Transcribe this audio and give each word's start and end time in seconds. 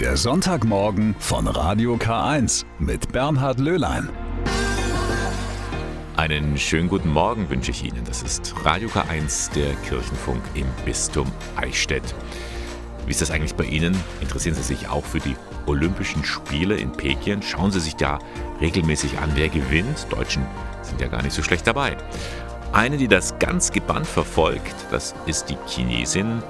Der 0.00 0.18
Sonntagmorgen 0.18 1.16
von 1.18 1.46
Radio 1.46 1.94
K1 1.94 2.66
mit 2.78 3.12
Bernhard 3.12 3.58
Löhlein. 3.58 4.10
Einen 6.16 6.58
schönen 6.58 6.90
guten 6.90 7.10
Morgen 7.10 7.48
wünsche 7.48 7.70
ich 7.70 7.82
Ihnen. 7.82 8.04
Das 8.04 8.22
ist 8.22 8.54
Radio 8.62 8.90
K1, 8.90 9.54
der 9.54 9.72
Kirchenfunk 9.88 10.42
im 10.52 10.66
Bistum 10.84 11.32
Eichstätt. 11.56 12.14
Wie 13.06 13.10
ist 13.10 13.22
das 13.22 13.30
eigentlich 13.30 13.54
bei 13.54 13.64
Ihnen? 13.64 13.96
Interessieren 14.20 14.54
Sie 14.54 14.62
sich 14.62 14.86
auch 14.86 15.04
für 15.04 15.20
die 15.20 15.34
Olympischen 15.64 16.22
Spiele 16.24 16.76
in 16.76 16.92
Peking? 16.92 17.40
Schauen 17.40 17.70
Sie 17.70 17.80
sich 17.80 17.96
da 17.96 18.18
regelmäßig 18.60 19.18
an, 19.18 19.30
wer 19.34 19.48
gewinnt? 19.48 20.06
Deutschen 20.10 20.44
sind 20.82 21.00
ja 21.00 21.08
gar 21.08 21.22
nicht 21.22 21.32
so 21.32 21.42
schlecht 21.42 21.66
dabei. 21.66 21.96
Eine, 22.70 22.98
die 22.98 23.08
das 23.08 23.38
ganz 23.38 23.72
gebannt 23.72 24.06
verfolgt, 24.06 24.74
das 24.90 25.14
ist 25.24 25.46
die 25.48 25.56
Chinesin 25.66 26.42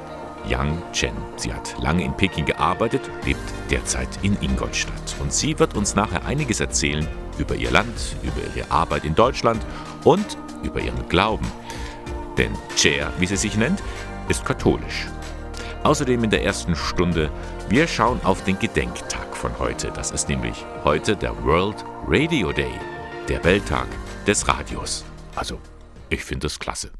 Yang 0.48 0.82
Chen. 0.92 1.14
Sie 1.36 1.52
hat 1.52 1.74
lange 1.80 2.04
in 2.04 2.16
Peking 2.16 2.44
gearbeitet, 2.44 3.02
lebt 3.24 3.40
derzeit 3.70 4.08
in 4.22 4.36
Ingolstadt. 4.40 5.16
Und 5.20 5.32
sie 5.32 5.58
wird 5.58 5.76
uns 5.76 5.94
nachher 5.94 6.24
einiges 6.24 6.60
erzählen 6.60 7.06
über 7.38 7.54
ihr 7.54 7.70
Land, 7.70 8.16
über 8.22 8.40
ihre 8.54 8.70
Arbeit 8.70 9.04
in 9.04 9.14
Deutschland 9.14 9.64
und 10.04 10.36
über 10.62 10.80
ihren 10.80 11.08
Glauben. 11.08 11.46
Denn 12.38 12.52
Cher, 12.76 13.12
wie 13.18 13.26
sie 13.26 13.36
sich 13.36 13.56
nennt, 13.56 13.82
ist 14.28 14.44
katholisch. 14.44 15.06
Außerdem 15.82 16.24
in 16.24 16.30
der 16.30 16.42
ersten 16.44 16.74
Stunde, 16.74 17.30
wir 17.68 17.86
schauen 17.86 18.20
auf 18.24 18.42
den 18.44 18.58
Gedenktag 18.58 19.36
von 19.36 19.56
heute. 19.58 19.90
Das 19.92 20.10
ist 20.10 20.28
nämlich 20.28 20.64
heute 20.84 21.16
der 21.16 21.44
World 21.44 21.84
Radio 22.08 22.52
Day, 22.52 22.72
der 23.28 23.42
Welttag 23.44 23.86
des 24.26 24.48
Radios. 24.48 25.04
Also, 25.36 25.60
ich 26.08 26.24
finde 26.24 26.48
es 26.48 26.58
klasse. 26.58 26.90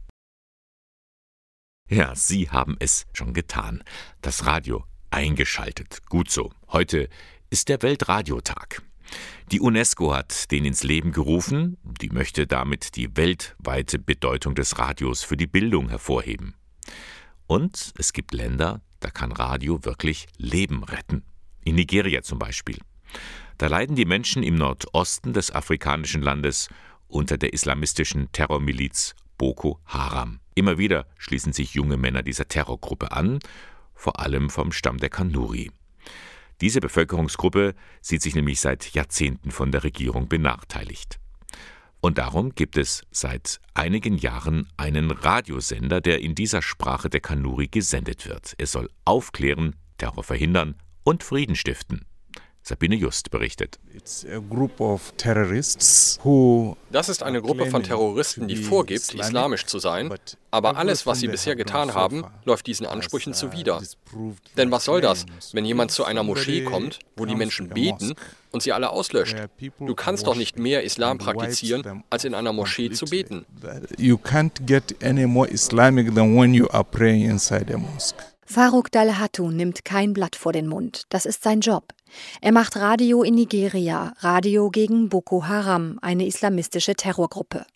Ja, 1.89 2.15
Sie 2.17 2.51
haben 2.51 2.77
es 2.81 3.07
schon 3.13 3.33
getan. 3.33 3.85
Das 4.21 4.45
Radio 4.45 4.85
eingeschaltet. 5.11 6.01
Gut 6.09 6.31
so. 6.31 6.53
Heute 6.69 7.09
ist 7.49 7.69
der 7.69 7.81
Weltradiotag. 7.83 8.83
Die 9.53 9.61
UNESCO 9.61 10.13
hat 10.13 10.51
den 10.51 10.65
ins 10.65 10.83
Leben 10.83 11.13
gerufen, 11.13 11.77
die 11.85 12.11
möchte 12.11 12.49
damit 12.49 12.97
die 12.97 13.17
weltweite 13.17 14.01
Bedeutung 14.01 14.57
des 14.57 14.81
Radios 14.81 15.23
für 15.23 15.37
die 15.37 15.47
Bildung 15.47 15.89
hervorheben. 15.89 16.55
Und 17.47 17.93
es 17.97 18.13
gibt 18.13 18.35
Länder, 18.35 18.81
da 18.99 19.11
kann 19.11 19.31
Radio 19.31 19.85
wirklich 19.85 20.27
Leben 20.39 20.83
retten. 20.83 21.23
In 21.65 21.77
Nigeria 21.77 22.23
zum 22.23 22.41
Beispiel. 22.41 22.79
Da 23.59 23.69
leiden 23.69 23.95
die 23.95 24.05
Menschen 24.05 24.43
im 24.43 24.57
Nordosten 24.57 25.33
des 25.33 25.53
afrikanischen 25.53 26.23
Landes 26.23 26.69
unter 27.07 27.39
der 27.39 27.53
islamistischen 27.53 28.33
Terrormiliz 28.33 29.15
Boko 29.39 29.79
Haram. 29.87 30.41
Immer 30.57 30.79
wieder 30.79 31.07
schließen 31.19 31.53
sich 31.53 31.75
junge 31.75 31.99
Männer 31.99 32.23
dieser 32.23 32.49
Terrorgruppe 32.49 33.13
an, 33.13 33.41
vor 33.95 34.19
allem 34.21 34.49
vom 34.49 34.73
Stamm 34.73 34.97
der 34.97 35.11
Kanuri. 35.11 35.71
Diese 36.63 36.81
Bevölkerungsgruppe 36.81 37.75
sieht 38.01 38.23
sich 38.23 38.35
nämlich 38.35 38.61
seit 38.61 38.95
Jahrzehnten 38.95 39.51
von 39.51 39.71
der 39.71 39.85
Regierung 39.85 40.29
benachteiligt. 40.29 41.21
Und 42.01 42.17
darum 42.17 42.55
gibt 42.55 42.79
es 42.79 43.03
seit 43.11 43.61
einigen 43.75 44.17
Jahren 44.17 44.67
einen 44.79 45.11
Radiosender, 45.11 46.01
der 46.01 46.23
in 46.23 46.35
dieser 46.35 46.63
Sprache 46.63 47.11
der 47.11 47.21
Kanuri 47.21 47.69
gesendet 47.69 48.27
wird. 48.27 48.55
Er 48.57 48.67
soll 48.67 48.89
aufklären, 49.05 49.77
Terror 49.99 50.25
verhindern 50.25 50.77
und 51.05 51.23
Frieden 51.23 51.55
stiften. 51.55 52.07
Sabine 52.69 52.97
Just 52.97 53.31
berichtet. 53.31 53.79
Das 56.91 57.09
ist 57.09 57.23
eine 57.23 57.41
Gruppe 57.41 57.67
von 57.67 57.83
Terroristen, 57.85 58.49
die 58.49 58.57
vorgibt, 58.57 59.15
islamisch 59.15 59.67
zu 59.67 59.79
sein, 59.79 60.13
aber 60.51 60.77
alles, 60.77 61.07
was 61.07 61.21
sie 61.21 61.29
bisher 61.29 61.55
getan 61.55 61.95
haben, 61.95 62.25
läuft 62.45 62.67
diesen 62.67 62.87
Ansprüchen 62.87 63.35
zuwider. 63.35 63.81
Denn 64.57 64.73
was 64.73 64.85
soll 64.85 65.01
das, 65.01 65.27
wenn 65.53 65.65
jemand 65.65 65.93
zu 65.93 66.05
einer 66.05 66.25
Moschee 66.25 66.65
kommt, 66.65 66.99
wo 67.17 67.25
die 67.25 67.37
Menschen 67.37 67.69
beten 67.69 68.15
und 68.51 68.65
sie 68.65 68.73
alle 68.73 68.91
auslöscht? 68.91 69.37
Du 69.79 69.95
kannst 69.95 70.27
doch 70.27 70.35
nicht 70.35 70.59
mehr 70.59 70.83
Islam 70.83 71.19
praktizieren, 71.19 72.03
als 72.11 72.25
in 72.25 72.35
einer 72.35 72.53
Moschee 72.53 72.91
zu 72.91 73.05
beten. 73.07 73.47
You 73.97 74.17
can't 74.17 74.67
get 74.67 75.05
any 75.05 75.27
more 75.27 75.49
Islamic 75.49 76.13
than 76.17 76.37
when 76.37 76.53
you 76.53 76.69
are 76.71 76.83
praying 76.83 77.31
inside 77.31 77.73
a 77.73 77.79
mosque. 77.79 78.17
Faruk 78.45 78.91
Dalhatu 78.91 79.51
nimmt 79.51 79.85
kein 79.85 80.13
Blatt 80.13 80.35
vor 80.35 80.53
den 80.53 80.67
Mund. 80.69 81.03
Das 81.11 81.27
ist 81.27 81.43
sein 81.43 81.61
Job. 81.61 81.93
Er 82.41 82.53
macht 82.53 82.77
Radio 82.77 83.23
in 83.23 83.35
Nigeria, 83.35 84.15
Radio 84.21 84.71
gegen 84.71 85.09
Boko 85.09 85.47
Haram, 85.47 85.99
eine 86.03 86.27
islamistische 86.27 86.95
Terrorgruppe. 86.95 87.67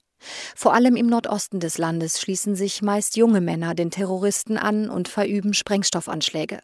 Vor 0.55 0.75
allem 0.75 0.97
im 0.97 1.07
Nordosten 1.07 1.61
des 1.61 1.79
Landes 1.79 2.21
schließen 2.21 2.55
sich 2.55 2.83
meist 2.83 3.17
junge 3.17 3.41
Männer 3.41 3.75
den 3.75 3.91
Terroristen 3.91 4.59
an 4.59 4.91
und 4.91 5.09
verüben 5.09 5.55
Sprengstoffanschläge. 5.55 6.61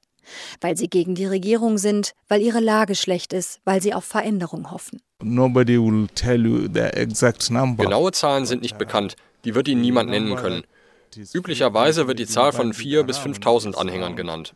Weil 0.61 0.77
sie 0.77 0.89
gegen 0.89 1.15
die 1.15 1.25
Regierung 1.25 1.79
sind, 1.79 2.13
weil 2.29 2.43
ihre 2.43 2.61
Lage 2.61 2.95
schlecht 2.97 3.33
ist, 3.33 3.61
weil 3.65 3.81
sie 3.81 3.95
auf 3.95 4.05
Veränderung 4.05 4.71
hoffen. 4.71 5.01
Genaue 7.85 8.13
Zahlen 8.13 8.45
sind 8.45 8.63
nicht 8.63 8.77
bekannt, 8.77 9.17
die 9.45 9.55
wird 9.55 9.69
Ihnen 9.69 9.81
niemand 9.81 10.11
nennen 10.11 10.35
können. 10.37 10.65
Üblicherweise 11.33 12.09
wird 12.09 12.19
die 12.19 12.27
Zahl 12.27 12.53
von 12.53 12.73
4.000 12.73 13.03
bis 13.05 13.19
5.000 13.19 13.75
Anhängern 13.77 14.17
genannt. 14.17 14.55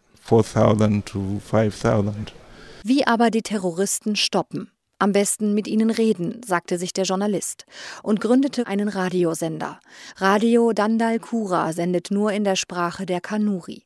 Wie 2.82 3.06
aber 3.06 3.30
die 3.30 3.42
Terroristen 3.42 4.16
stoppen? 4.16 4.70
Am 4.98 5.12
besten 5.12 5.54
mit 5.54 5.66
ihnen 5.66 5.90
reden, 5.90 6.42
sagte 6.44 6.78
sich 6.78 6.92
der 6.92 7.04
Journalist 7.04 7.64
und 8.02 8.20
gründete 8.20 8.66
einen 8.66 8.88
Radiosender. 8.88 9.80
Radio 10.16 10.72
Dandal 10.72 11.18
Kura 11.18 11.72
sendet 11.72 12.10
nur 12.10 12.32
in 12.32 12.44
der 12.44 12.56
Sprache 12.56 13.06
der 13.06 13.20
Kanuri. 13.20 13.82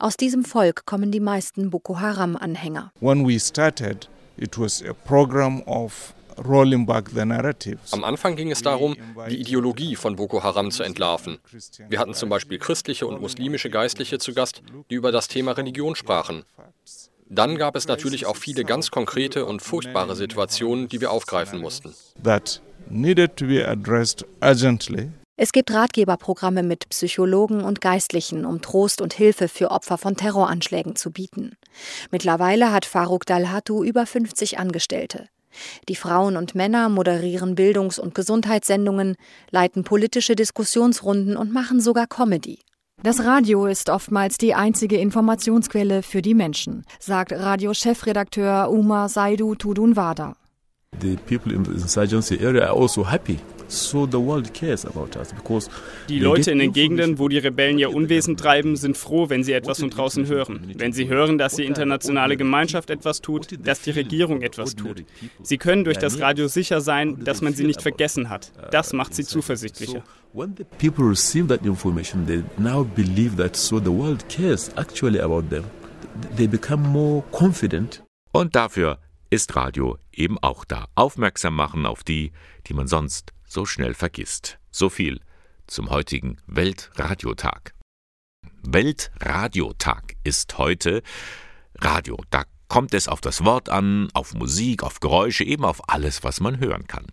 Aus 0.00 0.16
diesem 0.16 0.44
Volk 0.44 0.84
kommen 0.86 1.12
die 1.12 1.20
meisten 1.20 1.70
Boko 1.70 2.00
Haram-Anhänger. 2.00 2.90
When 3.00 3.26
we 3.26 3.38
started, 3.38 4.08
it 4.36 4.58
was 4.58 4.82
a 4.82 4.92
program 4.92 5.62
of 5.66 6.14
am 6.38 8.04
Anfang 8.04 8.36
ging 8.36 8.50
es 8.50 8.60
darum, 8.60 8.94
die 9.30 9.40
Ideologie 9.40 9.96
von 9.96 10.16
Boko 10.16 10.42
Haram 10.42 10.70
zu 10.70 10.82
entlarven. 10.82 11.38
Wir 11.88 11.98
hatten 11.98 12.12
zum 12.12 12.28
Beispiel 12.28 12.58
christliche 12.58 13.06
und 13.06 13.22
muslimische 13.22 13.70
Geistliche 13.70 14.18
zu 14.18 14.34
Gast, 14.34 14.60
die 14.90 14.96
über 14.96 15.12
das 15.12 15.28
Thema 15.28 15.52
Religion 15.52 15.96
sprachen. 15.96 16.44
Dann 17.28 17.56
gab 17.56 17.74
es 17.74 17.88
natürlich 17.88 18.26
auch 18.26 18.36
viele 18.36 18.64
ganz 18.64 18.90
konkrete 18.90 19.46
und 19.46 19.60
furchtbare 19.60 20.14
Situationen, 20.14 20.88
die 20.88 21.00
wir 21.00 21.10
aufgreifen 21.10 21.60
mussten. 21.60 21.94
Es 25.38 25.52
gibt 25.52 25.70
Ratgeberprogramme 25.70 26.62
mit 26.62 26.88
Psychologen 26.88 27.62
und 27.62 27.80
Geistlichen, 27.82 28.46
um 28.46 28.62
Trost 28.62 29.02
und 29.02 29.12
Hilfe 29.12 29.48
für 29.48 29.70
Opfer 29.70 29.98
von 29.98 30.16
Terroranschlägen 30.16 30.96
zu 30.96 31.10
bieten. 31.10 31.56
Mittlerweile 32.10 32.72
hat 32.72 32.86
Faruk 32.86 33.26
Dalhatu 33.26 33.84
über 33.84 34.06
50 34.06 34.58
Angestellte. 34.58 35.28
Die 35.88 35.96
Frauen 35.96 36.36
und 36.36 36.54
Männer 36.54 36.88
moderieren 36.88 37.54
Bildungs- 37.54 37.98
und 37.98 38.14
Gesundheitssendungen, 38.14 39.16
leiten 39.50 39.84
politische 39.84 40.36
Diskussionsrunden 40.36 41.36
und 41.36 41.52
machen 41.52 41.80
sogar 41.80 42.06
Comedy. 42.06 42.60
Das 43.02 43.22
Radio 43.24 43.66
ist 43.66 43.90
oftmals 43.90 44.38
die 44.38 44.54
einzige 44.54 44.96
Informationsquelle 44.96 46.02
für 46.02 46.22
die 46.22 46.34
Menschen, 46.34 46.84
sagt 46.98 47.30
Radiochefredakteur 47.30 48.70
Umar 48.70 49.08
Saidu 49.08 49.54
Tudunwada. 49.54 50.34
The 51.00 51.16
people 51.26 51.52
in 51.54 51.64
the 51.64 51.72
insurgency 51.72 52.44
area 52.44 52.64
are 52.64 52.80
also 52.80 53.08
happy 53.08 53.38
die 56.08 56.18
Leute 56.18 56.50
in 56.50 56.58
den 56.58 56.72
Gegenden, 56.72 57.18
wo 57.18 57.28
die 57.28 57.38
Rebellen 57.38 57.78
ihr 57.78 57.92
Unwesen 57.92 58.36
treiben, 58.36 58.76
sind 58.76 58.96
froh, 58.96 59.28
wenn 59.28 59.42
sie 59.42 59.52
etwas 59.52 59.80
von 59.80 59.90
draußen 59.90 60.26
hören. 60.26 60.74
Wenn 60.76 60.92
sie 60.92 61.08
hören, 61.08 61.38
dass 61.38 61.56
die 61.56 61.64
internationale 61.64 62.36
Gemeinschaft 62.36 62.90
etwas 62.90 63.20
tut, 63.20 63.66
dass 63.66 63.82
die 63.82 63.90
Regierung 63.90 64.42
etwas 64.42 64.76
tut. 64.76 65.04
Sie 65.42 65.58
können 65.58 65.84
durch 65.84 65.98
das 65.98 66.20
Radio 66.20 66.46
sicher 66.48 66.80
sein, 66.80 67.24
dass 67.24 67.42
man 67.42 67.54
sie 67.54 67.64
nicht 67.64 67.82
vergessen 67.82 68.28
hat. 68.28 68.52
Das 68.70 68.92
macht 68.92 69.14
sie 69.14 69.24
zuversichtlicher. 69.24 70.04
When 70.36 70.54
the 70.54 70.64
people 70.64 71.06
receive 71.06 71.48
that 71.48 71.64
information, 71.64 72.26
they 72.26 72.44
now 72.58 72.84
believe 72.84 73.38
that 73.38 73.56
so 73.56 73.80
the 73.80 73.90
world 73.90 74.28
cares 74.28 74.70
actually 74.76 75.18
about 75.18 75.48
them. 75.48 75.64
They 76.36 76.46
become 76.46 76.82
more 76.82 77.24
confident. 77.32 78.02
Und 78.32 78.54
dafür 78.54 78.98
ist 79.30 79.56
Radio 79.56 79.96
eben 80.12 80.36
auch 80.42 80.66
da. 80.66 80.88
Aufmerksam 80.94 81.54
machen 81.54 81.86
auf 81.86 82.04
die, 82.04 82.32
die 82.66 82.74
man 82.74 82.86
sonst 82.86 83.32
so 83.48 83.64
schnell 83.64 83.94
vergisst. 83.94 84.58
So 84.70 84.90
viel 84.90 85.20
zum 85.68 85.88
heutigen 85.88 86.36
Weltradiotag. 86.46 87.72
Weltradiotag 88.62 90.16
ist 90.22 90.58
heute 90.58 91.02
Radio. 91.78 92.18
Da 92.28 92.44
kommt 92.68 92.92
es 92.92 93.08
auf 93.08 93.22
das 93.22 93.42
Wort 93.46 93.70
an, 93.70 94.10
auf 94.12 94.34
Musik, 94.34 94.82
auf 94.82 95.00
Geräusche, 95.00 95.44
eben 95.44 95.64
auf 95.64 95.88
alles, 95.88 96.24
was 96.24 96.40
man 96.40 96.60
hören 96.60 96.86
kann. 96.86 97.06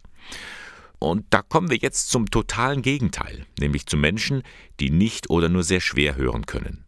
Und 1.03 1.25
da 1.31 1.41
kommen 1.41 1.69
wir 1.69 1.75
jetzt 1.75 2.11
zum 2.11 2.31
totalen 2.31 2.81
Gegenteil, 2.81 3.45
nämlich 3.59 3.88
zu 3.88 3.97
Menschen, 3.97 4.41
die 4.79 4.89
nicht 4.89 5.29
oder 5.29 5.50
nur 5.50 5.63
sehr 5.63 5.81
schwer 5.81 6.15
hören 6.15 6.45
können. 6.45 6.85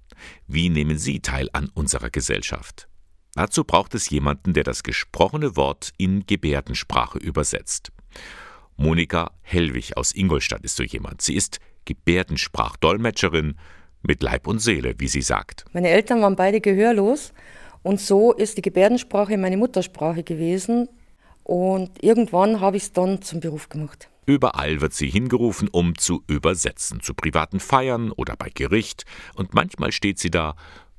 Wie 0.48 0.70
nehmen 0.70 0.98
Sie 0.98 1.20
teil 1.20 1.50
an 1.52 1.70
unserer 1.74 2.10
Gesellschaft? 2.10 2.88
Dazu 3.34 3.66
braucht 3.66 3.94
es 3.94 4.10
jemanden, 4.10 4.54
der 4.54 4.64
das 4.64 4.84
gesprochene 4.84 5.58
Wort 5.58 5.92
in 5.98 6.26
Gebärdensprache 6.26 7.20
übersetzt. 7.20 7.92
Monika 8.78 9.32
Hellwig 9.42 9.98
aus 9.98 10.16
Ingolstadt 10.16 10.64
ist 10.64 10.78
so 10.78 10.84
jemand. 10.84 11.22
Sie 11.22 11.36
ist 11.36 11.60
Gebärdensprachdolmetscherin 11.84 13.58
mit 14.02 14.24
Leib 14.24 14.48
und 14.48 14.60
Seele, 14.60 14.96
wie 14.98 15.10
sie 15.10 15.24
sagt. 15.24 15.66
Meine 15.74 15.90
Eltern 15.90 16.22
waren 16.22 16.38
beide 16.38 16.62
gehörlos 16.62 17.34
Und 17.84 18.00
so 18.00 18.32
ist 18.32 18.58
die 18.58 18.62
Gebärdensprache 18.62 19.38
meine 19.38 19.58
Muttersprache 19.58 20.24
gewesen. 20.24 20.88
Und 21.46 22.04
irgendwann 22.04 22.60
habe 22.60 22.76
ich 22.76 22.84
es 22.84 22.92
dann 22.92 23.22
zum 23.22 23.40
Beruf 23.40 23.70
gemacht. 23.70 24.10
Überall 24.26 24.82
wird 24.82 24.94
sie 24.94 25.08
hingerufen, 25.08 25.70
um 25.72 25.96
zu 25.96 26.24
übersetzen, 26.28 27.02
zu 27.02 27.14
privaten 27.14 27.60
Feiern 27.60 28.12
oder 28.12 28.36
bei 28.36 28.50
Gericht. 28.52 29.06
Und 29.36 29.54
manchmal 29.54 29.92
steht 29.92 30.18
sie 30.18 30.32
da 30.32 30.56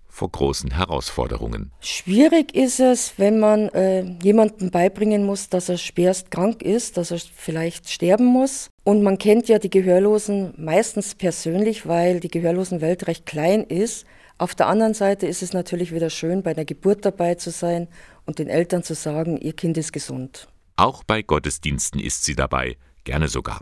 vor 0.09 0.31
großen 0.31 0.71
Herausforderungen. 0.71 1.73
Schwierig 1.81 2.55
ist 2.55 2.79
es, 2.79 3.19
wenn 3.19 3.41
man 3.41 3.69
äh, 3.71 4.03
jemandem 4.23 4.71
beibringen 4.71 5.27
muss, 5.27 5.51
dass 5.51 5.69
er 5.69 5.77
schwerst 5.77 6.31
krank 6.31 6.63
ist, 6.63 6.97
dass 6.97 7.11
er 7.11 7.19
vielleicht 7.19 7.91
sterben 7.91 8.25
muss. 8.25 8.71
Und 8.85 9.03
man 9.03 9.19
kennt 9.19 9.49
ja 9.49 9.59
die 9.59 9.69
Gehörlosen 9.69 10.55
meistens 10.57 11.17
persönlich, 11.17 11.87
weil 11.87 12.21
die 12.21 12.31
Gehörlosenwelt 12.31 13.09
recht 13.09 13.27
klein 13.27 13.65
ist. 13.65 14.07
Auf 14.39 14.55
der 14.55 14.69
anderen 14.69 14.95
Seite 14.95 15.27
ist 15.27 15.43
es 15.43 15.53
natürlich 15.53 15.93
wieder 15.93 16.09
schön, 16.09 16.43
bei 16.43 16.55
der 16.55 16.65
Geburt 16.65 17.05
dabei 17.05 17.35
zu 17.35 17.51
sein 17.51 17.89
und 18.27 18.39
den 18.39 18.49
Eltern 18.49 18.83
zu 18.83 18.95
sagen, 18.95 19.39
ihr 19.39 19.55
Kind 19.55 19.79
ist 19.79 19.93
gesund. 19.93 20.49
Auch 20.77 21.05
bei 21.05 21.23
Gottesdiensten 21.23 22.01
ist 22.01 22.25
sie 22.25 22.35
dabei, 22.35 22.77
gerne 23.05 23.29
sogar. 23.29 23.61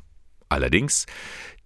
Allerdings, 0.49 1.07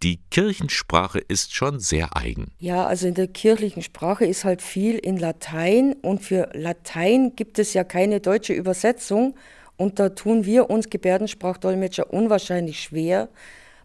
die 0.02 0.20
Kirchensprache 0.30 1.18
ist 1.18 1.54
schon 1.54 1.80
sehr 1.80 2.16
eigen. 2.16 2.52
Ja, 2.58 2.86
also 2.86 3.06
in 3.08 3.14
der 3.14 3.28
kirchlichen 3.28 3.82
Sprache 3.82 4.24
ist 4.24 4.44
halt 4.44 4.62
viel 4.62 4.96
in 4.96 5.16
Latein 5.16 5.94
und 6.02 6.22
für 6.22 6.50
Latein 6.52 7.34
gibt 7.34 7.58
es 7.58 7.74
ja 7.74 7.84
keine 7.84 8.20
deutsche 8.20 8.52
Übersetzung 8.52 9.34
und 9.76 9.98
da 9.98 10.10
tun 10.10 10.44
wir 10.44 10.70
uns 10.70 10.90
Gebärdensprachdolmetscher 10.90 12.12
unwahrscheinlich 12.12 12.80
schwer. 12.80 13.28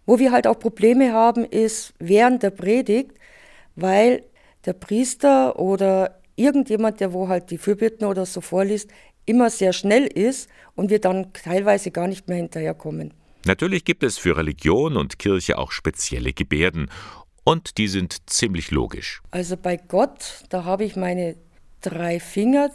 Wo 0.05 0.19
wir 0.19 0.31
halt 0.31 0.47
auch 0.47 0.59
Probleme 0.59 1.13
haben, 1.13 1.45
ist 1.45 1.93
während 1.99 2.43
der 2.43 2.49
Predigt, 2.49 3.11
weil 3.75 4.23
der 4.65 4.73
Priester 4.73 5.59
oder 5.59 6.19
irgendjemand, 6.35 6.99
der 6.99 7.13
wo 7.13 7.27
halt 7.27 7.51
die 7.51 7.57
Fürbitten 7.57 8.05
oder 8.05 8.25
so 8.25 8.41
vorliest, 8.41 8.89
immer 9.25 9.49
sehr 9.49 9.73
schnell 9.73 10.05
ist 10.05 10.49
und 10.75 10.89
wir 10.89 10.99
dann 10.99 11.31
teilweise 11.33 11.91
gar 11.91 12.07
nicht 12.07 12.27
mehr 12.27 12.37
hinterherkommen. 12.37 13.13
Natürlich 13.45 13.83
gibt 13.85 14.03
es 14.03 14.17
für 14.17 14.37
Religion 14.37 14.97
und 14.97 15.19
Kirche 15.19 15.57
auch 15.57 15.71
spezielle 15.71 16.33
Gebärden 16.33 16.89
und 17.43 17.77
die 17.77 17.87
sind 17.87 18.29
ziemlich 18.29 18.71
logisch. 18.71 19.21
Also 19.31 19.57
bei 19.57 19.77
Gott, 19.77 20.45
da 20.49 20.63
habe 20.63 20.85
ich 20.85 20.95
meine 20.95 21.35
drei 21.81 22.19
Finger, 22.19 22.71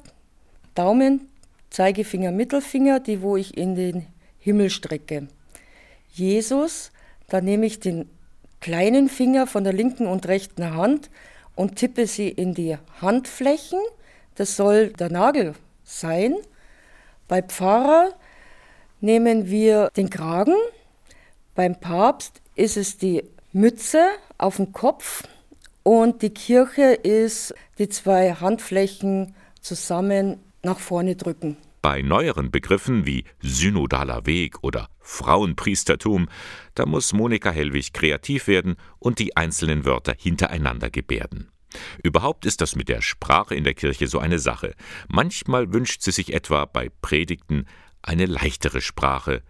Daumen, 0.74 1.28
Zeigefinger, 1.70 2.32
Mittelfinger, 2.32 3.00
die 3.00 3.22
wo 3.22 3.36
ich 3.36 3.56
in 3.56 3.74
den 3.74 4.06
Himmel 4.38 4.70
strecke. 4.70 5.28
Jesus, 6.12 6.92
da 7.28 7.40
nehme 7.40 7.66
ich 7.66 7.80
den 7.80 8.08
kleinen 8.60 9.08
Finger 9.08 9.46
von 9.46 9.64
der 9.64 9.72
linken 9.72 10.06
und 10.06 10.26
rechten 10.26 10.74
Hand 10.74 11.10
und 11.58 11.74
tippe 11.74 12.06
sie 12.06 12.28
in 12.28 12.54
die 12.54 12.78
Handflächen. 13.02 13.80
Das 14.36 14.54
soll 14.54 14.90
der 14.90 15.10
Nagel 15.10 15.54
sein. 15.82 16.36
Bei 17.26 17.42
Pfarrer 17.42 18.12
nehmen 19.00 19.50
wir 19.50 19.90
den 19.96 20.08
Kragen. 20.08 20.54
Beim 21.56 21.74
Papst 21.80 22.40
ist 22.54 22.76
es 22.76 22.96
die 22.96 23.24
Mütze 23.52 24.06
auf 24.38 24.56
dem 24.56 24.72
Kopf 24.72 25.24
und 25.82 26.22
die 26.22 26.30
Kirche 26.30 26.92
ist 26.94 27.52
die 27.78 27.88
zwei 27.88 28.34
Handflächen 28.34 29.34
zusammen 29.60 30.40
nach 30.62 30.78
vorne 30.78 31.16
drücken. 31.16 31.56
Bei 31.80 32.02
neueren 32.02 32.50
Begriffen 32.50 33.06
wie 33.06 33.24
synodaler 33.40 34.26
Weg 34.26 34.56
oder 34.62 34.88
Frauenpriestertum, 35.00 36.28
da 36.74 36.86
muss 36.86 37.12
Monika 37.12 37.50
Hellwig 37.50 37.92
kreativ 37.92 38.48
werden 38.48 38.76
und 38.98 39.18
die 39.20 39.36
einzelnen 39.36 39.84
Wörter 39.84 40.14
hintereinander 40.18 40.90
gebärden. 40.90 41.50
Überhaupt 42.02 42.46
ist 42.46 42.60
das 42.60 42.74
mit 42.74 42.88
der 42.88 43.02
Sprache 43.02 43.54
in 43.54 43.64
der 43.64 43.74
Kirche 43.74 44.08
so 44.08 44.18
eine 44.18 44.38
Sache. 44.38 44.74
Manchmal 45.08 45.72
wünscht 45.72 46.02
sie 46.02 46.12
sich 46.12 46.32
etwa 46.32 46.64
bei 46.64 46.90
Predigten 47.02 47.66
eine 48.02 48.26
leichtere 48.26 48.80
Sprache. 48.80 49.42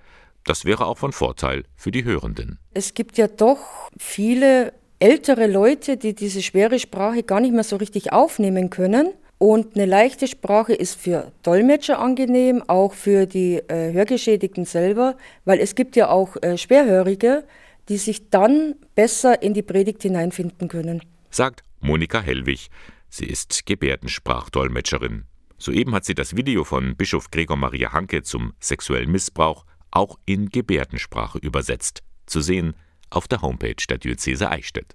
Das 0.44 0.64
wäre 0.64 0.86
auch 0.86 0.98
von 0.98 1.12
Vorteil 1.12 1.64
für 1.76 1.90
die 1.90 2.04
Hörenden. 2.04 2.58
Es 2.74 2.94
gibt 2.94 3.18
ja 3.18 3.28
doch 3.28 3.90
viele 3.98 4.72
ältere 4.98 5.46
Leute, 5.46 5.96
die 5.96 6.14
diese 6.14 6.42
schwere 6.42 6.78
Sprache 6.78 7.22
gar 7.22 7.40
nicht 7.40 7.54
mehr 7.54 7.64
so 7.64 7.76
richtig 7.76 8.12
aufnehmen 8.12 8.70
können. 8.70 9.12
Und 9.38 9.76
eine 9.76 9.86
leichte 9.86 10.26
Sprache 10.26 10.74
ist 10.74 11.00
für 11.00 11.30
Dolmetscher 11.44 12.00
angenehm, 12.00 12.62
auch 12.66 12.92
für 12.92 13.26
die 13.26 13.56
äh, 13.68 13.92
Hörgeschädigten 13.92 14.64
selber, 14.64 15.16
weil 15.44 15.60
es 15.60 15.76
gibt 15.76 15.94
ja 15.94 16.10
auch 16.10 16.36
äh, 16.42 16.58
Schwerhörige, 16.58 17.44
die 17.88 17.98
sich 17.98 18.30
dann 18.30 18.74
besser 18.96 19.40
in 19.40 19.54
die 19.54 19.62
Predigt 19.62 20.02
hineinfinden 20.02 20.68
können. 20.68 21.02
Sagt 21.30 21.62
Monika 21.80 22.20
Hellwig. 22.20 22.68
Sie 23.08 23.26
ist 23.26 23.64
Gebärdensprachdolmetscherin. 23.64 25.24
Soeben 25.56 25.94
hat 25.94 26.04
sie 26.04 26.14
das 26.14 26.36
Video 26.36 26.64
von 26.64 26.96
Bischof 26.96 27.30
Gregor 27.30 27.56
Maria 27.56 27.92
Hanke 27.92 28.22
zum 28.22 28.52
sexuellen 28.60 29.10
Missbrauch 29.10 29.64
auch 29.90 30.18
in 30.26 30.50
Gebärdensprache 30.50 31.38
übersetzt. 31.38 32.02
Zu 32.26 32.40
sehen 32.40 32.74
auf 33.10 33.28
der 33.28 33.40
Homepage 33.40 33.86
der 33.88 33.98
Diözese 33.98 34.50
Eichstätt. 34.50 34.94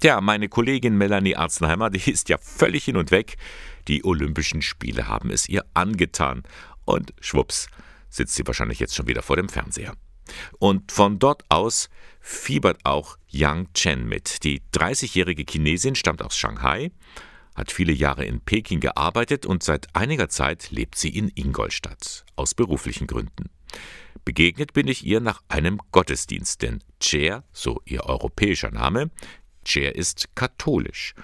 Tja, 0.00 0.22
meine 0.22 0.48
Kollegin 0.48 0.96
Melanie 0.96 1.36
Arzenheimer, 1.36 1.90
die 1.90 2.10
ist 2.10 2.30
ja 2.30 2.38
völlig 2.38 2.84
hin 2.84 2.96
und 2.96 3.10
weg. 3.10 3.36
Die 3.86 4.02
Olympischen 4.02 4.62
Spiele 4.62 5.08
haben 5.08 5.30
es 5.30 5.46
ihr 5.46 5.64
angetan. 5.74 6.42
Und 6.86 7.12
schwupps, 7.20 7.68
sitzt 8.08 8.34
sie 8.34 8.46
wahrscheinlich 8.46 8.80
jetzt 8.80 8.94
schon 8.94 9.06
wieder 9.06 9.20
vor 9.20 9.36
dem 9.36 9.50
Fernseher. 9.50 9.94
Und 10.58 10.90
von 10.90 11.18
dort 11.18 11.44
aus 11.50 11.90
fiebert 12.20 12.78
auch 12.84 13.18
Yang 13.28 13.72
Chen 13.74 14.08
mit. 14.08 14.42
Die 14.42 14.62
30-jährige 14.72 15.44
Chinesin 15.46 15.94
stammt 15.94 16.22
aus 16.22 16.36
Shanghai 16.36 16.90
hat 17.60 17.70
viele 17.70 17.92
Jahre 17.92 18.24
in 18.24 18.40
Peking 18.40 18.80
gearbeitet 18.80 19.46
und 19.46 19.62
seit 19.62 19.94
einiger 19.94 20.28
Zeit 20.28 20.70
lebt 20.70 20.96
sie 20.96 21.10
in 21.10 21.30
Ingolstadt, 21.34 22.24
aus 22.36 22.54
beruflichen 22.54 23.06
Gründen. 23.06 23.50
Begegnet 24.24 24.72
bin 24.72 24.88
ich 24.88 25.04
ihr 25.04 25.20
nach 25.20 25.42
einem 25.48 25.78
Gottesdienst, 25.92 26.62
denn 26.62 26.82
Cher, 27.02 27.44
so 27.52 27.80
ihr 27.84 28.04
europäischer 28.04 28.70
Name, 28.70 29.10
Cher 29.64 29.94
ist 29.94 30.34
katholisch. 30.34 31.14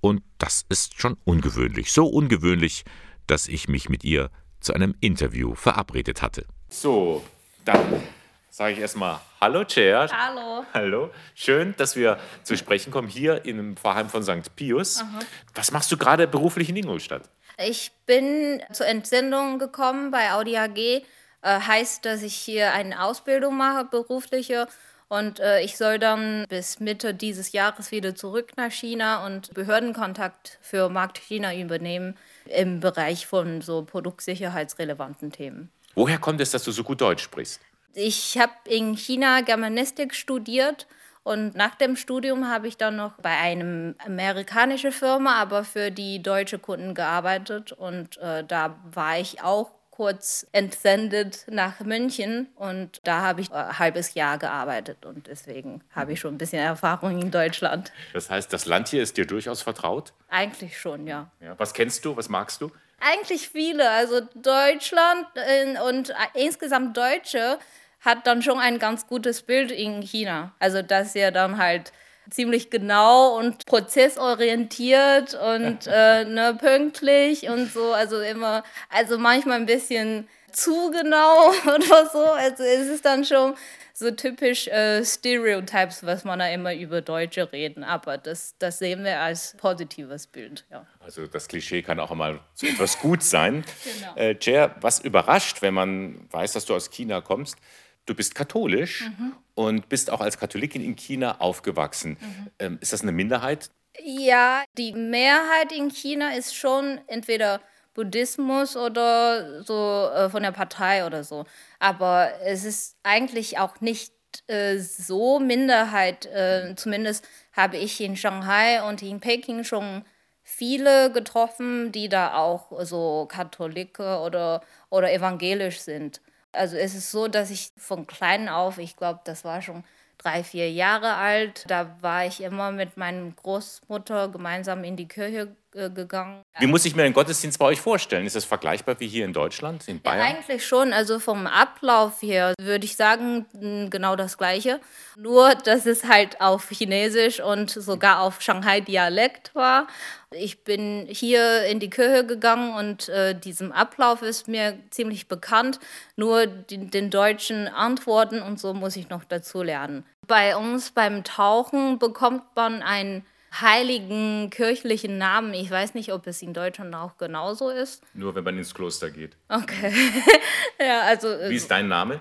Und 0.00 0.22
das 0.38 0.64
ist 0.68 1.00
schon 1.00 1.16
ungewöhnlich, 1.24 1.92
so 1.92 2.06
ungewöhnlich, 2.06 2.84
dass 3.26 3.48
ich 3.48 3.68
mich 3.68 3.88
mit 3.88 4.04
ihr 4.04 4.30
zu 4.60 4.74
einem 4.74 4.94
Interview 5.00 5.54
verabredet 5.54 6.20
hatte. 6.20 6.46
So, 6.68 7.24
dann 7.64 8.02
sage 8.50 8.74
ich 8.74 8.78
erstmal 8.78 9.20
Hallo 9.40 9.64
Cher. 9.68 10.08
Hallo. 10.10 10.64
Hallo. 10.72 11.10
Schön, 11.34 11.74
dass 11.76 11.96
wir 11.96 12.18
zu 12.44 12.56
sprechen 12.56 12.90
kommen 12.90 13.08
hier 13.08 13.44
im 13.44 13.76
Pfarrheim 13.76 14.08
von 14.08 14.22
St. 14.22 14.54
Pius. 14.56 15.00
Aha. 15.00 15.20
Was 15.54 15.70
machst 15.70 15.90
du 15.92 15.96
gerade 15.96 16.26
beruflich 16.26 16.68
in 16.68 16.76
Ingolstadt? 16.76 17.28
Ich 17.58 17.92
bin 18.06 18.62
zur 18.72 18.86
Entsendung 18.86 19.58
gekommen 19.58 20.10
bei 20.10 20.32
Audi 20.32 20.56
AG. 20.56 20.76
Äh, 20.76 21.02
heißt, 21.42 22.04
dass 22.04 22.22
ich 22.22 22.34
hier 22.34 22.72
eine 22.72 23.02
Ausbildung 23.02 23.56
mache, 23.56 23.84
berufliche. 23.84 24.66
Und 25.14 25.38
äh, 25.38 25.60
ich 25.60 25.76
soll 25.76 26.00
dann 26.00 26.44
bis 26.48 26.80
Mitte 26.80 27.14
dieses 27.14 27.52
Jahres 27.52 27.92
wieder 27.92 28.16
zurück 28.16 28.50
nach 28.56 28.72
China 28.72 29.24
und 29.24 29.54
Behördenkontakt 29.54 30.58
für 30.60 30.88
Markt 30.88 31.18
China 31.18 31.54
übernehmen 31.54 32.16
im 32.46 32.80
Bereich 32.80 33.24
von 33.28 33.60
so 33.60 33.84
produktsicherheitsrelevanten 33.84 35.30
Themen. 35.30 35.70
Woher 35.94 36.18
kommt 36.18 36.40
es, 36.40 36.50
dass 36.50 36.64
du 36.64 36.72
so 36.72 36.82
gut 36.82 37.00
Deutsch 37.00 37.22
sprichst? 37.22 37.60
Ich 37.94 38.36
habe 38.38 38.54
in 38.64 38.96
China 38.96 39.42
Germanistik 39.42 40.16
studiert 40.16 40.88
und 41.22 41.54
nach 41.54 41.76
dem 41.76 41.94
Studium 41.94 42.48
habe 42.48 42.66
ich 42.66 42.76
dann 42.76 42.96
noch 42.96 43.12
bei 43.22 43.30
einer 43.30 43.94
amerikanischen 44.04 44.90
Firma, 44.90 45.36
aber 45.36 45.62
für 45.62 45.92
die 45.92 46.24
deutsche 46.24 46.58
Kunden 46.58 46.92
gearbeitet 46.92 47.70
und 47.70 48.16
äh, 48.18 48.42
da 48.42 48.76
war 48.92 49.20
ich 49.20 49.44
auch 49.44 49.70
kurz 49.94 50.44
entsendet 50.50 51.46
nach 51.48 51.78
München 51.78 52.48
und 52.56 53.00
da 53.04 53.20
habe 53.20 53.40
ich 53.40 53.52
ein 53.52 53.78
halbes 53.78 54.14
Jahr 54.14 54.38
gearbeitet 54.38 55.06
und 55.06 55.28
deswegen 55.28 55.84
habe 55.94 56.12
ich 56.12 56.20
schon 56.20 56.34
ein 56.34 56.38
bisschen 56.38 56.58
Erfahrung 56.58 57.20
in 57.20 57.30
Deutschland. 57.30 57.92
Das 58.12 58.28
heißt, 58.28 58.52
das 58.52 58.66
Land 58.66 58.88
hier 58.88 59.04
ist 59.04 59.16
dir 59.16 59.24
durchaus 59.24 59.62
vertraut? 59.62 60.12
Eigentlich 60.28 60.80
schon, 60.80 61.06
ja. 61.06 61.30
ja 61.40 61.56
was 61.58 61.74
kennst 61.74 62.04
du? 62.04 62.16
Was 62.16 62.28
magst 62.28 62.60
du? 62.60 62.72
Eigentlich 62.98 63.48
viele. 63.48 63.88
Also 63.88 64.20
Deutschland 64.34 65.26
äh, 65.36 65.78
und 65.88 66.10
äh, 66.10 66.14
insgesamt 66.34 66.96
Deutsche 66.96 67.60
hat 68.00 68.26
dann 68.26 68.42
schon 68.42 68.58
ein 68.58 68.80
ganz 68.80 69.06
gutes 69.06 69.42
Bild 69.42 69.70
in 69.70 70.02
China. 70.02 70.54
Also 70.58 70.82
dass 70.82 71.14
er 71.14 71.30
dann 71.30 71.58
halt 71.58 71.92
ziemlich 72.30 72.70
genau 72.70 73.38
und 73.38 73.66
prozessorientiert 73.66 75.34
und 75.34 75.86
äh, 75.86 76.24
ne, 76.24 76.56
pünktlich 76.58 77.48
und 77.48 77.72
so. 77.72 77.92
Also 77.92 78.20
immer, 78.20 78.64
also 78.90 79.18
manchmal 79.18 79.58
ein 79.58 79.66
bisschen 79.66 80.28
zu 80.52 80.90
genau 80.90 81.50
oder 81.74 82.10
so. 82.12 82.24
Also 82.24 82.62
es 82.62 82.86
ist 82.88 83.04
dann 83.04 83.24
schon 83.24 83.54
so 83.96 84.10
typisch 84.10 84.66
äh, 84.66 85.04
Stereotypes, 85.04 86.04
was 86.04 86.24
man 86.24 86.40
da 86.40 86.48
immer 86.48 86.74
über 86.74 87.00
Deutsche 87.00 87.52
reden. 87.52 87.84
Aber 87.84 88.18
das, 88.18 88.56
das 88.58 88.78
sehen 88.78 89.04
wir 89.04 89.20
als 89.20 89.56
positives 89.56 90.26
Bild. 90.26 90.64
Ja. 90.70 90.84
Also 91.00 91.26
das 91.26 91.46
Klischee 91.46 91.82
kann 91.82 92.00
auch 92.00 92.10
einmal 92.10 92.40
so 92.54 92.66
etwas 92.66 92.98
gut 92.98 93.22
sein. 93.22 93.64
genau. 93.98 94.16
Äh, 94.16 94.36
Jer, 94.40 94.74
was 94.80 94.98
überrascht, 94.98 95.62
wenn 95.62 95.74
man 95.74 96.28
weiß, 96.32 96.54
dass 96.54 96.64
du 96.64 96.74
aus 96.74 96.90
China 96.90 97.20
kommst, 97.20 97.56
Du 98.06 98.14
bist 98.14 98.34
katholisch 98.34 99.02
mhm. 99.02 99.32
und 99.54 99.88
bist 99.88 100.10
auch 100.10 100.20
als 100.20 100.38
Katholikin 100.38 100.82
in 100.82 100.96
China 100.96 101.40
aufgewachsen. 101.40 102.18
Mhm. 102.20 102.50
Ähm, 102.58 102.78
ist 102.80 102.92
das 102.92 103.02
eine 103.02 103.12
Minderheit? 103.12 103.70
Ja, 104.02 104.64
die 104.76 104.92
Mehrheit 104.92 105.72
in 105.72 105.90
China 105.90 106.34
ist 106.34 106.54
schon 106.54 107.00
entweder 107.06 107.60
Buddhismus 107.94 108.76
oder 108.76 109.62
so 109.62 110.10
äh, 110.12 110.28
von 110.28 110.42
der 110.42 110.50
Partei 110.50 111.06
oder 111.06 111.22
so. 111.24 111.44
Aber 111.78 112.32
es 112.42 112.64
ist 112.64 112.96
eigentlich 113.04 113.58
auch 113.58 113.80
nicht 113.80 114.12
äh, 114.48 114.78
so 114.78 115.38
Minderheit. 115.38 116.26
Äh, 116.26 116.74
zumindest 116.76 117.26
habe 117.52 117.76
ich 117.76 118.00
in 118.00 118.16
Shanghai 118.16 118.82
und 118.88 119.00
in 119.02 119.20
Peking 119.20 119.64
schon 119.64 120.04
viele 120.42 121.10
getroffen, 121.12 121.92
die 121.92 122.08
da 122.08 122.34
auch 122.34 122.84
so 122.84 123.26
Katholike 123.30 124.18
oder, 124.18 124.62
oder 124.90 125.12
evangelisch 125.12 125.80
sind. 125.80 126.20
Also 126.54 126.76
es 126.76 126.94
ist 126.94 127.10
so, 127.10 127.28
dass 127.28 127.50
ich 127.50 127.72
von 127.76 128.06
klein 128.06 128.48
auf, 128.48 128.78
ich 128.78 128.96
glaube, 128.96 129.20
das 129.24 129.44
war 129.44 129.60
schon 129.62 129.84
drei, 130.18 130.44
vier 130.44 130.70
Jahre 130.70 131.14
alt, 131.16 131.64
da 131.68 132.00
war 132.00 132.24
ich 132.26 132.40
immer 132.42 132.70
mit 132.72 132.96
meiner 132.96 133.30
Großmutter 133.32 134.28
gemeinsam 134.28 134.84
in 134.84 134.96
die 134.96 135.08
Kirche 135.08 135.56
gegangen. 135.74 136.42
Wie 136.58 136.66
muss 136.66 136.84
ich 136.84 136.94
mir 136.94 137.02
den 137.02 137.12
Gottesdienst 137.12 137.58
bei 137.58 137.66
euch 137.66 137.80
vorstellen? 137.80 138.26
Ist 138.26 138.36
das 138.36 138.44
vergleichbar 138.44 138.98
wie 139.00 139.08
hier 139.08 139.24
in 139.24 139.32
Deutschland, 139.32 139.86
in 139.88 140.00
Bayern? 140.00 140.18
Ja, 140.18 140.24
eigentlich 140.36 140.66
schon. 140.66 140.92
Also 140.92 141.18
vom 141.18 141.46
Ablauf 141.46 142.22
her 142.22 142.54
würde 142.60 142.84
ich 142.84 142.96
sagen, 142.96 143.46
genau 143.90 144.16
das 144.16 144.38
Gleiche. 144.38 144.80
Nur, 145.16 145.54
dass 145.54 145.86
es 145.86 146.04
halt 146.04 146.40
auf 146.40 146.68
Chinesisch 146.68 147.40
und 147.40 147.70
sogar 147.70 148.20
auf 148.20 148.40
Shanghai-Dialekt 148.40 149.54
war. 149.54 149.88
Ich 150.30 150.64
bin 150.64 151.06
hier 151.08 151.64
in 151.64 151.80
die 151.80 151.90
Kirche 151.90 152.26
gegangen 152.26 152.74
und 152.74 153.08
äh, 153.08 153.38
diesem 153.38 153.72
Ablauf 153.72 154.22
ist 154.22 154.48
mir 154.48 154.78
ziemlich 154.90 155.28
bekannt. 155.28 155.78
Nur 156.16 156.46
die, 156.46 156.90
den 156.90 157.10
deutschen 157.10 157.68
Antworten 157.68 158.42
und 158.42 158.58
so 158.58 158.74
muss 158.74 158.96
ich 158.96 159.08
noch 159.08 159.24
dazu 159.24 159.62
lernen. 159.62 160.04
Bei 160.26 160.56
uns 160.56 160.90
beim 160.90 161.24
Tauchen 161.24 161.98
bekommt 161.98 162.42
man 162.56 162.82
ein 162.82 163.24
heiligen 163.60 164.50
kirchlichen 164.50 165.18
Namen. 165.18 165.54
Ich 165.54 165.70
weiß 165.70 165.94
nicht, 165.94 166.12
ob 166.12 166.26
es 166.26 166.42
in 166.42 166.54
Deutschland 166.54 166.94
auch 166.94 167.16
genauso 167.16 167.70
ist. 167.70 168.02
Nur 168.14 168.34
wenn 168.34 168.44
man 168.44 168.58
ins 168.58 168.74
Kloster 168.74 169.10
geht. 169.10 169.36
Okay. 169.48 169.92
ja, 170.80 171.02
also, 171.02 171.28
Wie 171.48 171.56
ist 171.56 171.70
dein 171.70 171.88
Name? 171.88 172.20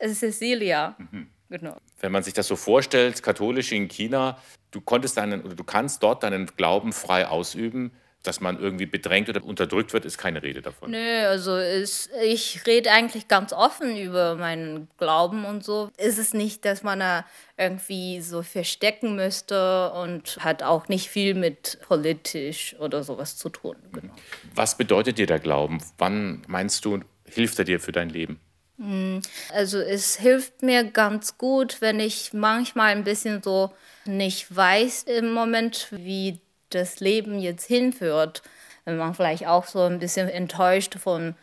Cecilia. 0.00 0.96
Mhm. 0.98 1.28
Genau. 1.50 1.76
Wenn 2.00 2.12
man 2.12 2.22
sich 2.22 2.34
das 2.34 2.46
so 2.46 2.56
vorstellt, 2.56 3.22
katholisch 3.22 3.72
in 3.72 3.88
China, 3.88 4.38
du 4.70 4.80
konntest 4.80 5.16
deinen 5.16 5.42
oder 5.42 5.54
du 5.54 5.64
kannst 5.64 6.02
dort 6.02 6.22
deinen 6.22 6.46
Glauben 6.46 6.92
frei 6.92 7.26
ausüben 7.26 7.90
dass 8.22 8.40
man 8.40 8.58
irgendwie 8.58 8.86
bedrängt 8.86 9.28
oder 9.28 9.44
unterdrückt 9.44 9.92
wird, 9.92 10.04
ist 10.04 10.18
keine 10.18 10.42
Rede 10.42 10.60
davon. 10.60 10.90
Nö, 10.90 11.26
also 11.26 11.56
ist, 11.56 12.10
ich 12.22 12.66
rede 12.66 12.90
eigentlich 12.90 13.28
ganz 13.28 13.52
offen 13.52 13.96
über 13.96 14.34
meinen 14.34 14.88
Glauben 14.98 15.44
und 15.44 15.64
so. 15.64 15.90
Ist 15.96 16.18
es 16.18 16.34
nicht, 16.34 16.64
dass 16.64 16.82
man 16.82 17.00
da 17.00 17.24
irgendwie 17.56 18.20
so 18.20 18.42
verstecken 18.42 19.16
müsste 19.16 19.92
und 19.92 20.38
hat 20.40 20.62
auch 20.62 20.88
nicht 20.88 21.08
viel 21.08 21.34
mit 21.34 21.78
politisch 21.86 22.76
oder 22.78 23.02
sowas 23.02 23.36
zu 23.36 23.48
tun. 23.48 23.76
Genau. 23.92 24.14
Was 24.54 24.76
bedeutet 24.76 25.18
dir 25.18 25.26
der 25.26 25.38
Glauben? 25.38 25.78
Wann 25.96 26.42
meinst 26.48 26.84
du, 26.84 27.00
hilft 27.24 27.58
er 27.58 27.64
dir 27.64 27.80
für 27.80 27.92
dein 27.92 28.10
Leben? 28.10 28.40
Hm, 28.78 29.22
also 29.52 29.78
es 29.78 30.16
hilft 30.16 30.62
mir 30.62 30.84
ganz 30.84 31.36
gut, 31.36 31.80
wenn 31.80 31.98
ich 31.98 32.32
manchmal 32.32 32.92
ein 32.94 33.04
bisschen 33.04 33.42
so 33.42 33.72
nicht 34.04 34.54
weiß 34.54 35.04
im 35.04 35.32
Moment, 35.32 35.88
wie 35.90 36.40
das 36.70 37.00
Leben 37.00 37.38
jetzt 37.38 37.66
hinführt. 37.66 38.42
Wenn 38.84 38.96
man 38.96 39.14
vielleicht 39.14 39.46
auch 39.46 39.66
so 39.66 39.82
ein 39.82 39.98
bisschen 39.98 40.28
enttäuscht 40.28 40.96
von 40.98 41.34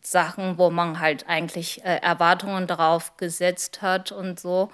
Sachen, 0.00 0.58
wo 0.58 0.70
man 0.70 1.00
halt 1.00 1.28
eigentlich 1.28 1.84
äh, 1.84 1.98
Erwartungen 2.02 2.66
darauf 2.66 3.16
gesetzt 3.16 3.82
hat 3.82 4.12
und 4.12 4.40
so, 4.40 4.70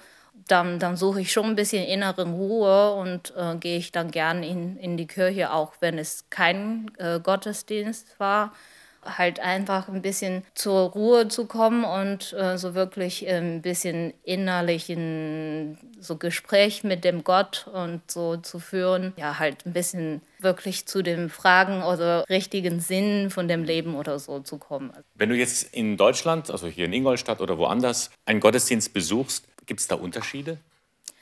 dann, 0.47 0.79
dann 0.79 0.95
suche 0.95 1.21
ich 1.21 1.31
schon 1.31 1.45
ein 1.45 1.55
bisschen 1.55 1.85
innere 1.85 2.27
Ruhe 2.27 2.93
und 2.93 3.33
äh, 3.35 3.55
gehe 3.55 3.77
ich 3.77 3.91
dann 3.91 4.11
gern 4.11 4.43
in, 4.43 4.77
in 4.77 4.97
die 4.97 5.07
Kirche, 5.07 5.51
auch 5.51 5.73
wenn 5.79 5.97
es 5.97 6.25
kein 6.29 6.91
äh, 6.97 7.19
Gottesdienst 7.19 8.19
war 8.19 8.51
halt 9.03 9.39
einfach 9.39 9.87
ein 9.87 10.01
bisschen 10.01 10.43
zur 10.53 10.89
Ruhe 10.91 11.27
zu 11.27 11.45
kommen 11.45 11.83
und 11.83 12.33
äh, 12.33 12.57
so 12.57 12.75
wirklich 12.75 13.27
ein 13.27 13.61
bisschen 13.61 14.13
innerlichen 14.23 15.77
so 15.99 16.17
Gespräch 16.17 16.83
mit 16.83 17.03
dem 17.03 17.23
Gott 17.23 17.67
und 17.73 18.01
so 18.09 18.37
zu 18.37 18.59
führen, 18.59 19.13
ja 19.17 19.39
halt 19.39 19.65
ein 19.65 19.73
bisschen 19.73 20.21
wirklich 20.39 20.85
zu 20.85 21.01
den 21.01 21.29
Fragen 21.29 21.83
oder 21.83 22.25
richtigen 22.29 22.79
Sinn 22.79 23.29
von 23.29 23.47
dem 23.47 23.63
Leben 23.63 23.95
oder 23.95 24.19
so 24.19 24.39
zu 24.39 24.57
kommen. 24.57 24.91
Wenn 25.15 25.29
du 25.29 25.35
jetzt 25.35 25.73
in 25.73 25.97
Deutschland, 25.97 26.49
also 26.51 26.67
hier 26.67 26.85
in 26.85 26.93
Ingolstadt 26.93 27.41
oder 27.41 27.57
woanders, 27.57 28.09
einen 28.25 28.39
Gottesdienst 28.39 28.93
besuchst, 28.93 29.45
gibt 29.65 29.79
es 29.79 29.87
da 29.87 29.95
Unterschiede? 29.95 30.57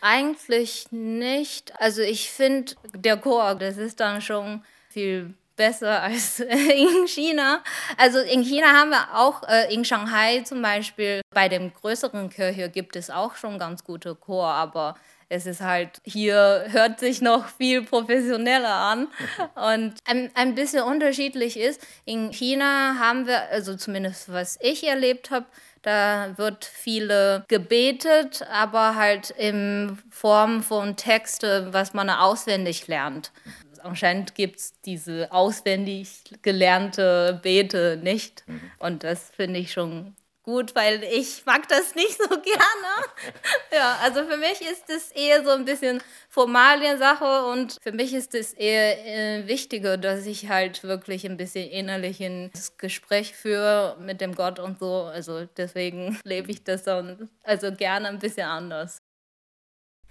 Eigentlich 0.02 0.92
nicht. 0.92 1.74
Also 1.80 2.02
ich 2.02 2.30
finde, 2.30 2.76
der 2.94 3.18
Chor, 3.18 3.56
das 3.56 3.78
ist 3.78 4.00
dann 4.00 4.22
schon 4.22 4.64
viel 4.90 5.34
besser 5.58 6.02
als 6.02 6.40
in 6.40 7.08
China. 7.08 7.62
Also 7.98 8.20
in 8.20 8.44
China 8.44 8.68
haben 8.68 8.92
wir 8.92 9.14
auch, 9.14 9.44
äh, 9.44 9.74
in 9.74 9.84
Shanghai 9.84 10.42
zum 10.42 10.62
Beispiel, 10.62 11.22
bei 11.34 11.50
dem 11.50 11.74
größeren 11.74 12.30
Kirche 12.30 12.70
gibt 12.70 12.96
es 12.96 13.10
auch 13.10 13.36
schon 13.36 13.60
ganz 13.60 13.84
gute 13.84 14.16
Chor, 14.16 14.48
aber 14.48 14.96
es 15.30 15.46
ist 15.46 15.60
halt, 15.60 16.02
hier 16.06 16.68
hört 16.70 17.02
sich 17.02 17.22
noch 17.22 17.50
viel 17.50 17.84
professioneller 17.84 18.74
an 18.74 19.08
und 19.56 19.96
ein, 20.06 20.32
ein 20.36 20.56
bisschen 20.56 20.84
unterschiedlich 20.84 21.60
ist. 21.60 21.86
In 22.06 22.32
China 22.32 22.96
haben 22.98 23.28
wir, 23.28 23.50
also 23.50 23.76
zumindest 23.76 24.32
was 24.32 24.58
ich 24.62 24.88
erlebt 24.88 25.30
habe, 25.30 25.46
da 25.82 26.38
wird 26.38 26.66
viele 26.66 27.46
gebetet, 27.48 28.46
aber 28.52 28.96
halt 28.96 29.30
in 29.32 29.98
Form 30.10 30.64
von 30.64 30.96
Texte, 30.96 31.70
was 31.72 31.94
man 31.94 32.10
auswendig 32.10 32.88
lernt 32.88 33.32
anscheinend 33.88 34.36
gibt 34.36 34.60
es 34.60 34.80
diese 34.82 35.32
auswendig 35.32 36.24
gelernte 36.42 37.40
Bete 37.42 38.00
nicht. 38.02 38.44
Mhm. 38.48 38.72
Und 38.80 39.04
das 39.04 39.30
finde 39.36 39.60
ich 39.60 39.72
schon 39.72 40.16
gut, 40.48 40.76
weil 40.76 41.04
ich 41.04 41.46
mag 41.46 41.68
das 41.68 41.94
nicht 41.94 42.18
so 42.18 42.30
gerne. 42.30 43.06
ja, 43.74 44.00
also 44.02 44.24
für 44.24 44.38
mich 44.38 44.62
ist 44.62 44.90
es 44.90 45.12
eher 45.12 45.44
so 45.44 45.50
ein 45.50 45.66
bisschen 45.66 46.02
Formalien-Sache 46.30 47.46
und 47.48 47.78
für 47.82 47.92
mich 47.92 48.14
ist 48.14 48.34
es 48.34 48.54
eher 48.54 49.06
äh, 49.06 49.48
wichtiger, 49.48 49.98
dass 49.98 50.26
ich 50.26 50.48
halt 50.48 50.84
wirklich 50.84 51.26
ein 51.26 51.36
bisschen 51.36 51.70
innerlich 51.70 52.22
ins 52.22 52.78
Gespräch 52.78 53.36
führe 53.36 53.98
mit 54.00 54.22
dem 54.22 54.36
Gott 54.36 54.60
und 54.60 54.80
so. 54.80 55.04
Also 55.04 55.46
deswegen 55.58 56.18
lebe 56.24 56.50
ich 56.50 56.64
das 56.64 56.84
dann 56.84 57.30
also 57.44 57.74
gerne 57.74 58.08
ein 58.08 58.20
bisschen 58.20 58.48
anders. 58.48 59.02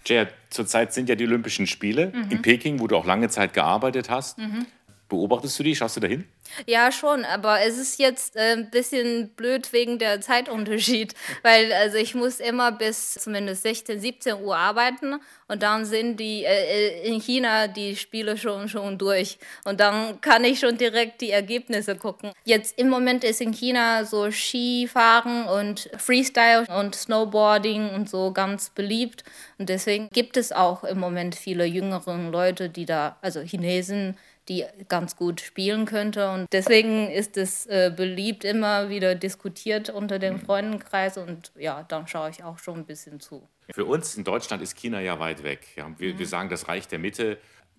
Jay, 0.07 0.27
zurzeit 0.51 0.93
sind 0.93 1.09
ja 1.09 1.15
die 1.15 1.25
Olympischen 1.25 1.67
Spiele 1.67 2.13
mhm. 2.15 2.31
in 2.31 2.43
Peking, 2.43 2.81
wo 2.81 2.87
du 2.87 2.97
auch 2.97 3.07
lange 3.07 3.29
Zeit 3.29 3.53
gearbeitet 3.53 4.09
hast. 4.11 4.39
Mhm. 4.39 4.67
Beobachtest 5.09 5.57
du 5.59 5.63
die? 5.63 5.77
Schaust 5.77 5.97
du 5.97 6.01
da 6.01 6.09
hin? 6.09 6.25
Ja, 6.67 6.91
schon, 6.91 7.25
aber 7.25 7.61
es 7.61 7.79
ist 7.79 7.99
jetzt 8.01 8.35
äh, 8.35 8.55
ein 8.55 8.71
bisschen 8.71 9.29
blöd 9.37 9.73
wegen 9.73 10.01
der 10.01 10.21
Zeitunterschied, 10.21 11.15
weil 11.43 11.73
also 11.73 11.97
ich 11.97 12.15
muss 12.17 12.41
immer 12.41 12.73
bis 12.73 13.15
zumindest 13.15 13.63
16, 13.63 14.01
17 14.01 14.43
Uhr 14.43 14.57
arbeiten 14.57 15.21
und 15.47 15.63
dann 15.63 15.85
sind 15.85 16.19
die 16.19 16.45
äh, 16.45 17.05
äh, 17.05 17.09
in 17.09 17.21
China 17.21 17.69
die 17.69 17.95
Spiele 17.95 18.37
schon 18.37 18.69
schon 18.69 18.99
durch 18.99 19.39
und 19.65 19.79
dann 19.79 20.21
kann 20.21 20.43
ich 20.43 20.59
schon 20.59 20.77
direkt 20.77 21.21
die 21.21 21.31
Ergebnisse 21.31 21.95
gucken. 21.95 22.33
Jetzt 22.45 22.77
im 22.77 22.89
Moment 22.89 23.23
ist 23.23 23.41
in 23.41 23.53
China 23.53 24.05
so 24.05 24.31
Skifahren 24.31 25.47
und 25.47 25.89
Freestyle 25.99 26.65
und 26.77 26.97
Snowboarding 26.97 27.91
und 27.91 28.11
so 28.11 28.33
ganz 28.33 28.71
beliebt 28.71 29.23
und 29.59 29.69
deswegen 29.69 30.09
gibt 30.13 30.37
es 30.37 30.51
auch 30.51 30.83
im 30.83 30.99
Moment 30.99 31.37
viele 31.37 31.65
jüngere 31.65 32.17
Leute, 32.31 32.69
die 32.69 32.87
da 32.87 33.19
also 33.21 33.41
Chinesen 33.41 34.17
die 34.49 34.65
ganz 34.89 35.17
gut 35.17 35.41
spielen 35.41 35.87
könnte. 35.87 36.31
Und 36.31 36.47
deswegen 36.53 37.11
ist 37.11 37.37
es 37.37 37.67
äh, 37.67 37.93
beliebt, 37.95 38.45
immer 38.45 38.89
wieder 38.89 39.15
diskutiert 39.15 39.91
unter 39.91 40.19
dem 40.19 40.41
Freundenkreis. 40.41 41.19
Und 41.19 41.53
ja, 41.57 41.83
dann 41.85 42.07
schaue 42.07 42.31
ich 42.31 42.45
auch 42.45 42.59
schon 42.59 42.79
ein 42.79 42.87
bisschen 42.87 43.21
zu. 43.21 43.49
Für 43.71 43.85
uns 43.85 44.17
in 44.17 44.25
Deutschland 44.25 44.63
ist 44.63 44.77
China 44.77 45.01
ja 45.01 45.19
weit 45.19 45.43
weg. 45.43 45.67
Ja, 45.77 45.91
wir, 45.99 46.15
mhm. 46.15 46.19
wir 46.19 46.27
sagen 46.27 46.49
das 46.49 46.69
Reich 46.69 46.89
der 46.89 46.99
Mitte. 46.99 47.39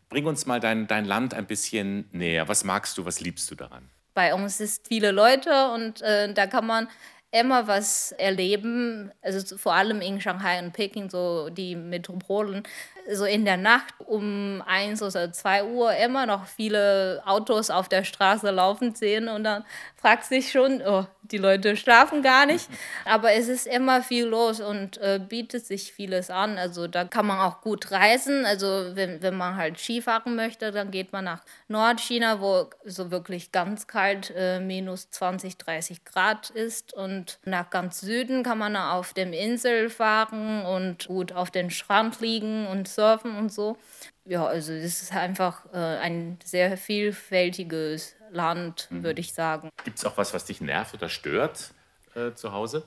Bring 0.09 0.25
uns 0.25 0.45
mal 0.45 0.59
dein, 0.59 0.87
dein 0.87 1.05
Land 1.05 1.33
ein 1.33 1.47
bisschen 1.47 2.07
näher. 2.11 2.47
Was 2.47 2.63
magst 2.63 2.97
du, 2.97 3.05
was 3.05 3.19
liebst 3.19 3.49
du 3.51 3.55
daran? 3.55 3.89
Bei 4.13 4.33
uns 4.33 4.59
ist 4.59 4.87
viele 4.87 5.11
Leute 5.11 5.71
und 5.73 6.01
äh, 6.01 6.33
da 6.33 6.47
kann 6.47 6.65
man 6.65 6.87
immer 7.31 7.67
was 7.67 8.13
erleben, 8.13 9.11
also 9.21 9.57
vor 9.57 9.73
allem 9.73 10.01
in 10.01 10.21
Shanghai 10.21 10.59
und 10.59 10.71
Peking, 10.71 11.09
so 11.09 11.49
die 11.49 11.75
Metropolen, 11.75 12.63
so 13.11 13.25
in 13.25 13.45
der 13.45 13.57
Nacht 13.57 13.93
um 14.05 14.63
eins 14.65 15.01
oder 15.01 15.31
zwei 15.31 15.63
Uhr 15.63 15.93
immer 15.95 16.25
noch 16.25 16.45
viele 16.45 17.21
Autos 17.25 17.69
auf 17.69 17.89
der 17.89 18.03
Straße 18.03 18.49
laufen 18.51 18.95
sehen 18.95 19.27
und 19.27 19.43
dann 19.43 19.63
fragt 19.95 20.25
sich 20.25 20.51
schon, 20.51 20.81
oh, 20.85 21.05
die 21.31 21.37
Leute 21.37 21.75
schlafen 21.75 22.21
gar 22.21 22.45
nicht. 22.45 22.69
Aber 23.05 23.33
es 23.33 23.47
ist 23.47 23.67
immer 23.67 24.01
viel 24.01 24.25
los 24.25 24.61
und 24.61 24.97
äh, 24.99 25.19
bietet 25.19 25.65
sich 25.65 25.91
vieles 25.91 26.29
an. 26.29 26.57
Also 26.57 26.87
da 26.87 27.03
kann 27.03 27.25
man 27.25 27.39
auch 27.39 27.61
gut 27.61 27.91
reisen. 27.91 28.45
Also 28.45 28.91
wenn, 28.93 29.21
wenn 29.21 29.35
man 29.35 29.57
halt 29.57 29.79
Skifahren 29.79 30.35
möchte, 30.35 30.71
dann 30.71 30.91
geht 30.91 31.11
man 31.11 31.25
nach 31.25 31.41
Nordchina, 31.67 32.39
wo 32.39 32.69
so 32.85 33.11
wirklich 33.11 33.51
ganz 33.51 33.87
kalt 33.87 34.33
äh, 34.35 34.59
minus 34.59 35.09
20, 35.11 35.57
30 35.57 36.05
Grad 36.05 36.49
ist. 36.51 36.93
Und 36.93 37.39
nach 37.43 37.69
ganz 37.69 37.99
Süden 37.99 38.43
kann 38.43 38.57
man 38.57 38.75
auf 38.75 39.13
dem 39.13 39.33
Insel 39.33 39.89
fahren 39.89 40.65
und 40.65 41.07
gut 41.07 41.33
auf 41.33 41.51
den 41.51 41.69
Strand 41.69 42.21
liegen 42.21 42.67
und 42.67 42.87
surfen 42.97 43.37
und 43.37 43.53
so. 43.53 43.77
Ja, 44.25 44.45
also 44.45 44.73
es 44.73 45.03
ist 45.03 45.13
einfach 45.13 45.65
äh, 45.71 45.77
ein 45.77 46.39
sehr 46.43 46.77
vielfältiges 46.77 48.15
Land, 48.31 48.87
mhm. 48.89 49.03
würde 49.03 49.21
ich 49.21 49.33
sagen. 49.33 49.69
Gibt 49.83 49.99
es 49.99 50.05
auch 50.05 50.17
was, 50.17 50.33
was 50.33 50.45
dich 50.45 50.59
nervt 50.59 50.95
oder 50.95 51.07
stört 51.07 51.73
äh, 52.15 52.33
zu 52.33 52.51
Hause? 52.51 52.83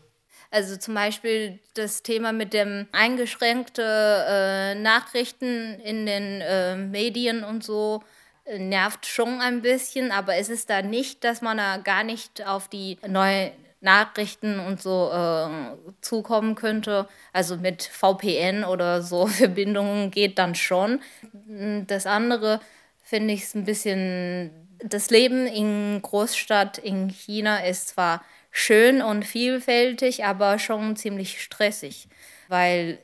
Also 0.50 0.76
zum 0.76 0.94
Beispiel 0.94 1.60
das 1.74 2.02
Thema 2.02 2.32
mit 2.32 2.52
dem 2.52 2.88
eingeschränkte 2.90 3.82
äh, 3.82 4.74
Nachrichten 4.74 5.78
in 5.80 6.06
den 6.06 6.40
äh, 6.40 6.74
Medien 6.76 7.44
und 7.44 7.62
so 7.62 8.02
äh, 8.44 8.58
nervt 8.58 9.06
schon 9.06 9.40
ein 9.40 9.62
bisschen, 9.62 10.10
aber 10.10 10.34
es 10.36 10.48
ist 10.48 10.68
da 10.68 10.82
nicht, 10.82 11.22
dass 11.22 11.40
man 11.40 11.58
da 11.58 11.76
gar 11.76 12.02
nicht 12.02 12.44
auf 12.44 12.66
die 12.66 12.98
neuen 13.06 13.52
Nachrichten 13.80 14.60
und 14.60 14.80
so 14.80 15.10
äh, 15.12 15.48
zukommen 16.00 16.54
könnte. 16.54 17.08
Also 17.32 17.56
mit 17.56 17.82
VPN 17.82 18.64
oder 18.64 19.02
so 19.02 19.26
Verbindungen 19.28 20.10
geht 20.10 20.38
dann 20.38 20.54
schon. 20.54 21.00
Das 21.86 22.06
andere 22.06 22.60
finde 23.02 23.34
ich 23.34 23.54
ein 23.54 23.64
bisschen, 23.64 24.50
das 24.84 25.10
Leben 25.10 25.46
in 25.46 26.00
Großstadt 26.02 26.78
in 26.78 27.08
China 27.08 27.58
ist 27.64 27.88
zwar 27.88 28.22
schön 28.50 29.02
und 29.02 29.24
vielfältig, 29.24 30.24
aber 30.24 30.58
schon 30.58 30.96
ziemlich 30.96 31.40
stressig, 31.42 32.08
weil 32.48 32.98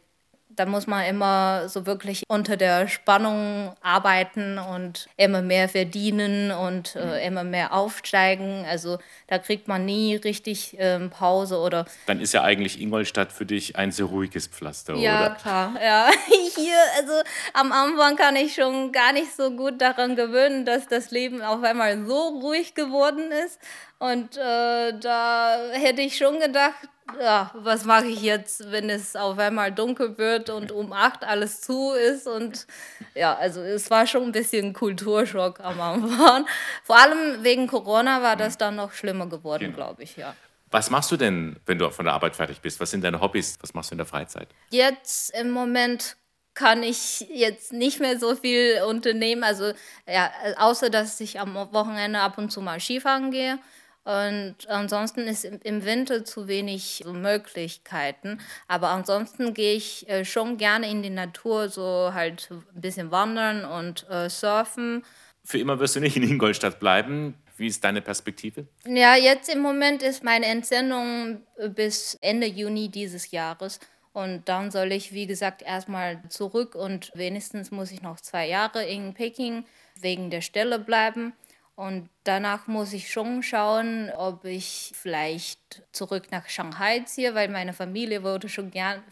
da 0.56 0.66
muss 0.66 0.86
man 0.86 1.04
immer 1.04 1.68
so 1.68 1.86
wirklich 1.86 2.24
unter 2.28 2.56
der 2.56 2.88
Spannung 2.88 3.74
arbeiten 3.82 4.58
und 4.58 5.08
immer 5.16 5.42
mehr 5.42 5.68
verdienen 5.68 6.50
und 6.50 6.96
äh, 6.96 7.04
mhm. 7.04 7.12
immer 7.26 7.44
mehr 7.44 7.72
aufsteigen. 7.72 8.64
Also 8.68 8.98
da 9.26 9.38
kriegt 9.38 9.68
man 9.68 9.84
nie 9.84 10.16
richtig 10.16 10.76
ähm, 10.78 11.10
Pause 11.10 11.58
oder. 11.58 11.84
Dann 12.06 12.20
ist 12.20 12.32
ja 12.32 12.42
eigentlich 12.42 12.80
Ingolstadt 12.80 13.32
für 13.32 13.46
dich 13.46 13.76
ein 13.76 13.92
sehr 13.92 14.06
ruhiges 14.06 14.46
Pflaster, 14.46 14.94
ja, 14.94 14.98
oder? 14.98 15.28
Ja, 15.28 15.34
klar. 15.34 15.72
Ja, 15.82 16.10
hier, 16.54 16.78
also 16.98 17.12
am 17.52 17.72
Anfang 17.72 18.16
kann 18.16 18.36
ich 18.36 18.54
schon 18.54 18.92
gar 18.92 19.12
nicht 19.12 19.34
so 19.36 19.50
gut 19.50 19.80
daran 19.80 20.16
gewöhnen, 20.16 20.64
dass 20.64 20.88
das 20.88 21.10
Leben 21.10 21.42
auf 21.42 21.62
einmal 21.62 22.06
so 22.06 22.28
ruhig 22.40 22.74
geworden 22.74 23.30
ist. 23.44 23.58
Und 23.98 24.36
äh, 24.36 24.92
da 24.98 25.56
hätte 25.72 26.02
ich 26.02 26.16
schon 26.16 26.38
gedacht, 26.38 26.88
ja, 27.20 27.50
was 27.54 27.84
mache 27.84 28.06
ich 28.06 28.22
jetzt, 28.22 28.70
wenn 28.70 28.90
es 28.90 29.16
auf 29.16 29.38
einmal 29.38 29.72
dunkel 29.72 30.18
wird 30.18 30.50
und 30.50 30.72
um 30.72 30.92
acht 30.92 31.24
alles 31.24 31.60
zu 31.60 31.92
ist? 31.92 32.26
Und 32.26 32.66
ja, 33.14 33.34
also 33.36 33.60
es 33.60 33.90
war 33.90 34.06
schon 34.06 34.24
ein 34.24 34.32
bisschen 34.32 34.72
Kulturschock 34.72 35.60
am 35.60 35.80
Anfang. 35.80 36.46
Vor 36.84 36.98
allem 36.98 37.42
wegen 37.42 37.66
Corona 37.66 38.22
war 38.22 38.36
das 38.36 38.58
dann 38.58 38.76
noch 38.76 38.92
schlimmer 38.92 39.26
geworden, 39.26 39.64
genau. 39.64 39.76
glaube 39.76 40.02
ich, 40.02 40.16
ja. 40.16 40.34
Was 40.70 40.90
machst 40.90 41.10
du 41.12 41.16
denn, 41.16 41.56
wenn 41.64 41.78
du 41.78 41.90
von 41.90 42.04
der 42.04 42.14
Arbeit 42.14 42.34
fertig 42.34 42.60
bist? 42.60 42.80
Was 42.80 42.90
sind 42.90 43.02
deine 43.02 43.20
Hobbys? 43.20 43.56
Was 43.60 43.72
machst 43.72 43.90
du 43.90 43.94
in 43.94 43.98
der 43.98 44.06
Freizeit? 44.06 44.48
Jetzt 44.70 45.30
im 45.38 45.50
Moment 45.50 46.16
kann 46.54 46.82
ich 46.82 47.20
jetzt 47.28 47.72
nicht 47.72 48.00
mehr 48.00 48.18
so 48.18 48.34
viel 48.34 48.82
unternehmen. 48.88 49.44
Also 49.44 49.72
ja, 50.08 50.30
außer 50.56 50.90
dass 50.90 51.20
ich 51.20 51.38
am 51.38 51.54
Wochenende 51.54 52.18
ab 52.18 52.38
und 52.38 52.50
zu 52.50 52.60
mal 52.60 52.80
Skifahren 52.80 53.30
gehe. 53.30 53.58
Und 54.06 54.54
ansonsten 54.68 55.22
ist 55.22 55.44
im 55.44 55.84
Winter 55.84 56.24
zu 56.24 56.46
wenig 56.46 57.02
Möglichkeiten. 57.04 58.38
Aber 58.68 58.90
ansonsten 58.90 59.52
gehe 59.52 59.74
ich 59.74 60.08
äh, 60.08 60.24
schon 60.24 60.58
gerne 60.58 60.88
in 60.88 61.02
die 61.02 61.10
Natur, 61.10 61.68
so 61.68 62.12
halt 62.14 62.48
ein 62.52 62.80
bisschen 62.80 63.10
wandern 63.10 63.64
und 63.64 64.08
äh, 64.08 64.30
surfen. 64.30 65.04
Für 65.44 65.58
immer 65.58 65.80
wirst 65.80 65.96
du 65.96 66.00
nicht 66.00 66.16
in 66.16 66.22
Ingolstadt 66.22 66.78
bleiben. 66.78 67.34
Wie 67.56 67.66
ist 67.66 67.82
deine 67.82 68.00
Perspektive? 68.00 68.68
Ja, 68.86 69.16
jetzt 69.16 69.52
im 69.52 69.60
Moment 69.60 70.04
ist 70.04 70.22
meine 70.22 70.46
Entsendung 70.46 71.42
bis 71.74 72.16
Ende 72.20 72.46
Juni 72.46 72.88
dieses 72.88 73.32
Jahres. 73.32 73.80
Und 74.12 74.48
dann 74.48 74.70
soll 74.70 74.92
ich, 74.92 75.12
wie 75.12 75.26
gesagt, 75.26 75.62
erstmal 75.62 76.22
zurück 76.28 76.76
und 76.76 77.10
wenigstens 77.14 77.72
muss 77.72 77.90
ich 77.90 78.02
noch 78.02 78.20
zwei 78.20 78.46
Jahre 78.46 78.84
in 78.84 79.14
Peking 79.14 79.64
wegen 80.00 80.30
der 80.30 80.42
Stelle 80.42 80.78
bleiben. 80.78 81.32
Und 81.76 82.08
danach 82.24 82.68
muss 82.68 82.94
ich 82.94 83.10
schon 83.10 83.42
schauen, 83.42 84.10
ob 84.16 84.46
ich 84.46 84.92
vielleicht 84.94 85.82
zurück 85.92 86.28
nach 86.30 86.48
Shanghai 86.48 87.00
ziehe, 87.00 87.34
weil 87.34 87.50
meine 87.50 87.74
Familie 87.74 88.22
wollte 88.22 88.48
schon 88.48 88.70
gern, 88.70 89.02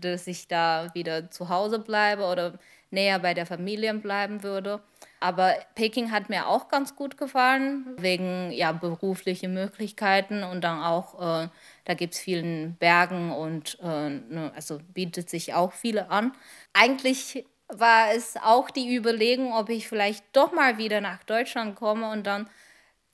dass 0.00 0.26
ich 0.26 0.48
da 0.48 0.88
wieder 0.94 1.30
zu 1.30 1.50
Hause 1.50 1.78
bleibe 1.78 2.24
oder 2.24 2.58
näher 2.90 3.18
bei 3.18 3.34
der 3.34 3.44
Familie 3.44 3.92
bleiben 3.92 4.42
würde. 4.42 4.80
Aber 5.20 5.54
Peking 5.74 6.10
hat 6.10 6.30
mir 6.30 6.46
auch 6.46 6.68
ganz 6.68 6.96
gut 6.96 7.18
gefallen, 7.18 7.84
wegen 7.98 8.52
ja, 8.52 8.72
berufliche 8.72 9.48
Möglichkeiten 9.48 10.44
und 10.44 10.62
dann 10.62 10.80
auch, 10.80 11.42
äh, 11.44 11.48
da 11.84 11.94
gibt 11.94 12.14
es 12.14 12.20
vielen 12.20 12.76
Bergen 12.76 13.32
und 13.32 13.78
äh, 13.82 14.10
ne, 14.10 14.50
also 14.54 14.78
bietet 14.94 15.28
sich 15.28 15.52
auch 15.52 15.72
viele 15.74 16.10
an. 16.10 16.32
Eigentlich 16.72 17.44
war 17.68 18.12
es 18.14 18.36
auch 18.36 18.70
die 18.70 18.94
Überlegung, 18.94 19.52
ob 19.52 19.68
ich 19.68 19.88
vielleicht 19.88 20.24
doch 20.32 20.52
mal 20.52 20.78
wieder 20.78 21.00
nach 21.00 21.22
Deutschland 21.24 21.76
komme 21.76 22.10
und 22.10 22.26
dann, 22.26 22.48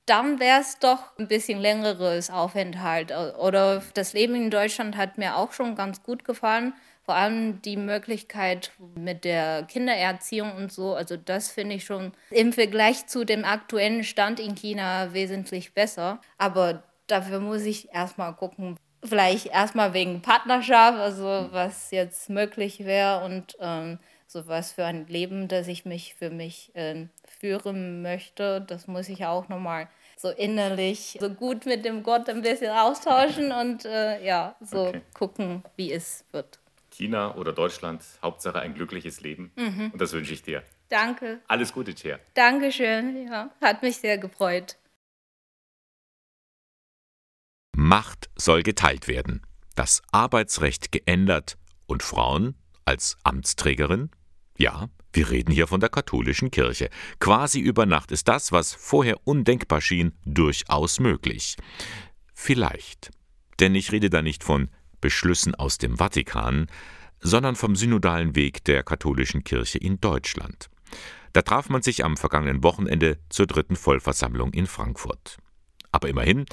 dann 0.07 0.39
wäre 0.39 0.61
es 0.61 0.79
doch 0.79 1.19
ein 1.19 1.29
bisschen 1.29 1.61
längeres 1.61 2.31
Aufenthalt. 2.31 3.13
Oder 3.39 3.83
das 3.95 4.13
Leben 4.13 4.35
in 4.35 4.51
Deutschland 4.51 4.97
hat 4.97 5.19
mir 5.19 5.37
auch 5.37 5.53
schon 5.53 5.75
ganz 5.75 6.03
gut 6.03 6.25
gefallen. 6.25 6.73
Vor 7.05 7.17
allem 7.17 7.61
die 7.61 7.77
Möglichkeit 7.77 8.73
mit 8.95 9.25
der 9.25 9.65
Kindererziehung 9.65 10.55
und 10.55 10.73
so. 10.73 10.95
Also 10.95 11.17
das 11.19 11.51
finde 11.51 11.75
ich 11.77 11.85
schon 11.85 12.13
im 12.31 12.53
Vergleich 12.53 13.07
zu 13.09 13.25
dem 13.25 13.45
aktuellen 13.45 14.05
Stand 14.05 14.41
in 14.41 14.55
China 14.55 15.13
wesentlich 15.13 15.75
besser. 15.75 16.21
Aber 16.39 16.83
dafür 17.07 17.41
muss 17.41 17.63
ich 17.63 17.93
erstmal 17.93 18.35
gucken, 18.35 18.79
vielleicht 19.05 19.47
erstmal 19.47 19.93
wegen 19.93 20.23
Partnerschaft, 20.23 20.99
also 20.99 21.49
was 21.51 21.91
jetzt 21.91 22.31
möglich 22.31 22.85
wäre 22.85 23.23
und 23.25 23.55
ähm, 23.61 23.99
so 24.35 24.49
was 24.49 24.73
für 24.73 24.85
ein 24.85 25.07
Leben, 25.07 25.47
das 25.47 25.69
ich 25.69 25.85
mich 25.85 26.17
für 26.17 26.29
mich 26.29 26.75
äh, 26.75 27.07
führen 27.39 28.03
möchte. 28.03 28.61
Das 28.61 28.89
muss 28.89 29.09
ich 29.09 29.25
auch 29.25 29.49
nochmal 29.49 29.89
so 30.17 30.29
innerlich 30.29 31.17
so 31.21 31.31
gut 31.31 31.67
mit 31.67 31.85
dem 31.85 32.03
Gott 32.03 32.29
ein 32.29 32.43
bisschen 32.43 32.73
austauschen 32.73 33.53
und 33.61 33.85
äh, 33.85 34.25
ja, 34.27 34.57
so 34.61 34.89
okay. 34.89 35.03
gucken, 35.15 35.63
wie 35.77 35.93
es 35.93 36.25
wird. 36.33 36.59
China 36.91 37.37
oder 37.37 37.53
Deutschland, 37.53 38.03
Hauptsache 38.23 38.59
ein 38.59 38.75
glückliches 38.75 39.21
Leben. 39.21 39.53
Mhm. 39.55 39.91
Und 39.93 40.01
das 40.01 40.13
wünsche 40.13 40.35
ich 40.35 40.43
dir. 40.43 40.65
Danke. 40.89 41.41
Alles 41.47 41.73
Gute, 41.73 41.97
Cher. 41.97 42.19
Dankeschön, 42.35 43.29
ja. 43.29 43.51
Hat 43.61 43.83
mich 43.83 43.99
sehr 43.99 44.19
gefreut. 44.19 44.77
Macht 47.77 48.31
soll 48.37 48.65
geteilt 48.65 49.07
werden. 49.07 49.43
Das 49.77 50.03
Arbeitsrecht 50.11 50.91
geändert 50.91 51.57
und 51.87 52.03
Frauen 52.03 52.57
als 52.85 53.17
Amtsträgerin? 53.23 54.11
Ja, 54.57 54.89
wir 55.13 55.31
reden 55.31 55.53
hier 55.53 55.67
von 55.67 55.81
der 55.81 55.89
katholischen 55.89 56.51
Kirche. 56.51 56.91
Quasi 57.19 57.61
über 57.61 57.87
Nacht 57.87 58.13
ist 58.13 58.29
das, 58.29 58.53
was 58.53 58.73
vorher 58.73 59.27
undenkbar 59.27 59.81
schien, 59.81 60.13
durchaus 60.25 61.01
möglich. 61.01 61.57
Vielleicht. 62.35 63.11
Denn 63.61 63.75
ich 63.75 63.93
rede 63.93 64.11
da 64.11 64.23
nicht 64.23 64.45
von 64.45 64.71
Beschlüssen 65.01 65.55
aus 65.55 65.79
dem 65.79 65.97
Vatikan, 65.97 66.67
sondern 67.21 67.57
vom 67.57 67.75
synodalen 67.75 68.37
Weg 68.37 68.65
der 68.65 68.83
katholischen 68.83 69.45
Kirche 69.45 69.79
in 69.79 70.01
Deutschland. 70.01 70.69
Da 71.33 71.43
traf 71.43 71.69
man 71.69 71.83
sich 71.83 72.05
am 72.05 72.17
vergangenen 72.17 72.63
Wochenende 72.63 73.19
zur 73.29 73.47
dritten 73.47 73.77
Vollversammlung 73.77 74.53
in 74.53 74.67
Frankfurt. 74.67 75.39
Aber 75.91 76.09
immerhin, 76.09 76.47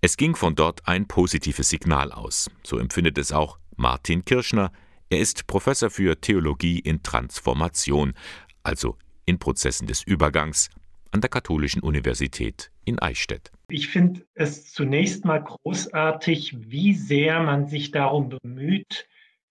es 0.00 0.16
ging 0.16 0.34
von 0.34 0.54
dort 0.54 0.86
ein 0.86 1.06
positives 1.06 1.68
Signal 1.68 2.10
aus. 2.10 2.50
So 2.64 2.78
empfindet 2.78 3.16
es 3.18 3.32
auch 3.32 3.58
Martin 3.76 4.24
Kirschner, 4.24 4.72
er 5.10 5.20
ist 5.20 5.46
Professor 5.46 5.90
für 5.90 6.20
Theologie 6.20 6.78
in 6.78 7.02
Transformation, 7.02 8.14
also 8.62 8.96
in 9.26 9.38
Prozessen 9.38 9.86
des 9.86 10.02
Übergangs, 10.02 10.70
an 11.10 11.20
der 11.20 11.30
Katholischen 11.30 11.82
Universität 11.82 12.70
in 12.84 12.98
Eichstätt. 12.98 13.52
Ich 13.68 13.88
finde 13.88 14.26
es 14.34 14.72
zunächst 14.72 15.24
mal 15.24 15.42
großartig, 15.42 16.70
wie 16.70 16.94
sehr 16.94 17.40
man 17.42 17.66
sich 17.66 17.90
darum 17.90 18.30
bemüht, 18.30 19.06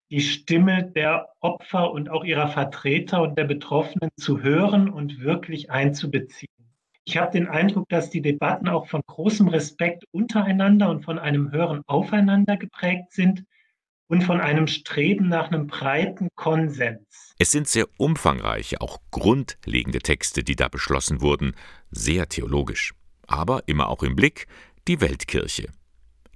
die 0.09 0.21
Stimme 0.21 0.91
der 0.95 1.29
Opfer 1.39 1.91
und 1.91 2.09
auch 2.09 2.23
ihrer 2.23 2.47
Vertreter 2.47 3.21
und 3.21 3.37
der 3.37 3.45
Betroffenen 3.45 4.09
zu 4.17 4.41
hören 4.41 4.89
und 4.89 5.21
wirklich 5.21 5.71
einzubeziehen. 5.71 6.49
Ich 7.05 7.17
habe 7.17 7.31
den 7.31 7.47
Eindruck, 7.47 7.89
dass 7.89 8.09
die 8.09 8.21
Debatten 8.21 8.67
auch 8.67 8.87
von 8.87 9.01
großem 9.05 9.47
Respekt 9.47 10.03
untereinander 10.11 10.89
und 10.89 11.03
von 11.03 11.19
einem 11.19 11.51
höheren 11.51 11.81
Aufeinander 11.87 12.57
geprägt 12.57 13.11
sind 13.11 13.45
und 14.07 14.23
von 14.23 14.41
einem 14.41 14.67
Streben 14.67 15.27
nach 15.27 15.47
einem 15.47 15.67
breiten 15.67 16.29
Konsens. 16.35 17.33
Es 17.39 17.51
sind 17.51 17.67
sehr 17.67 17.87
umfangreiche, 17.97 18.81
auch 18.81 18.99
grundlegende 19.11 19.99
Texte, 19.99 20.43
die 20.43 20.55
da 20.55 20.67
beschlossen 20.67 21.21
wurden, 21.21 21.55
sehr 21.91 22.29
theologisch, 22.29 22.93
aber 23.27 23.63
immer 23.65 23.89
auch 23.89 24.03
im 24.03 24.15
Blick 24.15 24.47
die 24.87 25.01
Weltkirche. 25.01 25.69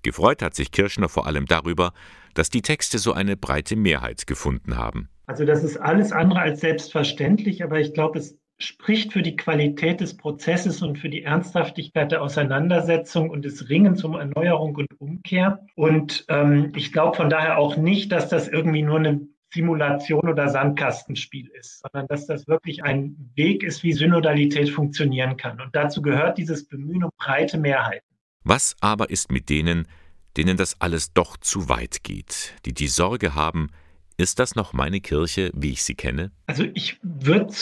Gefreut 0.03 0.41
hat 0.41 0.55
sich 0.55 0.71
Kirschner 0.71 1.09
vor 1.09 1.27
allem 1.27 1.45
darüber, 1.45 1.93
dass 2.33 2.49
die 2.49 2.61
Texte 2.61 2.99
so 2.99 3.13
eine 3.13 3.35
breite 3.35 3.75
Mehrheit 3.75 4.27
gefunden 4.27 4.77
haben. 4.77 5.09
Also 5.25 5.43
das 5.43 5.63
ist 5.63 5.77
alles 5.77 6.11
andere 6.11 6.39
als 6.39 6.61
selbstverständlich, 6.61 7.63
aber 7.63 7.79
ich 7.79 7.93
glaube, 7.93 8.19
es 8.19 8.37
spricht 8.59 9.13
für 9.13 9.21
die 9.21 9.35
Qualität 9.35 10.01
des 10.01 10.17
Prozesses 10.17 10.81
und 10.81 10.97
für 10.97 11.09
die 11.09 11.23
Ernsthaftigkeit 11.23 12.11
der 12.11 12.23
Auseinandersetzung 12.23 13.29
und 13.29 13.45
des 13.45 13.69
Ringens 13.69 14.03
um 14.03 14.15
Erneuerung 14.15 14.75
und 14.75 14.99
Umkehr. 14.99 15.65
Und 15.75 16.25
ähm, 16.27 16.71
ich 16.75 16.91
glaube 16.91 17.17
von 17.17 17.29
daher 17.29 17.57
auch 17.57 17.77
nicht, 17.77 18.11
dass 18.11 18.29
das 18.29 18.47
irgendwie 18.47 18.81
nur 18.81 18.97
eine 18.97 19.21
Simulation 19.53 20.27
oder 20.27 20.49
Sandkastenspiel 20.49 21.49
ist, 21.57 21.81
sondern 21.81 22.07
dass 22.07 22.25
das 22.25 22.47
wirklich 22.47 22.83
ein 22.83 23.31
Weg 23.35 23.63
ist, 23.63 23.83
wie 23.83 23.93
Synodalität 23.93 24.69
funktionieren 24.69 25.37
kann. 25.37 25.61
Und 25.61 25.75
dazu 25.75 26.01
gehört 26.01 26.37
dieses 26.37 26.67
Bemühen 26.67 27.03
um 27.03 27.11
breite 27.17 27.57
Mehrheiten. 27.57 28.05
Was 28.43 28.75
aber 28.81 29.09
ist 29.09 29.31
mit 29.31 29.49
denen, 29.49 29.87
denen 30.35 30.57
das 30.57 30.81
alles 30.81 31.13
doch 31.13 31.37
zu 31.37 31.69
weit 31.69 32.03
geht, 32.03 32.55
die 32.65 32.73
die 32.73 32.87
Sorge 32.87 33.35
haben, 33.35 33.69
ist 34.17 34.39
das 34.39 34.55
noch 34.55 34.73
meine 34.73 34.99
Kirche, 34.99 35.51
wie 35.53 35.71
ich 35.71 35.83
sie 35.83 35.95
kenne? 35.95 36.31
Also 36.47 36.65
ich 36.73 36.99
würde 37.03 37.53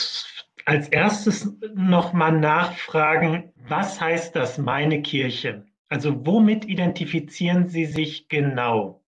als 0.66 0.90
erstes 0.90 1.56
nochmal 1.76 2.40
nachfragen, 2.40 3.54
was 3.56 4.02
heißt 4.02 4.36
das 4.36 4.58
meine 4.58 5.02
Kirche? 5.02 5.66
Also 5.90 6.26
womit 6.26 6.66
identifizieren 6.66 7.68
Sie 7.68 7.86
sich 7.86 8.28
genau? 8.28 9.04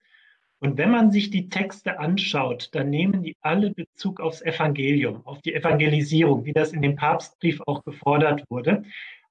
Und 0.59 0.79
wenn 0.79 0.91
man 0.91 1.13
sich 1.13 1.31
die 1.31 1.49
Texte 1.49 1.99
anschaut, 1.99 2.71
dann 2.73 2.91
nehmen 2.91 3.23
die 3.23 3.37
alle 3.41 3.71
Bezug 3.71 4.21
aufs 4.21 4.43
Evangelium, 4.43 5.25
auf 5.27 5.43
die 5.43 5.55
Evangelisierung, 5.55 6.45
wie 6.45 6.53
das 6.53 6.73
in 6.73 6.83
dem 6.83 6.97
Papstbrief 6.97 7.61
auch 7.67 7.85
gefordert 7.85 8.45
wurde. 8.49 8.83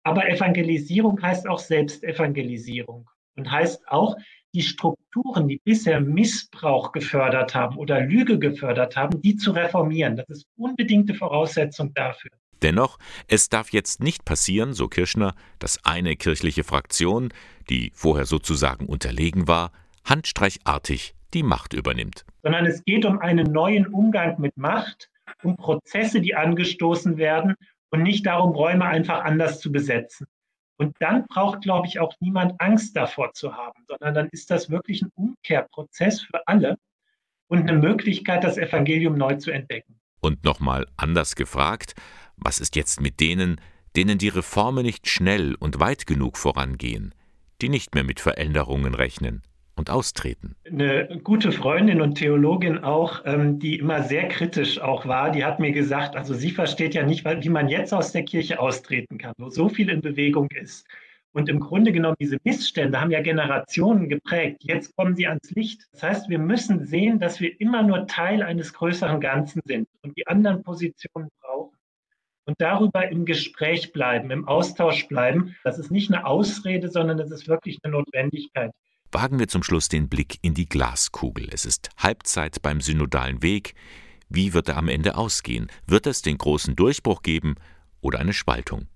Aber 0.03 0.29
Evangelisierung 0.29 1.21
heißt 1.21 1.47
auch 1.47 1.59
Selbstevangelisierung 1.59 3.09
und 3.36 3.51
heißt 3.51 3.88
auch, 3.89 4.15
die 4.54 4.62
Strukturen, 4.62 5.48
die 5.48 5.60
bisher 5.63 6.00
Missbrauch 6.00 6.92
gefördert 6.92 7.56
haben 7.56 7.78
oder 7.78 8.02
Lüge 8.02 8.39
gefördert 8.39 8.96
haben, 8.96 9.22
die 9.22 9.36
zu 9.36 9.52
reformieren. 9.52 10.16
Das 10.16 10.30
ist 10.30 10.46
unbedingte 10.56 11.16
Voraussetzung 11.16 11.94
dafür. 11.94 12.32
Dennoch, 12.62 12.98
es 13.28 13.50
darf 13.50 13.74
jetzt 13.74 14.02
nicht 14.02 14.24
passieren, 14.24 14.74
so 14.74 14.88
Kirschner, 14.88 15.36
dass 15.60 15.84
eine 15.84 16.16
kirchliche 16.16 16.63
Fraktion, 16.63 17.34
die 17.70 17.92
vorher 17.94 18.26
sozusagen 18.26 18.86
unterlegen 18.86 19.48
war, 19.48 19.72
handstreichartig 20.06 21.13
die 21.34 21.44
Macht 21.44 21.74
übernimmt. 21.74 22.26
Sondern 22.42 22.66
es 22.66 22.84
geht 22.86 23.06
um 23.06 23.20
einen 23.20 23.52
neuen 23.52 23.88
Umgang 23.88 24.39
mit 24.39 24.56
Macht, 24.56 25.10
um 25.44 25.58
Prozesse, 25.58 26.22
die 26.22 26.36
angestoßen 26.36 27.18
werden 27.18 27.56
und 27.89 28.04
nicht 28.04 28.26
darum, 28.26 28.52
Räume 28.52 28.86
einfach 28.86 29.24
anders 29.24 29.60
zu 29.60 29.72
besetzen. 29.72 30.26
Und 30.84 30.98
dann 31.00 31.26
braucht, 31.28 31.62
glaube 31.62 31.88
ich, 31.88 32.02
auch 32.02 32.13
niemand 32.19 32.60
Angst 32.60 32.98
davor 32.98 33.32
zu 33.32 33.56
haben, 33.56 33.86
sondern 33.88 34.13
dann 34.13 34.30
ist 34.34 34.52
das 34.52 34.69
wirklich 34.69 35.02
ein 35.02 35.12
Umkehrprozess 35.15 36.22
für 36.22 36.46
alle 36.46 36.78
und 37.48 37.62
eine 37.62 37.80
Möglichkeit, 37.80 38.43
das 38.43 38.58
Evangelium 38.58 39.17
neu 39.17 39.36
zu 39.36 39.52
entdecken. 39.52 39.98
Und 40.19 40.43
nochmal 40.43 40.86
anders 40.98 41.36
gefragt, 41.36 41.93
was 42.36 42.60
ist 42.60 42.76
jetzt 42.76 43.00
mit 43.00 43.22
denen, 43.22 43.62
denen 43.96 44.17
die 44.17 44.28
Reformen 44.28 44.86
nicht 44.86 45.08
schnell 45.08 45.56
und 45.56 45.80
weit 45.80 46.06
genug 46.06 46.38
vorangehen, 46.38 47.15
die 47.62 47.69
nicht 47.69 47.96
mehr 47.96 48.04
mit 48.04 48.19
Veränderungen 48.19 48.93
rechnen? 48.93 49.41
Und 49.75 49.89
austreten. 49.89 50.55
Eine 50.65 51.19
gute 51.23 51.51
Freundin 51.51 52.01
und 52.01 52.15
Theologin 52.15 52.79
auch, 52.79 53.21
ähm, 53.25 53.59
die 53.59 53.79
immer 53.79 54.03
sehr 54.03 54.27
kritisch 54.27 54.79
auch 54.79 55.05
war, 55.07 55.31
die 55.31 55.43
hat 55.43 55.59
mir 55.59 55.71
gesagt, 55.71 56.15
also 56.15 56.33
sie 56.33 56.51
versteht 56.51 56.93
ja 56.93 57.03
nicht, 57.03 57.25
wie 57.25 57.49
man 57.49 57.67
jetzt 57.67 57.93
aus 57.93 58.12
der 58.12 58.23
Kirche 58.23 58.59
austreten 58.59 59.17
kann, 59.17 59.33
wo 59.38 59.49
so 59.49 59.69
viel 59.69 59.89
in 59.89 60.01
Bewegung 60.01 60.49
ist. 60.51 60.88
Und 61.33 61.49
im 61.49 61.59
Grunde 61.59 61.91
genommen, 61.91 62.15
diese 62.19 62.38
Missstände 62.43 63.01
haben 63.01 63.09
ja 63.09 63.21
Generationen 63.21 64.07
geprägt. 64.07 64.62
Jetzt 64.63 64.95
kommen 64.95 65.15
sie 65.15 65.27
ans 65.27 65.49
Licht. 65.51 65.81
Das 65.91 66.03
heißt, 66.03 66.29
wir 66.29 66.38
müssen 66.38 66.86
sehen, 66.86 67.19
dass 67.19 67.41
wir 67.41 67.59
immer 67.59 67.81
nur 67.81 68.05
Teil 68.05 68.43
eines 68.43 68.71
größeren 68.73 69.19
Ganzen 69.19 69.62
sind 69.65 69.88
und 70.03 70.15
die 70.15 70.27
anderen 70.27 70.62
Positionen 70.62 71.29
brauchen. 71.41 71.75
Und 72.45 72.62
darüber 72.62 73.09
im 73.09 73.25
Gespräch 73.25 73.93
bleiben, 73.93 74.29
im 74.29 74.47
Austausch 74.47 75.07
bleiben. 75.07 75.55
Das 75.63 75.79
ist 75.79 75.89
nicht 75.89 76.13
eine 76.13 76.25
Ausrede, 76.25 76.89
sondern 76.91 77.17
das 77.17 77.31
ist 77.31 77.47
wirklich 77.47 77.79
eine 77.81 77.93
Notwendigkeit. 77.93 78.71
Wagen 79.13 79.38
wir 79.38 79.47
zum 79.47 79.62
Schluss 79.62 79.89
den 79.89 80.10
Blick 80.10 80.39
in 80.41 80.56
die 80.56 80.67
Glaskugel. 80.67 81.47
Es 81.52 81.65
ist 81.65 81.91
Halbzeit 81.97 82.63
beim 82.63 82.82
synodalen 82.82 83.43
Weg. 83.43 83.76
Wie 84.28 84.56
wird 84.56 84.69
er 84.69 84.78
am 84.78 84.88
Ende 84.88 85.15
ausgehen? 85.15 85.67
Wird 85.86 86.08
es 86.08 86.23
den 86.23 86.39
großen 86.39 86.76
Durchbruch 86.76 87.21
geben 87.21 87.54
oder 88.02 88.17
eine 88.17 88.34
Spaltung? 88.34 88.88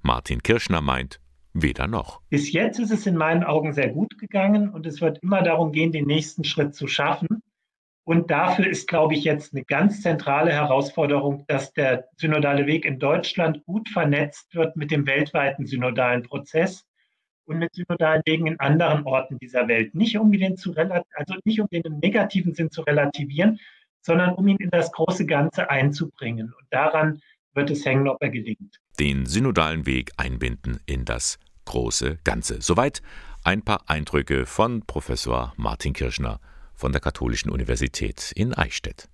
Martin 0.00 0.44
Kirschner 0.44 0.80
meint, 0.80 1.18
weder 1.54 1.88
noch. 1.88 2.20
Bis 2.30 2.52
jetzt 2.52 2.78
ist 2.78 2.92
es 2.92 3.04
in 3.06 3.16
meinen 3.16 3.42
Augen 3.42 3.72
sehr 3.72 3.88
gut 3.88 4.16
gegangen 4.16 4.68
und 4.68 4.86
es 4.86 5.00
wird 5.00 5.18
immer 5.24 5.42
darum 5.42 5.72
gehen, 5.72 5.90
den 5.90 6.06
nächsten 6.06 6.44
Schritt 6.44 6.76
zu 6.76 6.86
schaffen. 6.86 7.42
Und 8.04 8.30
dafür 8.30 8.68
ist, 8.68 8.86
glaube 8.86 9.14
ich, 9.14 9.24
jetzt 9.24 9.54
eine 9.54 9.64
ganz 9.64 10.02
zentrale 10.02 10.52
Herausforderung, 10.52 11.46
dass 11.48 11.72
der 11.72 12.04
synodale 12.16 12.66
Weg 12.66 12.84
in 12.84 13.00
Deutschland 13.00 13.64
gut 13.64 13.88
vernetzt 13.88 14.54
wird 14.54 14.76
mit 14.76 14.92
dem 14.92 15.04
weltweiten 15.04 15.66
synodalen 15.66 16.22
Prozess 16.22 16.86
und 17.46 17.58
mit 17.58 17.74
synodalen 17.74 18.22
Wegen 18.24 18.46
in 18.46 18.58
anderen 18.60 19.04
Orten 19.04 19.38
dieser 19.38 19.68
Welt. 19.68 19.94
Nicht 19.94 20.16
um 20.18 20.32
den 20.32 20.56
zu 20.56 20.74
also 20.76 21.34
nicht 21.44 21.60
um 21.60 21.68
den 21.70 21.82
im 21.82 21.98
negativen 21.98 22.54
Sinn 22.54 22.70
zu 22.70 22.82
relativieren, 22.82 23.58
sondern 24.00 24.34
um 24.34 24.46
ihn 24.48 24.58
in 24.58 24.70
das 24.70 24.92
große 24.92 25.26
Ganze 25.26 25.70
einzubringen. 25.70 26.46
Und 26.46 26.66
daran 26.70 27.20
wird 27.54 27.70
es 27.70 27.84
hängen, 27.84 28.08
ob 28.08 28.18
er 28.20 28.30
gelingt. 28.30 28.80
Den 28.98 29.26
synodalen 29.26 29.86
Weg 29.86 30.12
einbinden 30.16 30.80
in 30.86 31.04
das 31.04 31.38
große 31.64 32.18
Ganze. 32.24 32.60
Soweit 32.60 33.02
ein 33.42 33.62
paar 33.62 33.88
Eindrücke 33.88 34.46
von 34.46 34.82
Professor 34.86 35.52
Martin 35.56 35.92
Kirschner 35.92 36.40
von 36.74 36.92
der 36.92 37.00
Katholischen 37.00 37.50
Universität 37.50 38.32
in 38.34 38.52
Eichstätt. 38.54 39.08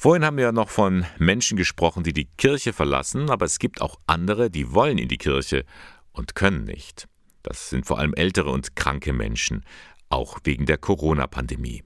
Vorhin 0.00 0.24
haben 0.24 0.36
wir 0.36 0.52
noch 0.52 0.70
von 0.70 1.06
Menschen 1.18 1.56
gesprochen, 1.56 2.02
die 2.02 2.12
die 2.12 2.28
Kirche 2.36 2.72
verlassen, 2.72 3.30
aber 3.30 3.44
es 3.44 3.58
gibt 3.58 3.80
auch 3.80 3.98
andere, 4.06 4.50
die 4.50 4.72
wollen 4.72 4.98
in 4.98 5.08
die 5.08 5.18
Kirche 5.18 5.64
und 6.12 6.34
können 6.34 6.64
nicht. 6.64 7.08
Das 7.44 7.70
sind 7.70 7.86
vor 7.86 7.98
allem 7.98 8.14
ältere 8.14 8.50
und 8.50 8.74
kranke 8.74 9.12
Menschen, 9.12 9.64
auch 10.08 10.38
wegen 10.44 10.66
der 10.66 10.78
Corona-Pandemie. 10.78 11.84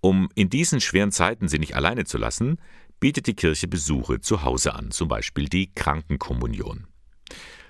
Um 0.00 0.30
in 0.34 0.48
diesen 0.48 0.80
schweren 0.80 1.12
Zeiten 1.12 1.48
sie 1.48 1.58
nicht 1.58 1.74
alleine 1.76 2.04
zu 2.04 2.16
lassen, 2.16 2.56
bietet 3.00 3.26
die 3.26 3.34
Kirche 3.34 3.66
Besuche 3.66 4.20
zu 4.20 4.44
Hause 4.44 4.74
an, 4.74 4.92
zum 4.92 5.08
Beispiel 5.08 5.46
die 5.48 5.74
Krankenkommunion. 5.74 6.86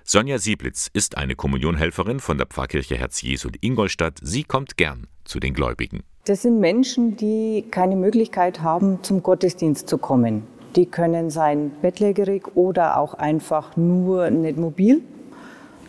Sonja 0.05 0.39
Sieblitz 0.39 0.91
ist 0.93 1.17
eine 1.17 1.37
Kommunionhelferin 1.37 2.21
von 2.21 2.37
der 2.37 2.47
Pfarrkirche 2.47 2.97
Herz 2.97 3.23
Jesu 3.23 3.49
in 3.49 3.55
Ingolstadt. 3.61 4.19
Sie 4.23 4.45
kommt 4.45 4.77
gern 4.77 5.07
zu 5.25 5.41
den 5.41 5.55
Gläubigen. 5.55 6.03
Das 6.27 6.43
sind 6.43 6.61
Menschen, 6.61 7.17
die 7.17 7.65
keine 7.71 7.97
Möglichkeit 7.97 8.61
haben, 8.61 9.03
zum 9.03 9.23
Gottesdienst 9.23 9.89
zu 9.89 9.97
kommen. 9.97 10.47
Die 10.77 10.87
können 10.87 11.31
sein 11.31 11.73
bettlägerig 11.81 12.57
oder 12.57 12.99
auch 12.99 13.15
einfach 13.15 13.77
nur 13.77 14.31
nicht 14.31 14.59
mobil 14.59 15.03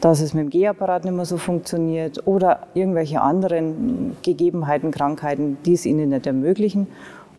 dass 0.02 0.20
es 0.20 0.34
mit 0.34 0.46
dem 0.46 0.50
Gehapparat 0.50 1.06
nicht 1.06 1.14
mehr 1.14 1.26
so 1.26 1.38
funktioniert 1.38 2.26
oder 2.26 2.68
irgendwelche 2.74 3.22
anderen 3.22 4.18
Gegebenheiten, 4.24 4.92
Krankheiten, 4.92 5.58
die 5.64 5.74
es 5.74 5.86
ihnen 5.86 6.10
nicht 6.10 6.26
ermöglichen. 6.26 6.88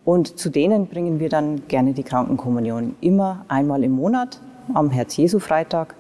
Und 0.05 0.39
zu 0.39 0.49
denen 0.49 0.87
bringen 0.87 1.21
wir 1.21 1.29
dann 1.29 1.67
gerne 1.69 1.93
die 1.93 2.05
Krankenkommunion. 2.05 2.95
Immer 3.01 3.45
einmal 3.49 3.85
im 3.85 3.93
Monat, 3.93 4.41
am 4.75 4.91
Herz-Jesu-Freitag 4.91 5.95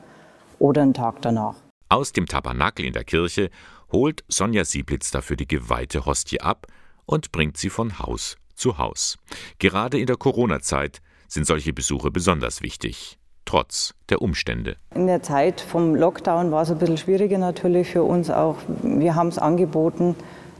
oder 0.59 0.83
einen 0.83 0.94
Tag 0.94 1.20
danach. 1.22 1.57
Aus 1.88 2.12
dem 2.12 2.27
Tabernakel 2.27 2.87
in 2.87 2.92
der 2.92 3.05
Kirche 3.05 3.51
holt 3.90 4.25
Sonja 4.29 4.64
Sieblitz 4.64 5.11
dafür 5.11 5.37
die 5.37 5.48
geweihte 5.48 6.07
Hostie 6.07 6.40
ab 6.40 6.66
und 7.05 7.33
bringt 7.33 7.57
sie 7.57 7.70
von 7.70 7.98
Haus 7.98 8.37
zu 8.55 8.79
Haus. 8.79 9.18
Gerade 9.59 9.98
in 9.98 10.07
der 10.07 10.16
Corona-Zeit 10.16 11.01
sind 11.29 11.46
solche 11.46 11.72
Besuche 11.72 12.11
besonders 12.11 12.62
wichtig 12.62 13.18
trotz 13.44 13.94
der 14.09 14.22
Umstände. 14.22 14.76
In 14.94 15.07
der 15.07 15.22
Zeit 15.22 15.61
vom 15.61 15.94
Lockdown 15.94 16.50
war 16.50 16.62
es 16.62 16.70
ein 16.70 16.78
bisschen 16.78 16.98
schwieriger 16.98 17.38
natürlich 17.38 17.88
für 17.88 18.02
uns 18.02 18.31
auch. 18.31 18.57
Wir 18.83 19.14
haben 19.14 19.28
es 19.28 19.38
angeboten, 19.38 20.14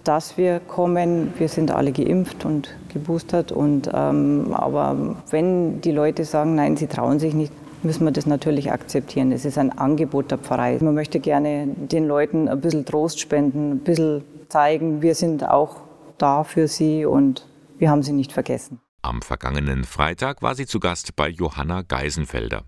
dass 0.05 0.37
wir 0.37 0.61
kommen. 0.61 1.33
Wir 1.39 1.49
sind 1.49 1.71
alle 1.71 1.93
geimpft 1.93 2.45
und 2.45 2.75
geboostert. 2.93 3.53
Und, 3.53 3.91
ähm, 3.93 4.53
aber 4.53 5.17
wenn 5.31 5.81
die 5.81 5.93
Leute 5.93 6.25
sagen, 6.25 6.55
nein, 6.55 6.77
sie 6.77 6.87
trauen 6.87 7.19
sich 7.19 7.35
nicht, 7.35 7.53
müssen 7.83 8.05
wir 8.05 8.13
das 8.13 8.27
natürlich 8.27 8.71
akzeptieren. 8.71 9.33
Es 9.33 9.45
ist 9.45 9.59
ein 9.59 9.77
Angebot 9.77 10.31
der 10.31 10.39
Pfarrei. 10.39 10.79
Man 10.81 10.95
möchte 10.95 11.21
gerne 11.21 11.67
den 11.67 12.07
Leuten 12.07 12.49
ein 12.49 12.61
bisschen 12.61 12.85
Trost 12.85 13.21
spenden, 13.21 13.73
ein 13.73 13.79
bisschen 13.81 14.25
zeigen, 14.49 15.03
wir 15.03 15.15
sind 15.15 15.49
auch 15.49 15.77
da 16.19 16.45
für 16.45 16.69
sie 16.69 17.05
und 17.07 17.49
wir 17.79 17.91
haben 17.91 18.03
sie 18.03 18.13
nicht 18.13 18.33
vergessen. 18.33 18.81
Am 19.05 19.21
vergangenen 19.21 19.83
Freitag 19.83 20.43
war 20.43 20.55
sie 20.55 20.65
zu 20.65 20.79
Gast 20.79 21.17
bei 21.17 21.29
Johanna 21.29 21.83
Geisenfelder. 21.83 22.63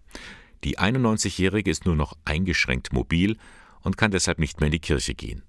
Die 0.65 0.81
91-Jährige 0.81 1.71
ist 1.71 1.87
nur 1.87 1.95
noch 1.95 2.15
eingeschränkt 2.25 2.93
mobil 2.93 3.37
und 3.83 3.97
kann 3.97 4.11
deshalb 4.11 4.41
nicht 4.41 4.59
mehr 4.59 4.67
in 4.67 4.73
die 4.73 4.81
Kirche 4.81 5.15
gehen. 5.15 5.45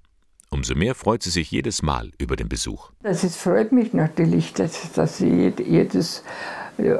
Umso 0.52 0.76
mehr 0.76 0.94
freut 0.94 1.24
sie 1.24 1.32
sich 1.32 1.50
jedes 1.50 1.82
Mal 1.82 2.12
über 2.20 2.36
den 2.36 2.50
Besuch. 2.50 2.92
Das 3.02 3.24
ist, 3.24 3.38
freut 3.38 3.72
mich 3.72 3.94
natürlich, 3.94 4.54
dass, 4.54 4.92
dass 4.92 5.22
ich 5.22 5.58
jedes, 5.60 6.24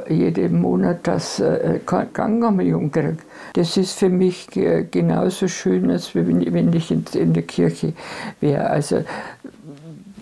jeden 0.08 0.60
Monat 0.60 1.06
das 1.06 1.38
äh, 1.38 1.78
Gangkommunion 1.86 2.90
kriege. 2.90 3.18
Das 3.52 3.76
ist 3.76 3.92
für 3.92 4.08
mich 4.08 4.48
genauso 4.48 5.46
schön, 5.46 5.92
als 5.92 6.12
wenn, 6.16 6.72
ich 6.72 6.90
in, 6.90 7.04
in 7.14 7.34
der 7.34 7.44
Kirche 7.44 7.92
wäre. 8.40 8.68
Also 8.68 9.04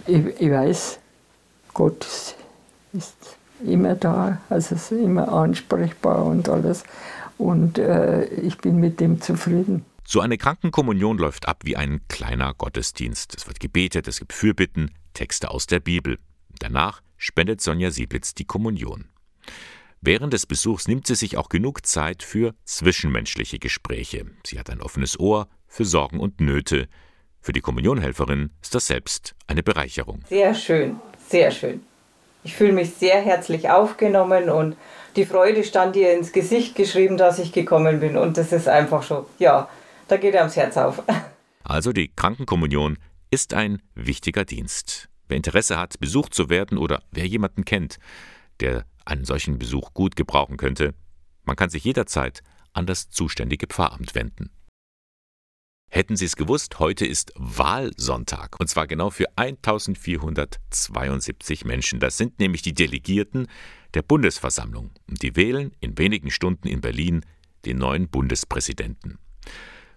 ich, 0.06 0.22
ich 0.38 0.50
weiß, 0.50 0.98
Gott 1.72 2.06
ist 2.92 3.16
immer 3.64 3.94
da, 3.94 4.40
also 4.48 4.74
ist 4.74 4.92
immer 4.92 5.28
ansprechbar 5.28 6.24
und 6.24 6.48
alles. 6.48 6.84
Und 7.38 7.78
äh, 7.78 8.24
ich 8.26 8.58
bin 8.58 8.78
mit 8.78 9.00
dem 9.00 9.20
zufrieden. 9.20 9.84
So 10.06 10.20
eine 10.20 10.36
Krankenkommunion 10.36 11.18
läuft 11.18 11.48
ab 11.48 11.62
wie 11.64 11.76
ein 11.76 12.00
kleiner 12.08 12.54
Gottesdienst. 12.54 13.34
Es 13.36 13.46
wird 13.46 13.58
gebetet, 13.58 14.06
es 14.06 14.18
gibt 14.18 14.32
Fürbitten, 14.32 14.90
Texte 15.14 15.50
aus 15.50 15.66
der 15.66 15.80
Bibel. 15.80 16.18
Danach 16.58 17.00
spendet 17.16 17.60
Sonja 17.60 17.90
Sieblitz 17.90 18.34
die 18.34 18.44
Kommunion. 18.44 19.06
Während 20.02 20.34
des 20.34 20.44
Besuchs 20.44 20.86
nimmt 20.86 21.06
sie 21.06 21.14
sich 21.14 21.38
auch 21.38 21.48
genug 21.48 21.86
Zeit 21.86 22.22
für 22.22 22.54
zwischenmenschliche 22.64 23.58
Gespräche. 23.58 24.26
Sie 24.44 24.58
hat 24.58 24.68
ein 24.68 24.82
offenes 24.82 25.18
Ohr 25.18 25.48
für 25.66 25.86
Sorgen 25.86 26.20
und 26.20 26.40
Nöte. 26.40 26.88
Für 27.40 27.54
die 27.54 27.62
Kommunionhelferin 27.62 28.50
ist 28.60 28.74
das 28.74 28.86
selbst 28.86 29.34
eine 29.46 29.62
Bereicherung. 29.62 30.22
Sehr 30.28 30.54
schön, 30.54 31.00
sehr 31.28 31.50
schön. 31.50 31.80
Ich 32.44 32.54
fühle 32.54 32.72
mich 32.72 32.94
sehr 32.94 33.20
herzlich 33.22 33.70
aufgenommen 33.70 34.50
und 34.50 34.76
die 35.16 35.24
Freude 35.24 35.64
stand 35.64 35.96
ihr 35.96 36.12
ins 36.12 36.32
Gesicht 36.32 36.74
geschrieben, 36.74 37.16
dass 37.16 37.38
ich 37.38 37.52
gekommen 37.52 38.00
bin. 38.00 38.18
Und 38.18 38.36
das 38.36 38.52
ist 38.52 38.68
einfach 38.68 39.02
schon, 39.02 39.24
ja, 39.38 39.68
da 40.08 40.18
geht 40.18 40.34
er 40.34 40.42
ums 40.42 40.56
Herz 40.56 40.76
auf. 40.76 41.02
Also 41.66 41.94
die 41.94 42.08
Krankenkommunion 42.14 42.98
ist 43.30 43.54
ein 43.54 43.80
wichtiger 43.94 44.44
Dienst. 44.44 45.08
Wer 45.28 45.38
Interesse 45.38 45.78
hat, 45.78 45.98
besucht 45.98 46.34
zu 46.34 46.50
werden 46.50 46.76
oder 46.76 47.02
wer 47.10 47.26
jemanden 47.26 47.64
kennt, 47.64 47.96
der 48.60 48.84
einen 49.06 49.24
solchen 49.24 49.58
Besuch 49.58 49.94
gut 49.94 50.14
gebrauchen 50.14 50.58
könnte, 50.58 50.92
man 51.44 51.56
kann 51.56 51.70
sich 51.70 51.82
jederzeit 51.84 52.42
an 52.74 52.84
das 52.84 53.08
zuständige 53.08 53.66
Pfarramt 53.66 54.14
wenden. 54.14 54.50
Hätten 55.94 56.16
Sie 56.16 56.24
es 56.24 56.34
gewusst, 56.34 56.80
heute 56.80 57.06
ist 57.06 57.32
Wahlsonntag. 57.36 58.58
Und 58.58 58.66
zwar 58.66 58.88
genau 58.88 59.10
für 59.10 59.26
1472 59.36 61.64
Menschen. 61.64 62.00
Das 62.00 62.16
sind 62.16 62.40
nämlich 62.40 62.62
die 62.62 62.74
Delegierten 62.74 63.46
der 63.94 64.02
Bundesversammlung. 64.02 64.90
Und 65.08 65.22
die 65.22 65.36
wählen 65.36 65.70
in 65.78 65.96
wenigen 65.96 66.32
Stunden 66.32 66.66
in 66.66 66.80
Berlin 66.80 67.24
den 67.64 67.78
neuen 67.78 68.08
Bundespräsidenten. 68.08 69.20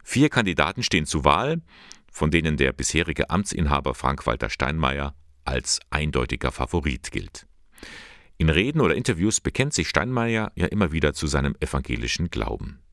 Vier 0.04 0.30
Kandidaten 0.30 0.84
stehen 0.84 1.08
zur 1.08 1.24
Wahl, 1.24 1.64
von 2.12 2.30
denen 2.30 2.58
der 2.58 2.74
bisherige 2.74 3.32
Amtsinhaber 3.32 3.96
Frank-Walter 3.96 4.52
Steinmeier 4.52 5.16
als 5.46 5.80
eindeutiger 5.90 6.52
Favorit 6.52 7.12
gilt. 7.12 7.48
In 8.38 8.52
Reden 8.52 8.82
oder 8.82 8.94
Interviews 8.94 9.42
bekennt 9.42 9.74
sich 9.74 9.90
Steinmeier 9.90 10.52
ja 10.54 10.68
immer 10.68 10.92
wieder 10.92 11.16
zu 11.16 11.26
seinem 11.26 11.56
evangelischen 11.60 12.30
Glauben. 12.30 12.84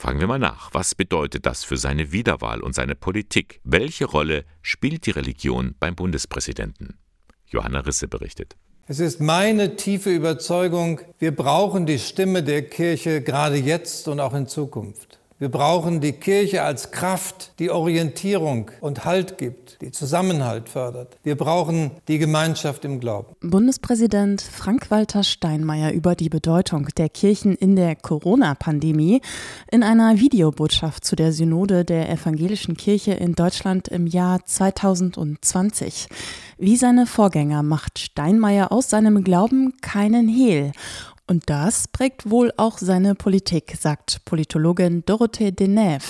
Fragen 0.00 0.18
wir 0.18 0.28
mal 0.28 0.38
nach, 0.38 0.70
was 0.72 0.94
bedeutet 0.94 1.44
das 1.44 1.62
für 1.62 1.76
seine 1.76 2.10
Wiederwahl 2.10 2.62
und 2.62 2.74
seine 2.74 2.94
Politik? 2.94 3.60
Welche 3.64 4.06
Rolle 4.06 4.46
spielt 4.62 5.04
die 5.04 5.10
Religion 5.10 5.74
beim 5.78 5.94
Bundespräsidenten? 5.94 6.96
Johanna 7.44 7.80
Risse 7.80 8.08
berichtet. 8.08 8.56
Es 8.86 8.98
ist 8.98 9.20
meine 9.20 9.76
tiefe 9.76 10.08
Überzeugung, 10.08 11.02
wir 11.18 11.36
brauchen 11.36 11.84
die 11.84 11.98
Stimme 11.98 12.42
der 12.42 12.62
Kirche 12.62 13.20
gerade 13.20 13.56
jetzt 13.56 14.08
und 14.08 14.20
auch 14.20 14.32
in 14.32 14.46
Zukunft. 14.46 15.19
Wir 15.40 15.48
brauchen 15.48 16.02
die 16.02 16.12
Kirche 16.12 16.64
als 16.64 16.90
Kraft, 16.90 17.58
die 17.60 17.70
Orientierung 17.70 18.70
und 18.82 19.06
Halt 19.06 19.38
gibt, 19.38 19.80
die 19.80 19.90
Zusammenhalt 19.90 20.68
fördert. 20.68 21.16
Wir 21.22 21.34
brauchen 21.34 21.92
die 22.08 22.18
Gemeinschaft 22.18 22.84
im 22.84 23.00
Glauben. 23.00 23.34
Bundespräsident 23.40 24.42
Frank-Walter 24.42 25.24
Steinmeier 25.24 25.92
über 25.92 26.14
die 26.14 26.28
Bedeutung 26.28 26.88
der 26.98 27.08
Kirchen 27.08 27.54
in 27.54 27.74
der 27.74 27.96
Corona-Pandemie 27.96 29.22
in 29.72 29.82
einer 29.82 30.20
Videobotschaft 30.20 31.06
zu 31.06 31.16
der 31.16 31.32
Synode 31.32 31.86
der 31.86 32.10
evangelischen 32.10 32.76
Kirche 32.76 33.12
in 33.12 33.34
Deutschland 33.34 33.88
im 33.88 34.06
Jahr 34.06 34.44
2020. 34.44 36.08
Wie 36.58 36.76
seine 36.76 37.06
Vorgänger 37.06 37.62
macht 37.62 37.98
Steinmeier 37.98 38.70
aus 38.70 38.90
seinem 38.90 39.24
Glauben 39.24 39.72
keinen 39.80 40.28
Hehl 40.28 40.72
und 41.30 41.48
das 41.48 41.86
prägt 41.86 42.28
wohl 42.28 42.52
auch 42.56 42.78
seine 42.78 43.14
Politik, 43.14 43.76
sagt 43.80 44.24
Politologin 44.24 45.04
Dorothee 45.06 45.52
Deneuve. 45.52 46.02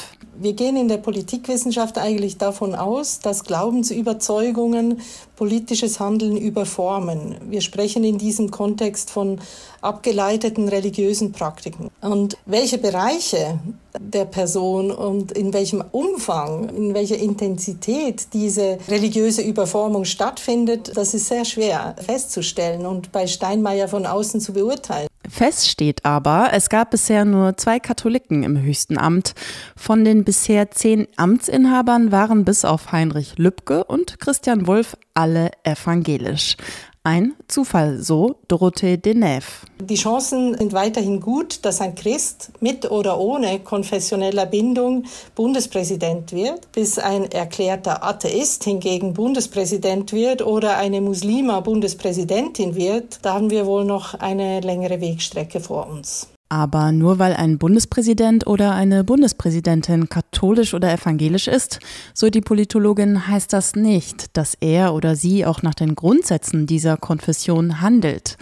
Wir 0.43 0.55
gehen 0.55 0.79
in 0.79 0.89
der 0.89 0.97
Politikwissenschaft 0.97 1.99
eigentlich 1.99 2.39
davon 2.39 2.75
aus, 2.75 3.21
dass 3.21 3.45
Glaubensüberzeugungen 3.45 5.03
politisches 5.37 6.01
Handeln 6.01 6.39
überformen. 6.39 7.37
Wir 7.51 7.61
sprechen 7.61 8.05
in 8.05 8.17
diesem 8.17 8.51
Kontext 8.51 9.11
von 9.11 9.39
abgeleiteten 9.83 10.71
religiösen 10.71 11.33
Praktiken. 11.33 11.91
Und 12.01 12.39
welche 12.47 12.79
Bereiche 12.79 13.59
der 13.99 14.25
Person 14.25 14.91
und 14.91 15.33
in 15.33 15.53
welchem 15.53 15.85
Umfang, 15.93 16.71
in 16.71 16.95
welcher 16.95 17.19
Intensität 17.19 18.29
diese 18.33 18.79
religiöse 18.89 19.43
Überformung 19.43 20.07
stattfindet, 20.07 20.93
das 20.95 21.13
ist 21.13 21.29
sehr 21.29 21.45
schwer 21.45 21.95
festzustellen 22.03 22.87
und 22.87 23.13
bei 23.13 23.27
Steinmeier 23.27 23.89
von 23.89 24.07
außen 24.07 24.41
zu 24.41 24.55
beurteilen. 24.55 25.10
Fest 25.31 25.69
steht 25.69 26.05
aber, 26.05 26.51
es 26.53 26.69
gab 26.69 26.91
bisher 26.91 27.25
nur 27.25 27.57
zwei 27.57 27.79
Katholiken 27.79 28.43
im 28.43 28.61
höchsten 28.61 28.99
Amt. 28.99 29.35
Von 29.77 30.05
den 30.05 30.25
bisher 30.25 30.71
zehn 30.71 31.07
Amtsinhabern 31.17 32.11
waren 32.11 32.45
bis 32.45 32.65
auf 32.65 32.93
Heinrich 32.93 33.39
Lübke 33.39 33.85
und 33.85 34.19
Christian 34.19 34.67
Wulff 34.67 34.97
alle 35.15 35.51
evangelisch. 35.63 36.57
Ein 37.03 37.35
Zufall, 37.49 38.03
so 38.03 38.37
Dorothee 38.47 38.99
Deneuve. 38.99 39.65
Die 39.81 39.95
Chancen 39.95 40.55
sind 40.59 40.75
weiterhin 40.75 41.19
gut, 41.19 41.65
dass 41.65 41.81
ein 41.81 41.95
Christ 41.95 42.53
mit 42.61 42.91
oder 42.91 43.19
ohne 43.19 43.59
konfessioneller 43.61 44.45
Bindung 44.45 45.05
Bundespräsident 45.35 46.33
wird, 46.33 46.71
bis 46.73 46.99
ein 46.99 47.25
erklärter 47.33 48.05
Atheist 48.05 48.65
hingegen 48.65 49.15
Bundespräsident 49.15 50.13
wird 50.13 50.43
oder 50.43 50.77
eine 50.77 51.01
Muslima 51.01 51.61
Bundespräsidentin 51.61 52.75
wird. 52.75 53.21
Da 53.23 53.33
haben 53.33 53.49
wir 53.49 53.65
wohl 53.65 53.87
noch 53.87 54.13
eine 54.13 54.61
längere 54.61 55.01
Wegstrecke 55.01 55.61
vor 55.61 55.89
uns. 55.89 56.29
Aber 56.53 56.91
nur 56.91 57.21
weil 57.21 57.35
ein 57.35 57.59
Bundespräsident 57.59 58.45
oder 58.45 58.75
eine 58.75 59.05
Bundespräsidentin 59.05 60.09
katholisch 60.09 60.75
oder 60.75 60.93
evangelisch 60.93 61.47
ist, 61.47 61.79
so 62.13 62.29
die 62.29 62.41
Politologin, 62.41 63.29
heißt 63.29 63.53
das 63.53 63.77
nicht, 63.77 64.37
dass 64.37 64.57
er 64.61 64.93
oder 64.93 65.15
sie 65.15 65.47
auch 65.47 65.63
nach 65.63 65.75
den 65.75 65.95
Grundsätzen 65.95 66.67
dieser 66.67 66.97
Konfession 66.97 67.81
handelt. 67.81 68.37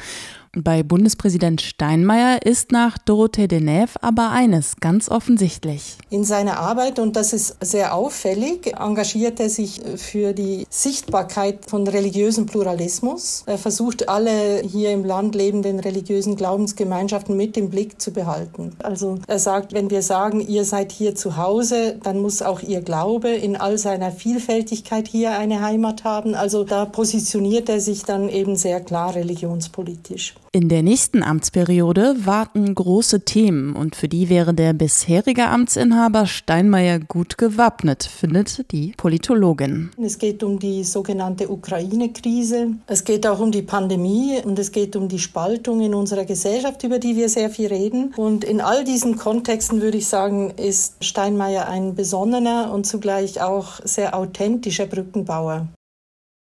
Bei 0.56 0.82
Bundespräsident 0.82 1.60
Steinmeier 1.60 2.40
ist 2.44 2.72
nach 2.72 2.96
Dorothee 2.96 3.48
Deneuve 3.48 4.02
aber 4.02 4.30
eines 4.30 4.76
ganz 4.80 5.10
offensichtlich. 5.10 5.96
In 6.08 6.24
seiner 6.24 6.58
Arbeit, 6.58 6.98
und 6.98 7.16
das 7.16 7.34
ist 7.34 7.56
sehr 7.60 7.94
auffällig, 7.94 8.74
engagiert 8.78 9.40
er 9.40 9.50
sich 9.50 9.82
für 9.96 10.32
die 10.32 10.66
Sichtbarkeit 10.70 11.68
von 11.68 11.86
religiösem 11.86 12.46
Pluralismus. 12.46 13.42
Er 13.46 13.58
versucht, 13.58 14.08
alle 14.08 14.62
hier 14.62 14.92
im 14.92 15.04
Land 15.04 15.34
lebenden 15.34 15.80
religiösen 15.80 16.34
Glaubensgemeinschaften 16.34 17.36
mit 17.36 17.56
im 17.58 17.68
Blick 17.68 18.00
zu 18.00 18.12
behalten. 18.12 18.72
Also 18.82 19.18
er 19.26 19.38
sagt, 19.38 19.74
wenn 19.74 19.90
wir 19.90 20.02
sagen, 20.02 20.40
ihr 20.40 20.64
seid 20.64 20.92
hier 20.92 21.14
zu 21.14 21.36
Hause, 21.36 21.98
dann 22.02 22.20
muss 22.20 22.40
auch 22.40 22.62
ihr 22.62 22.80
Glaube 22.80 23.28
in 23.28 23.56
all 23.56 23.76
seiner 23.76 24.12
Vielfältigkeit 24.12 25.08
hier 25.08 25.32
eine 25.32 25.60
Heimat 25.60 26.04
haben. 26.04 26.34
Also 26.34 26.64
da 26.64 26.86
positioniert 26.86 27.68
er 27.68 27.80
sich 27.80 28.04
dann 28.04 28.30
eben 28.30 28.56
sehr 28.56 28.80
klar 28.80 29.14
religionspolitisch. 29.14 30.34
In 30.50 30.70
der 30.70 30.82
nächsten 30.82 31.22
Amtsperiode 31.22 32.16
warten 32.24 32.74
große 32.74 33.20
Themen 33.26 33.76
und 33.76 33.94
für 33.94 34.08
die 34.08 34.30
wäre 34.30 34.54
der 34.54 34.72
bisherige 34.72 35.46
Amtsinhaber 35.48 36.24
Steinmeier 36.24 36.98
gut 37.00 37.36
gewappnet, 37.36 38.04
findet 38.04 38.72
die 38.72 38.94
Politologin. 38.96 39.90
Es 40.02 40.18
geht 40.18 40.42
um 40.42 40.58
die 40.58 40.84
sogenannte 40.84 41.50
Ukraine-Krise, 41.50 42.68
es 42.86 43.04
geht 43.04 43.26
auch 43.26 43.40
um 43.40 43.52
die 43.52 43.60
Pandemie 43.60 44.40
und 44.42 44.58
es 44.58 44.72
geht 44.72 44.96
um 44.96 45.08
die 45.08 45.18
Spaltung 45.18 45.82
in 45.82 45.92
unserer 45.92 46.24
Gesellschaft, 46.24 46.82
über 46.82 46.98
die 46.98 47.14
wir 47.16 47.28
sehr 47.28 47.50
viel 47.50 47.66
reden. 47.66 48.14
Und 48.16 48.42
in 48.42 48.62
all 48.62 48.84
diesen 48.84 49.16
Kontexten 49.16 49.82
würde 49.82 49.98
ich 49.98 50.06
sagen, 50.06 50.52
ist 50.56 51.04
Steinmeier 51.04 51.68
ein 51.68 51.94
besonnener 51.94 52.72
und 52.72 52.86
zugleich 52.86 53.42
auch 53.42 53.80
sehr 53.84 54.16
authentischer 54.16 54.86
Brückenbauer. 54.86 55.68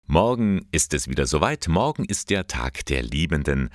Morgen 0.08 0.68
ist 0.70 0.94
es 0.94 1.08
wieder 1.08 1.26
soweit. 1.26 1.66
Morgen 1.66 2.04
ist 2.04 2.30
der 2.30 2.46
Tag 2.46 2.86
der 2.86 3.02
Liebenden, 3.02 3.70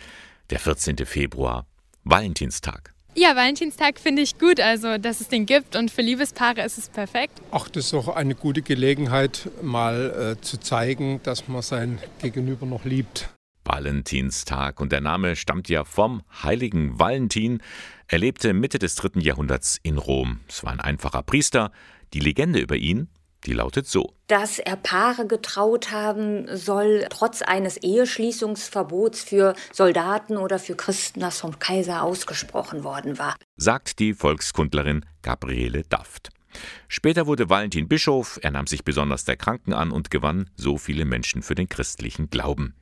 der 0.50 0.60
14. 0.60 1.06
Februar, 1.06 1.66
Valentinstag. 2.06 2.94
Ja, 3.16 3.36
Valentinstag 3.36 4.00
finde 4.00 4.22
ich 4.22 4.40
gut, 4.40 4.62
also 4.62 4.98
dass 4.98 5.20
es 5.20 5.28
den 5.28 5.46
gibt 5.46 5.76
und 5.76 5.92
für 5.92 6.02
Liebespaare 6.02 6.62
ist 6.62 6.78
es 6.78 6.88
perfekt. 6.88 7.42
Ach, 7.52 7.68
das 7.68 7.88
ist 7.88 7.94
auch 7.94 8.08
eine 8.08 8.34
gute 8.34 8.62
Gelegenheit, 8.62 9.50
mal 9.62 10.38
äh, 10.38 10.42
zu 10.42 10.58
zeigen, 10.58 11.20
dass 11.24 11.50
man 11.50 11.62
sein 11.62 12.00
Gegenüber 12.22 12.66
noch 12.66 12.86
liebt. 12.86 13.28
Valentinstag 13.66 14.80
und 14.80 14.94
der 14.94 15.02
Name 15.02 15.36
stammt 15.36 15.68
ja 15.68 15.84
vom 15.84 16.22
heiligen 16.44 16.98
Valentin. 16.98 17.62
Er 18.08 18.20
lebte 18.20 18.54
Mitte 18.54 18.80
des 18.80 18.96
dritten 18.96 19.20
Jahrhunderts 19.20 19.80
in 19.84 19.98
Rom. 19.98 20.40
Es 20.48 20.64
war 20.64 20.72
ein 20.72 20.80
einfacher 20.80 21.24
Priester. 21.24 21.74
Die 22.14 22.22
Legende 22.22 22.60
über 22.60 22.78
ihn 22.78 23.10
die 23.46 23.54
lautet 23.54 23.88
so. 23.88 24.14
Dass 24.28 24.60
er 24.60 24.76
Paare 24.76 25.28
getraut 25.28 25.92
haben 25.92 26.46
soll, 26.56 27.06
trotz 27.10 27.42
eines 27.42 27.78
Eheschließungsverbots 27.78 29.24
für 29.24 29.56
Soldaten 29.72 30.38
oder 30.38 30.60
für 30.60 30.76
Christen, 30.76 31.20
das 31.20 31.40
vom 31.40 31.60
Kaiser 31.60 32.04
ausgesprochen 32.04 32.84
worden 32.84 33.18
war. 33.18 33.36
Sagt 33.58 34.00
die 34.00 34.14
Volkskundlerin 34.14 35.06
Gabriele 35.22 35.84
Daft. 35.84 36.30
Später 36.88 37.28
wurde 37.28 37.50
Valentin 37.50 37.88
Bischof, 37.88 38.40
er 38.42 38.52
nahm 38.52 38.68
sich 38.68 38.84
besonders 38.84 39.26
der 39.26 39.38
Kranken 39.38 39.74
an 39.74 39.92
und 39.92 40.12
gewann 40.12 40.50
so 40.56 40.78
viele 40.78 41.06
Menschen 41.06 41.42
für 41.42 41.56
den 41.56 41.70
christlichen 41.70 42.30
Glauben. 42.30 42.76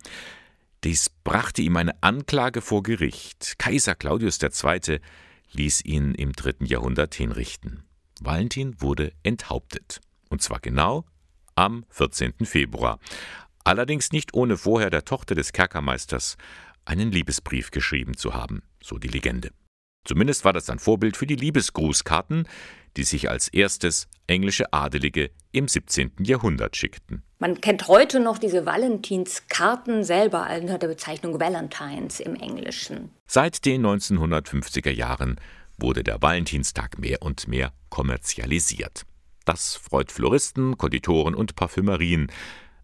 Dies 0.83 1.09
brachte 1.09 1.61
ihm 1.61 1.75
eine 1.77 2.01
Anklage 2.01 2.61
vor 2.61 2.83
Gericht. 2.83 3.59
Kaiser 3.59 3.95
Claudius 3.95 4.39
II. 4.41 4.99
ließ 5.51 5.83
ihn 5.83 6.15
im 6.15 6.31
dritten 6.33 6.65
Jahrhundert 6.65 7.15
hinrichten. 7.15 7.83
Valentin 8.21 8.81
wurde 8.81 9.11
enthauptet. 9.23 10.01
Und 10.29 10.41
zwar 10.41 10.59
genau 10.59 11.05
am 11.55 11.85
14. 11.89 12.33
Februar. 12.45 12.99
Allerdings 13.63 14.11
nicht 14.11 14.33
ohne 14.33 14.57
vorher 14.57 14.89
der 14.89 15.05
Tochter 15.05 15.35
des 15.35 15.51
Kerkermeisters 15.51 16.37
einen 16.85 17.11
Liebesbrief 17.11 17.71
geschrieben 17.71 18.15
zu 18.15 18.33
haben, 18.33 18.63
so 18.81 18.97
die 18.97 19.09
Legende. 19.09 19.51
Zumindest 20.05 20.45
war 20.45 20.53
das 20.53 20.69
ein 20.69 20.79
Vorbild 20.79 21.17
für 21.17 21.27
die 21.27 21.35
Liebesgrußkarten, 21.35 22.47
die 22.97 23.03
sich 23.03 23.29
als 23.29 23.47
erstes 23.49 24.07
englische 24.27 24.73
Adelige 24.73 25.29
im 25.51 25.67
17. 25.67 26.13
Jahrhundert 26.19 26.75
schickten. 26.75 27.23
Man 27.37 27.61
kennt 27.61 27.87
heute 27.87 28.19
noch 28.19 28.37
diese 28.37 28.65
Valentinskarten 28.65 30.03
selber 30.03 30.47
unter 30.59 30.77
der 30.77 30.87
Bezeichnung 30.87 31.39
Valentines 31.39 32.19
im 32.19 32.35
Englischen. 32.35 33.11
Seit 33.27 33.65
den 33.65 33.85
1950er 33.85 34.91
Jahren 34.91 35.39
wurde 35.77 36.03
der 36.03 36.21
Valentinstag 36.21 36.97
mehr 36.97 37.21
und 37.21 37.47
mehr 37.47 37.71
kommerzialisiert. 37.89 39.05
Das 39.49 39.77
freut 39.77 40.11
Floristen, 40.11 40.77
Konditoren 40.77 41.33
und 41.33 41.55
Parfümerien. 41.55 42.31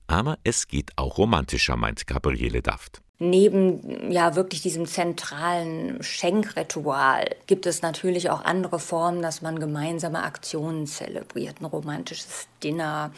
Aber 0.08 0.40
es 0.44 0.68
geht 0.68 0.94
auch 0.96 1.20
romantischer, 1.20 1.76
meint 1.76 2.08
Gabriele 2.08 2.64
Daft. 2.64 3.04
Neben 3.20 4.12
ja 4.12 4.36
wirklich 4.36 4.64
diesem 4.64 4.88
zentralen 4.88 6.02
Schenkritual 6.02 7.36
gibt 7.46 7.68
es 7.68 7.84
natürlich 7.84 8.32
auch 8.32 8.44
andere 8.44 8.80
Formen, 8.80 9.22
dass 9.22 9.44
man 9.44 9.60
gemeinsame 9.60 10.24
Aktionen 10.24 10.88
zelebriert, 10.88 11.62
ein 11.62 11.66
romantisches 11.66 12.48
Dinner. 12.64 13.12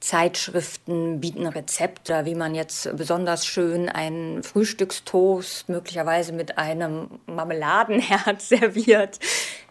Zeitschriften 0.00 1.20
bieten 1.20 1.46
Rezepte, 1.46 2.26
wie 2.26 2.34
man 2.34 2.54
jetzt 2.54 2.94
besonders 2.98 3.46
schön 3.46 3.88
einen 3.88 4.42
Frühstückstoast 4.42 5.70
möglicherweise 5.70 6.34
mit 6.34 6.58
einem 6.58 7.08
Marmeladenherz 7.24 8.48
serviert. 8.50 9.18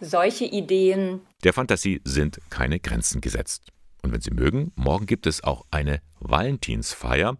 Solche 0.02 0.45
Ideen. 0.45 1.21
Der 1.43 1.51
Fantasie 1.51 1.99
sind 2.06 2.39
keine 2.49 2.79
Grenzen 2.79 3.19
gesetzt. 3.19 3.71
Und 4.01 4.13
wenn 4.13 4.21
Sie 4.21 4.32
mögen, 4.32 4.71
morgen 4.75 5.06
gibt 5.06 5.27
es 5.27 5.43
auch 5.43 5.65
eine 5.71 6.01
Valentinsfeier 6.19 7.38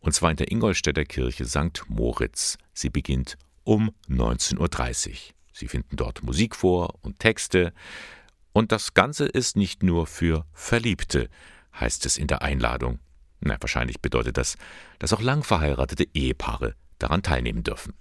und 0.00 0.12
zwar 0.14 0.30
in 0.30 0.36
der 0.36 0.50
Ingolstädter 0.50 1.04
Kirche 1.04 1.44
St. 1.44 1.84
Moritz. 1.88 2.58
Sie 2.72 2.90
beginnt 2.90 3.36
um 3.62 3.92
19.30 4.08 5.10
Uhr. 5.10 5.16
Sie 5.52 5.68
finden 5.68 5.96
dort 5.96 6.22
Musik 6.22 6.56
vor 6.56 6.98
und 7.02 7.18
Texte. 7.18 7.72
Und 8.52 8.72
das 8.72 8.94
Ganze 8.94 9.26
ist 9.26 9.56
nicht 9.56 9.82
nur 9.82 10.06
für 10.06 10.46
Verliebte, 10.52 11.28
heißt 11.78 12.04
es 12.06 12.16
in 12.16 12.26
der 12.26 12.42
Einladung. 12.42 12.98
Na, 13.40 13.56
wahrscheinlich 13.60 14.00
bedeutet 14.00 14.38
das, 14.38 14.56
dass 14.98 15.12
auch 15.12 15.20
lang 15.20 15.42
verheiratete 15.42 16.06
Ehepaare 16.14 16.74
daran 16.98 17.22
teilnehmen 17.22 17.62
dürfen. 17.62 17.94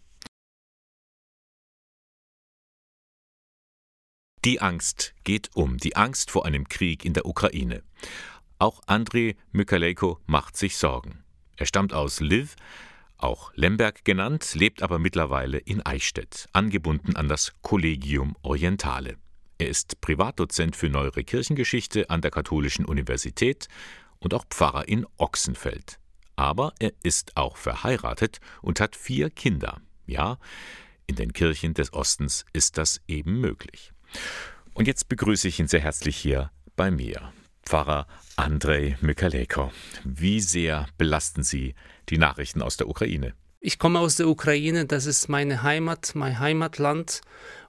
Die 4.44 4.60
Angst 4.60 5.14
geht 5.24 5.52
um, 5.54 5.78
die 5.78 5.96
Angst 5.96 6.32
vor 6.32 6.48
einem 6.48 6.68
Krieg 6.68 7.06
in 7.06 7.14
der 7.14 7.28
Ukraine. 7.28 7.84
Auch 8.58 8.82
Andrei 8.88 9.36
Mykalejko 9.52 10.20
macht 10.26 10.58
sich 10.58 10.78
Sorgen. 10.78 11.24
Er 11.58 11.68
stammt 11.68 11.94
aus 11.94 12.22
Lviv, 12.22 12.56
auch 13.20 13.52
Lemberg 13.54 14.04
genannt, 14.04 14.56
lebt 14.56 14.82
aber 14.82 14.98
mittlerweile 14.98 15.60
in 15.60 15.86
Eichstätt, 15.86 16.48
angebunden 16.54 17.16
an 17.16 17.28
das 17.28 17.54
Collegium 17.62 18.36
Orientale. 18.42 19.18
Er 19.60 19.68
ist 19.68 20.02
Privatdozent 20.02 20.76
für 20.76 20.90
neuere 20.90 21.24
Kirchengeschichte 21.24 22.10
an 22.10 22.22
der 22.22 22.32
Katholischen 22.32 22.86
Universität 22.86 23.68
und 24.18 24.34
auch 24.34 24.46
Pfarrer 24.50 24.88
in 24.88 25.06
Ochsenfeld. 25.18 26.00
Aber 26.36 26.74
er 26.80 26.94
ist 27.04 27.38
auch 27.38 27.58
verheiratet 27.58 28.40
und 28.64 28.80
hat 28.80 28.96
vier 28.96 29.30
Kinder. 29.30 29.82
Ja, 30.08 30.40
in 31.06 31.16
den 31.16 31.32
Kirchen 31.32 31.76
des 31.76 31.94
Ostens 31.94 32.44
ist 32.54 32.80
das 32.80 33.02
eben 33.08 33.40
möglich. 33.40 33.94
Und 34.74 34.88
jetzt 34.88 35.10
begrüße 35.10 35.48
ich 35.48 35.60
ihn 35.60 35.68
sehr 35.68 35.82
herzlich 35.82 36.18
hier 36.18 36.52
bei 36.76 36.92
mir. 36.92 37.34
Pfarrer 37.64 38.08
Andrei 38.36 38.98
Mykalejko. 39.02 39.72
Wie 40.04 40.40
sehr 40.40 40.88
belasten 40.98 41.44
Sie 41.44 41.76
die 42.10 42.18
Nachrichten 42.18 42.62
aus 42.62 42.78
der 42.78 42.90
Ukraine? 42.90 43.34
Ich 43.60 43.78
komme 43.78 44.00
aus 44.00 44.16
der 44.16 44.28
Ukraine, 44.28 44.86
das 44.88 45.06
ist 45.06 45.30
meine 45.30 45.62
Heimat, 45.62 46.14
mein 46.16 46.40
Heimatland. 46.40 47.22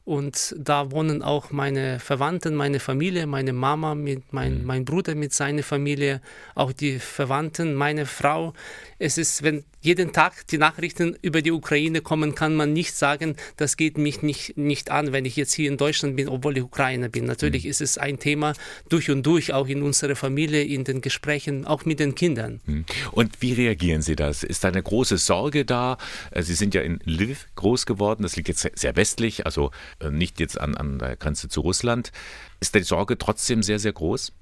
Und 0.04 0.56
da 0.58 0.90
wohnen 0.90 1.22
auch 1.22 1.52
meine 1.52 2.00
Verwandten, 2.00 2.56
meine 2.56 2.80
Familie, 2.80 3.26
meine 3.26 3.52
Mama, 3.52 3.94
mit 3.94 4.32
mein, 4.32 4.60
mhm. 4.60 4.66
mein 4.66 4.84
Bruder 4.84 5.14
mit 5.14 5.32
seiner 5.32 5.62
Familie, 5.62 6.20
auch 6.56 6.72
die 6.72 6.98
Verwandten, 6.98 7.74
meine 7.74 8.06
Frau. 8.06 8.52
Es 8.98 9.16
ist, 9.16 9.44
wenn 9.44 9.64
jeden 9.82 10.12
Tag 10.12 10.46
die 10.46 10.58
Nachrichten 10.58 11.16
über 11.22 11.42
die 11.42 11.50
Ukraine 11.50 12.00
kommen, 12.00 12.34
kann 12.34 12.54
man 12.54 12.72
nicht 12.72 12.94
sagen, 12.94 13.36
das 13.56 13.76
geht 13.76 13.98
mich 13.98 14.22
nicht, 14.22 14.56
nicht 14.56 14.90
an, 14.90 15.12
wenn 15.12 15.24
ich 15.24 15.36
jetzt 15.36 15.52
hier 15.52 15.68
in 15.68 15.76
Deutschland 15.76 16.16
bin, 16.16 16.28
obwohl 16.28 16.56
ich 16.56 16.62
Ukrainer 16.62 17.08
bin. 17.08 17.24
Natürlich 17.24 17.64
mhm. 17.64 17.70
ist 17.70 17.80
es 17.80 17.98
ein 17.98 18.18
Thema 18.18 18.54
durch 18.88 19.10
und 19.10 19.24
durch, 19.24 19.52
auch 19.52 19.66
in 19.66 19.82
unserer 19.82 20.16
Familie, 20.16 20.62
in 20.62 20.84
den 20.84 21.00
Gesprächen, 21.00 21.66
auch 21.66 21.84
mit 21.84 21.98
den 21.98 22.14
Kindern. 22.14 22.60
Mhm. 22.64 22.84
Und 23.10 23.42
wie 23.42 23.52
reagieren 23.52 24.02
Sie 24.02 24.14
das? 24.14 24.44
Ist 24.44 24.62
da 24.64 24.68
eine 24.68 24.82
große 24.82 25.18
Sorge 25.18 25.64
da? 25.64 25.98
Äh, 26.30 26.42
Sie 26.42 26.54
sind 26.54 26.74
ja 26.74 26.82
in 26.82 27.00
Lviv 27.04 27.48
groß 27.56 27.84
geworden, 27.86 28.22
das 28.22 28.36
liegt 28.36 28.48
jetzt 28.48 28.68
sehr 28.74 28.96
westlich, 28.96 29.46
also 29.46 29.72
nicht 30.10 30.40
jetzt 30.40 30.60
an, 30.60 30.74
an 30.76 30.98
der 30.98 31.16
Grenze 31.16 31.48
zu 31.48 31.60
Russland. 31.60 32.12
Ist 32.60 32.74
die 32.74 32.82
Sorge 32.82 33.18
trotzdem 33.18 33.62
sehr, 33.62 33.78
sehr 33.78 33.92
groß? 33.92 34.32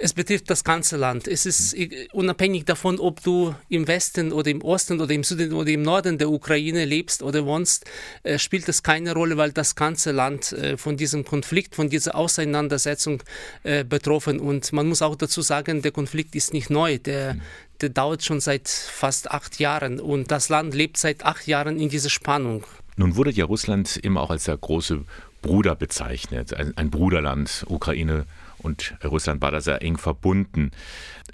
Es 0.00 0.12
betrifft 0.12 0.48
das 0.48 0.62
ganze 0.62 0.96
Land. 0.96 1.26
Es 1.26 1.44
ist 1.44 1.76
unabhängig 2.12 2.64
davon, 2.64 3.00
ob 3.00 3.20
du 3.24 3.56
im 3.68 3.88
Westen 3.88 4.30
oder 4.30 4.48
im 4.48 4.62
Osten 4.62 5.00
oder 5.00 5.12
im 5.12 5.24
Süden 5.24 5.52
oder 5.52 5.70
im 5.70 5.82
Norden 5.82 6.18
der 6.18 6.30
Ukraine 6.30 6.84
lebst 6.84 7.20
oder 7.20 7.44
wohnst, 7.44 7.84
äh, 8.22 8.38
spielt 8.38 8.68
es 8.68 8.84
keine 8.84 9.12
Rolle, 9.12 9.36
weil 9.36 9.50
das 9.50 9.74
ganze 9.74 10.12
Land 10.12 10.52
äh, 10.52 10.76
von 10.76 10.96
diesem 10.96 11.24
Konflikt, 11.24 11.74
von 11.74 11.90
dieser 11.90 12.14
Auseinandersetzung 12.14 13.24
äh, 13.64 13.82
betroffen. 13.82 14.38
Und 14.38 14.72
man 14.72 14.86
muss 14.86 15.02
auch 15.02 15.16
dazu 15.16 15.42
sagen, 15.42 15.82
der 15.82 15.90
Konflikt 15.90 16.36
ist 16.36 16.52
nicht 16.52 16.70
neu. 16.70 16.98
Der, 16.98 17.36
der 17.80 17.88
dauert 17.88 18.22
schon 18.22 18.38
seit 18.38 18.68
fast 18.68 19.32
acht 19.32 19.58
Jahren 19.58 19.98
und 19.98 20.30
das 20.30 20.48
Land 20.48 20.74
lebt 20.74 20.96
seit 20.96 21.24
acht 21.24 21.48
Jahren 21.48 21.80
in 21.80 21.88
dieser 21.88 22.10
Spannung. 22.10 22.64
Nun 22.98 23.14
wurde 23.14 23.30
ja 23.30 23.44
Russland 23.44 23.96
immer 23.96 24.20
auch 24.22 24.30
als 24.30 24.44
der 24.44 24.56
große 24.56 25.04
Bruder 25.40 25.76
bezeichnet, 25.76 26.52
ein, 26.52 26.76
ein 26.76 26.90
Bruderland, 26.90 27.64
Ukraine 27.68 28.26
und 28.58 28.94
Russland 29.04 29.40
war 29.40 29.52
da 29.52 29.60
sehr 29.60 29.82
eng 29.82 29.98
verbunden. 29.98 30.72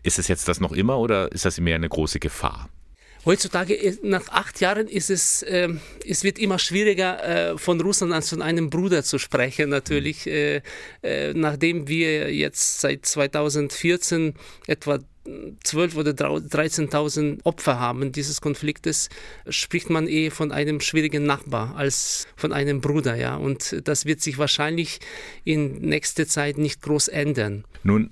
Ist 0.02 0.18
es 0.18 0.28
jetzt 0.28 0.46
das 0.46 0.60
noch 0.60 0.72
immer 0.72 0.98
oder 0.98 1.32
ist 1.32 1.46
das 1.46 1.58
mehr 1.58 1.76
eine 1.76 1.88
große 1.88 2.20
Gefahr? 2.20 2.68
Heutzutage, 3.24 3.96
nach 4.02 4.28
acht 4.28 4.60
Jahren, 4.60 4.86
ist 4.86 5.08
es, 5.08 5.42
äh, 5.42 5.70
es 6.06 6.22
wird 6.22 6.38
immer 6.38 6.58
schwieriger, 6.58 7.52
äh, 7.52 7.58
von 7.58 7.80
Russland 7.80 8.12
als 8.12 8.28
von 8.28 8.42
einem 8.42 8.68
Bruder 8.68 9.02
zu 9.02 9.18
sprechen. 9.18 9.70
Natürlich, 9.70 10.26
äh, 10.26 10.60
äh 11.02 11.32
nachdem 11.32 11.88
wir 11.88 12.34
jetzt 12.34 12.82
seit 12.82 13.06
2014 13.06 14.34
etwa 14.66 14.98
12.000 15.26 15.96
oder 15.96 16.10
13.000 16.10 17.40
Opfer 17.44 17.80
haben 17.80 18.12
dieses 18.12 18.40
Konfliktes, 18.40 19.08
spricht 19.48 19.88
man 19.88 20.06
eher 20.06 20.30
von 20.30 20.52
einem 20.52 20.80
schwierigen 20.80 21.24
Nachbar 21.24 21.76
als 21.76 22.26
von 22.36 22.52
einem 22.52 22.80
Bruder, 22.80 23.14
ja. 23.16 23.36
Und 23.36 23.82
das 23.84 24.04
wird 24.04 24.20
sich 24.20 24.38
wahrscheinlich 24.38 25.00
in 25.44 25.80
nächster 25.80 26.26
Zeit 26.26 26.58
nicht 26.58 26.82
groß 26.82 27.08
ändern. 27.08 27.64
Nun 27.82 28.10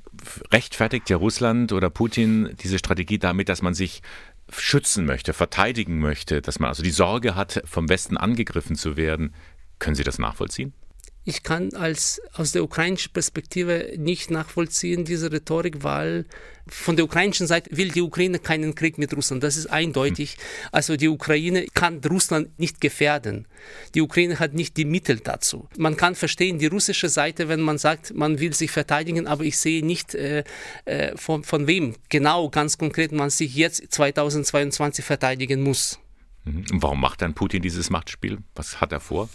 rechtfertigt 0.51 1.11
ja 1.11 1.17
Russland 1.17 1.73
oder 1.73 1.91
Putin 1.91 2.55
diese 2.63 2.79
Strategie 2.79 3.19
damit, 3.19 3.49
dass 3.49 3.63
man 3.63 3.75
sich 3.75 4.03
schützen 4.51 5.05
möchte, 5.05 5.33
verteidigen 5.33 5.99
möchte, 5.99 6.43
dass 6.43 6.59
man 6.59 6.69
also 6.69 6.83
die 6.83 6.91
Sorge 6.91 7.35
hat, 7.35 7.63
vom 7.65 7.89
Westen 7.89 8.17
angegriffen 8.17 8.77
zu 8.77 8.97
werden. 8.97 9.35
Können 9.79 9.97
Sie 9.97 10.05
das 10.05 10.19
nachvollziehen? 10.19 10.73
Ich 11.25 11.45
kann 11.45 11.73
als, 11.75 12.21
aus 12.33 12.51
der 12.51 12.65
ukrainischen 12.65 13.13
Perspektive 13.13 13.95
nicht 13.97 14.31
nachvollziehen, 14.31 15.05
diese 15.05 15.31
Rhetorik, 15.31 15.85
weil 15.85 16.27
von 16.67 16.97
der 16.97 17.05
ukrainischen 17.05 17.47
Seite 17.47 17.77
will 17.77 17.91
die 17.91 18.03
Ukraine 18.03 18.41
keinen 18.41 18.75
Krieg 18.75 18.99
mit 18.99 19.15
Russland. 19.15 19.43
Das 19.43 19.57
ist 19.57 19.67
eindeutig. 19.67 20.37
Also 20.73 20.97
die 20.97 21.09
Ukraine 21.09 21.67
kann 21.75 22.01
Russland 22.05 22.59
nicht 22.59 22.81
gefährden. 22.81 23.47
Die 23.95 24.01
Ukraine 24.01 24.41
hat 24.41 24.55
nicht 24.55 24.77
die 24.77 24.85
Mittel 24.85 25.21
dazu. 25.21 25.69
Man 25.77 25.97
kann 25.97 26.17
verstehen 26.17 26.59
die 26.59 26.67
russische 26.67 27.09
Seite, 27.09 27.49
wenn 27.49 27.61
man 27.61 27.79
sagt, 27.79 28.15
man 28.15 28.41
will 28.41 28.55
sich 28.55 28.71
verteidigen, 28.71 29.27
aber 29.29 29.45
ich 29.45 29.59
sehe 29.59 29.85
nicht, 29.85 30.15
äh, 30.15 30.43
äh 30.85 31.17
von, 31.17 31.45
von 31.45 31.67
wem 31.67 31.95
genau 32.09 32.49
ganz 32.49 32.79
konkret 32.79 33.13
man 33.13 33.31
sich 33.31 33.55
jetzt 33.55 33.93
2022 33.93 35.05
verteidigen 35.05 35.63
muss. 35.63 36.01
Mhm. 36.45 36.65
Warum 36.73 37.01
macht 37.01 37.23
dann 37.23 37.35
Putin 37.35 37.63
dieses 37.63 37.91
Machtspiel? 37.91 38.39
Was 38.55 38.81
hat 38.81 38.91
er 38.93 39.01
vor? 39.01 39.29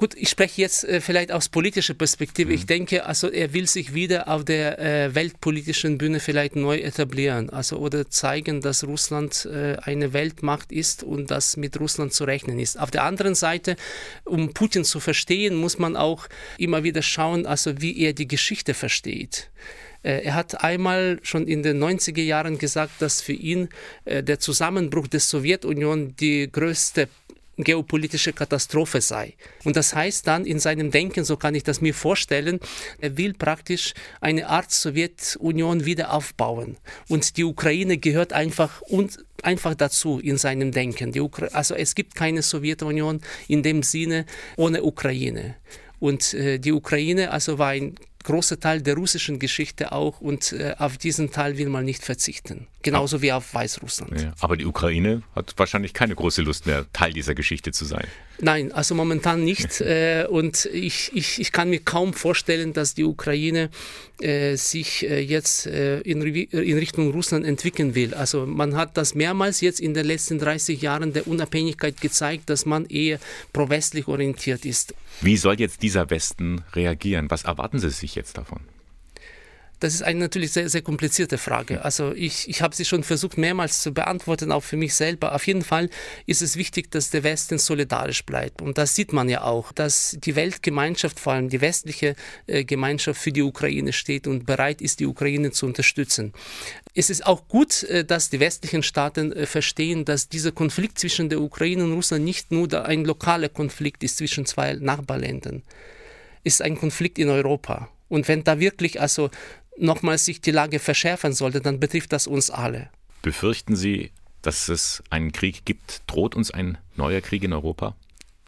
Gut, 0.00 0.14
ich 0.16 0.30
spreche 0.30 0.62
jetzt 0.62 0.84
äh, 0.84 1.02
vielleicht 1.02 1.30
aus 1.30 1.50
politischer 1.50 1.92
Perspektive. 1.92 2.48
Mhm. 2.48 2.54
Ich 2.54 2.64
denke, 2.64 3.04
also 3.04 3.30
er 3.30 3.52
will 3.52 3.66
sich 3.66 3.92
wieder 3.92 4.28
auf 4.28 4.46
der 4.46 4.78
äh, 4.78 5.14
weltpolitischen 5.14 5.98
Bühne 5.98 6.20
vielleicht 6.20 6.56
neu 6.56 6.78
etablieren, 6.78 7.50
also 7.50 7.76
oder 7.76 8.08
zeigen, 8.08 8.62
dass 8.62 8.82
Russland 8.82 9.44
äh, 9.44 9.76
eine 9.82 10.14
Weltmacht 10.14 10.72
ist 10.72 11.02
und 11.02 11.30
dass 11.30 11.58
mit 11.58 11.78
Russland 11.78 12.14
zu 12.14 12.24
rechnen 12.24 12.58
ist. 12.58 12.80
Auf 12.80 12.90
der 12.90 13.04
anderen 13.04 13.34
Seite, 13.34 13.76
um 14.24 14.54
Putin 14.54 14.84
zu 14.84 15.00
verstehen, 15.00 15.54
muss 15.54 15.78
man 15.78 15.96
auch 15.96 16.28
immer 16.56 16.82
wieder 16.82 17.02
schauen, 17.02 17.44
also 17.44 17.82
wie 17.82 17.98
er 17.98 18.14
die 18.14 18.26
Geschichte 18.26 18.72
versteht. 18.72 19.50
Äh, 20.02 20.22
er 20.24 20.34
hat 20.34 20.64
einmal 20.64 21.18
schon 21.22 21.46
in 21.46 21.62
den 21.62 21.78
90er 21.78 22.22
Jahren 22.22 22.56
gesagt, 22.56 23.02
dass 23.02 23.20
für 23.20 23.34
ihn 23.34 23.68
äh, 24.06 24.22
der 24.22 24.40
Zusammenbruch 24.40 25.08
der 25.08 25.20
Sowjetunion 25.20 26.16
die 26.16 26.50
größte 26.50 27.08
geopolitische 27.64 28.32
Katastrophe 28.32 29.00
sei. 29.00 29.34
Und 29.64 29.76
das 29.76 29.94
heißt 29.94 30.26
dann 30.26 30.44
in 30.44 30.58
seinem 30.58 30.90
Denken, 30.90 31.24
so 31.24 31.36
kann 31.36 31.54
ich 31.54 31.62
das 31.62 31.80
mir 31.80 31.94
vorstellen, 31.94 32.60
er 33.00 33.16
will 33.16 33.34
praktisch 33.34 33.94
eine 34.20 34.48
Art 34.48 34.70
Sowjetunion 34.70 35.84
wieder 35.84 36.12
aufbauen. 36.12 36.76
Und 37.08 37.36
die 37.36 37.44
Ukraine 37.44 37.98
gehört 37.98 38.32
einfach 38.32 38.80
und 38.82 39.24
einfach 39.42 39.74
dazu 39.74 40.18
in 40.18 40.36
seinem 40.36 40.72
Denken. 40.72 41.12
also 41.52 41.74
es 41.74 41.94
gibt 41.94 42.14
keine 42.14 42.42
Sowjetunion 42.42 43.20
in 43.48 43.62
dem 43.62 43.82
Sinne 43.82 44.26
ohne 44.56 44.82
Ukraine. 44.82 45.56
Und 45.98 46.34
äh, 46.34 46.58
die 46.58 46.72
Ukraine 46.72 47.30
also 47.30 47.58
war 47.58 47.68
ein 47.68 47.94
großer 48.24 48.60
Teil 48.60 48.82
der 48.82 48.94
russischen 48.94 49.38
Geschichte 49.38 49.92
auch 49.92 50.20
und 50.20 50.52
äh, 50.52 50.74
auf 50.78 50.98
diesen 50.98 51.30
Teil 51.30 51.58
will 51.58 51.68
man 51.68 51.84
nicht 51.84 52.04
verzichten. 52.04 52.66
Genauso 52.82 53.18
Ach. 53.18 53.22
wie 53.22 53.32
auf 53.32 53.54
Weißrussland. 53.54 54.20
Ja, 54.20 54.32
aber 54.40 54.56
die 54.56 54.66
Ukraine 54.66 55.22
hat 55.34 55.54
wahrscheinlich 55.56 55.94
keine 55.94 56.14
große 56.14 56.42
Lust 56.42 56.66
mehr, 56.66 56.86
Teil 56.92 57.12
dieser 57.12 57.34
Geschichte 57.34 57.72
zu 57.72 57.84
sein. 57.84 58.06
Nein, 58.42 58.72
also 58.72 58.94
momentan 58.94 59.44
nicht. 59.44 59.80
äh, 59.80 60.26
und 60.28 60.66
ich, 60.72 61.10
ich, 61.14 61.40
ich 61.40 61.52
kann 61.52 61.70
mir 61.70 61.80
kaum 61.80 62.14
vorstellen, 62.14 62.72
dass 62.72 62.94
die 62.94 63.04
Ukraine 63.04 63.70
äh, 64.20 64.56
sich 64.56 65.08
äh, 65.08 65.20
jetzt 65.20 65.66
in, 65.66 66.22
in 66.22 66.78
Richtung 66.78 67.10
Russland 67.12 67.46
entwickeln 67.46 67.94
will. 67.94 68.14
Also 68.14 68.46
man 68.46 68.76
hat 68.76 68.96
das 68.96 69.14
mehrmals 69.14 69.60
jetzt 69.60 69.80
in 69.80 69.94
den 69.94 70.06
letzten 70.06 70.38
30 70.38 70.80
Jahren 70.80 71.12
der 71.12 71.26
Unabhängigkeit 71.26 72.00
gezeigt, 72.00 72.50
dass 72.50 72.66
man 72.66 72.86
eher 72.86 73.18
pro-westlich 73.52 74.08
orientiert 74.08 74.64
ist. 74.64 74.94
Wie 75.20 75.36
soll 75.36 75.58
jetzt 75.60 75.82
dieser 75.82 76.10
Westen 76.10 76.62
reagieren? 76.74 77.30
Was 77.30 77.44
erwarten 77.44 77.78
Sie 77.78 77.90
sich 77.90 78.14
jetzt 78.14 78.38
davon? 78.38 78.60
Das 79.80 79.94
ist 79.94 80.02
eine 80.02 80.20
natürlich 80.20 80.52
sehr, 80.52 80.68
sehr 80.68 80.82
komplizierte 80.82 81.38
Frage. 81.38 81.82
Also 81.82 82.12
ich, 82.12 82.48
ich 82.50 82.60
habe 82.60 82.74
sie 82.74 82.84
schon 82.84 83.02
versucht 83.02 83.38
mehrmals 83.38 83.80
zu 83.80 83.92
beantworten, 83.92 84.52
auch 84.52 84.62
für 84.62 84.76
mich 84.76 84.94
selber. 84.94 85.34
Auf 85.34 85.46
jeden 85.46 85.62
Fall 85.62 85.88
ist 86.26 86.42
es 86.42 86.56
wichtig, 86.56 86.90
dass 86.90 87.08
der 87.08 87.24
Westen 87.24 87.58
solidarisch 87.58 88.24
bleibt. 88.26 88.60
Und 88.60 88.76
das 88.76 88.94
sieht 88.94 89.14
man 89.14 89.30
ja 89.30 89.42
auch, 89.42 89.72
dass 89.72 90.18
die 90.20 90.36
Weltgemeinschaft, 90.36 91.18
vor 91.18 91.32
allem 91.32 91.48
die 91.48 91.62
westliche 91.62 92.14
äh, 92.46 92.64
Gemeinschaft 92.64 93.18
für 93.18 93.32
die 93.32 93.42
Ukraine 93.42 93.94
steht 93.94 94.26
und 94.26 94.44
bereit 94.44 94.82
ist, 94.82 95.00
die 95.00 95.06
Ukraine 95.06 95.50
zu 95.50 95.64
unterstützen. 95.64 96.34
Es 96.94 97.08
ist 97.08 97.24
auch 97.26 97.48
gut, 97.48 97.82
äh, 97.84 98.04
dass 98.04 98.28
die 98.28 98.38
westlichen 98.38 98.82
Staaten 98.82 99.32
äh, 99.32 99.46
verstehen, 99.46 100.04
dass 100.04 100.28
dieser 100.28 100.52
Konflikt 100.52 100.98
zwischen 100.98 101.30
der 101.30 101.40
Ukraine 101.40 101.84
und 101.84 101.94
Russland 101.94 102.24
nicht 102.26 102.52
nur 102.52 102.70
ein 102.84 103.06
lokaler 103.06 103.48
Konflikt 103.48 104.04
ist 104.04 104.18
zwischen 104.18 104.44
zwei 104.44 104.74
Nachbarländern. 104.74 105.62
Es 106.44 106.54
ist 106.54 106.62
ein 106.62 106.76
Konflikt 106.76 107.18
in 107.18 107.30
Europa. 107.30 107.88
Und 108.10 108.26
wenn 108.26 108.42
da 108.42 108.58
wirklich 108.58 109.00
also 109.00 109.30
nochmals 109.80 110.24
sich 110.24 110.40
die 110.40 110.50
Lage 110.50 110.78
verschärfen 110.78 111.32
sollte, 111.32 111.60
dann 111.60 111.80
betrifft 111.80 112.12
das 112.12 112.26
uns 112.26 112.50
alle. 112.50 112.90
Befürchten 113.22 113.76
Sie, 113.76 114.10
dass 114.42 114.68
es 114.68 115.02
einen 115.10 115.32
Krieg 115.32 115.64
gibt? 115.64 116.02
Droht 116.06 116.34
uns 116.34 116.50
ein 116.50 116.78
neuer 116.96 117.20
Krieg 117.20 117.42
in 117.42 117.52
Europa? 117.52 117.96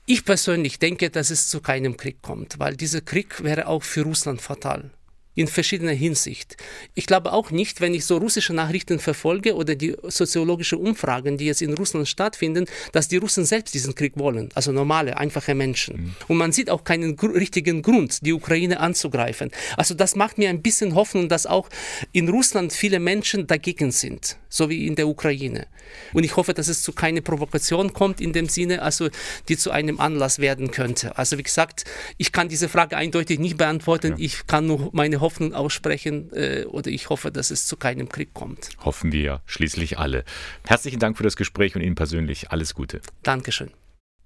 Ich 0.07 0.25
persönlich 0.25 0.79
denke, 0.79 1.11
dass 1.11 1.31
es 1.31 1.49
zu 1.49 1.61
keinem 1.61 1.97
Krieg 1.97 2.23
kommt, 2.23 2.59
weil 2.59 2.77
dieser 2.77 3.01
Krieg 3.01 3.43
wäre 3.45 3.69
auch 3.69 3.83
für 3.83 4.03
Russland 4.03 4.41
fatal 4.43 4.91
in 5.35 5.47
verschiedener 5.47 5.93
Hinsicht. 5.93 6.57
Ich 6.95 7.07
glaube 7.07 7.33
auch 7.33 7.51
nicht, 7.51 7.81
wenn 7.81 7.95
ich 7.95 8.05
so 8.05 8.19
russische 8.19 8.53
Nachrichten 8.53 8.99
verfolge 8.99 9.55
oder 9.55 9.75
die 9.75 9.97
soziologischen 10.03 10.79
Umfragen, 10.79 11.39
die 11.39 11.47
jetzt 11.47 11.63
in 11.63 11.75
Russland 11.75 12.09
stattfinden, 12.09 12.67
dass 12.93 13.09
die 13.09 13.17
Russen 13.17 13.45
selbst 13.45 13.75
diesen 13.75 13.95
Krieg 13.95 14.13
wollen, 14.17 14.51
also 14.55 14.73
normale, 14.73 15.17
einfache 15.17 15.55
Menschen. 15.55 15.97
Mhm. 15.97 16.15
Und 16.29 16.37
man 16.37 16.53
sieht 16.53 16.71
auch 16.71 16.85
keinen 16.85 17.17
gr 17.17 17.33
richtigen 17.35 17.83
Grund, 17.83 18.25
die 18.27 18.33
Ukraine 18.33 18.81
anzugreifen. 18.81 19.51
Also 19.77 19.95
das 19.95 20.17
macht 20.17 20.39
mir 20.39 20.51
ein 20.51 20.63
bisschen 20.63 20.95
Hoffnung, 20.95 21.29
dass 21.29 21.47
auch 21.47 21.69
in 22.13 22.29
Russland 22.29 22.73
viele 22.73 23.01
Menschen 23.01 23.47
dagegen 23.47 23.91
sind, 23.91 24.37
so 24.53 24.69
wie 24.69 24.87
in 24.87 24.97
der 24.97 25.09
Ukraine. 25.09 25.67
Und 26.13 26.25
ich 26.25 26.37
hoffe, 26.37 26.53
dass 26.53 26.69
es 26.69 26.83
zu 26.83 26.93
keiner 26.93 27.23
Provokation 27.23 27.95
kommt 27.95 28.21
in 28.21 28.35
dem 28.35 28.49
Sinne, 28.49 28.83
also 28.83 29.09
die 29.49 29.57
zu 29.57 29.71
einem 29.71 29.99
Anlass 29.99 30.39
werden 30.39 30.71
könnte. 30.71 31.17
Also 31.17 31.39
wie 31.39 31.43
gesagt, 31.43 31.85
ich 32.19 32.33
kann 32.33 32.49
diese 32.49 32.69
Frage 32.69 32.97
eindeutig 32.97 33.39
nicht 33.39 33.57
beantworten. 33.57 34.13
Ja. 34.13 34.17
Ich 34.19 34.47
kann 34.47 34.67
nur 34.67 34.91
meine 34.93 35.21
Hoffnung 35.21 35.55
aussprechen 35.55 36.31
äh, 36.35 36.65
oder 36.67 36.91
ich 36.91 37.09
hoffe, 37.09 37.33
dass 37.33 37.51
es 37.51 37.67
zu 37.67 37.77
keinem 37.77 38.11
Krieg 38.11 38.35
kommt. 38.35 38.69
Hoffen 38.85 39.11
wir 39.11 39.41
schließlich 39.47 39.99
alle. 39.99 40.25
Herzlichen 40.67 41.01
Dank 41.01 41.17
für 41.17 41.25
das 41.25 41.37
Gespräch 41.37 41.75
und 41.75 41.81
Ihnen 41.81 41.95
persönlich 41.95 42.51
alles 42.51 42.75
Gute. 42.75 43.01
Dankeschön. 43.23 43.71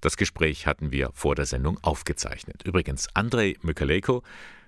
Das 0.01 0.17
Gespräch 0.17 0.67
hatten 0.67 0.91
wir 0.91 1.11
vor 1.13 1.35
der 1.35 1.45
Sendung 1.45 1.79
aufgezeichnet. 1.81 2.63
Übrigens, 2.65 3.07
Andrei 3.13 3.55
Mykalejko 3.61 4.23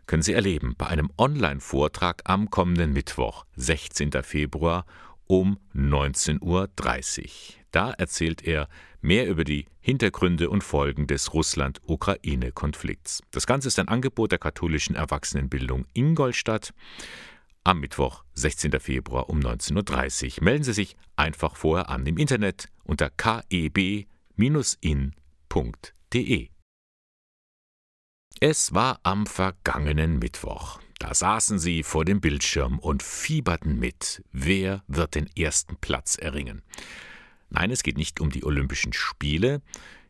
können 0.08 0.24
Sie 0.24 0.34
erleben 0.34 0.74
bei 0.78 0.88
einem 0.88 1.12
Online-Vortrag 1.18 2.22
am 2.24 2.50
kommenden 2.50 2.94
Mittwoch, 2.94 3.46
16. 3.58 4.12
Februar 4.24 4.86
um 5.30 5.60
19.30 5.76 6.40
Uhr. 6.42 6.70
Da 7.72 7.92
erzählt 7.92 8.42
er 8.46 8.68
mehr 9.00 9.28
über 9.28 9.44
die 9.44 9.68
Hintergründe 9.80 10.50
und 10.50 10.64
Folgen 10.64 11.06
des 11.06 11.34
Russland-Ukraine-Konflikts. 11.34 13.22
Das 13.32 13.46
Ganze 13.46 13.68
ist 13.68 13.78
ein 13.80 13.88
Angebot 13.88 14.32
der 14.32 14.40
katholischen 14.40 14.96
Erwachsenenbildung 14.96 15.86
Ingolstadt 15.94 16.74
am 17.64 17.80
Mittwoch, 17.80 18.24
16. 18.34 18.80
Februar 18.80 19.30
um 19.30 19.40
19.30 19.40 20.38
Uhr. 20.40 20.44
Melden 20.44 20.64
Sie 20.64 20.74
sich 20.74 20.96
einfach 21.16 21.56
vorher 21.56 21.90
an 21.90 22.06
im 22.08 22.18
Internet 22.18 22.68
unter 22.84 23.12
keb-in.de. 23.12 24.08
Es 28.40 28.74
war 28.74 29.00
am 29.04 29.28
vergangenen 29.28 30.18
Mittwoch. 30.18 30.80
Da 31.00 31.14
saßen 31.14 31.60
sie 31.60 31.84
vor 31.84 32.04
dem 32.04 32.20
Bildschirm 32.20 32.78
und 32.78 33.02
fieberten 33.02 33.80
mit, 33.80 34.22
wer 34.34 34.84
wird 34.88 35.16
den 35.16 35.30
ersten 35.36 35.78
Platz 35.78 36.18
erringen. 36.18 36.62
Nein, 37.50 37.72
es 37.72 37.84
geht 37.84 37.98
nicht 37.98 38.20
um 38.20 38.30
die 38.30 38.44
Olympischen 38.44 38.94
Spiele. 38.94 39.62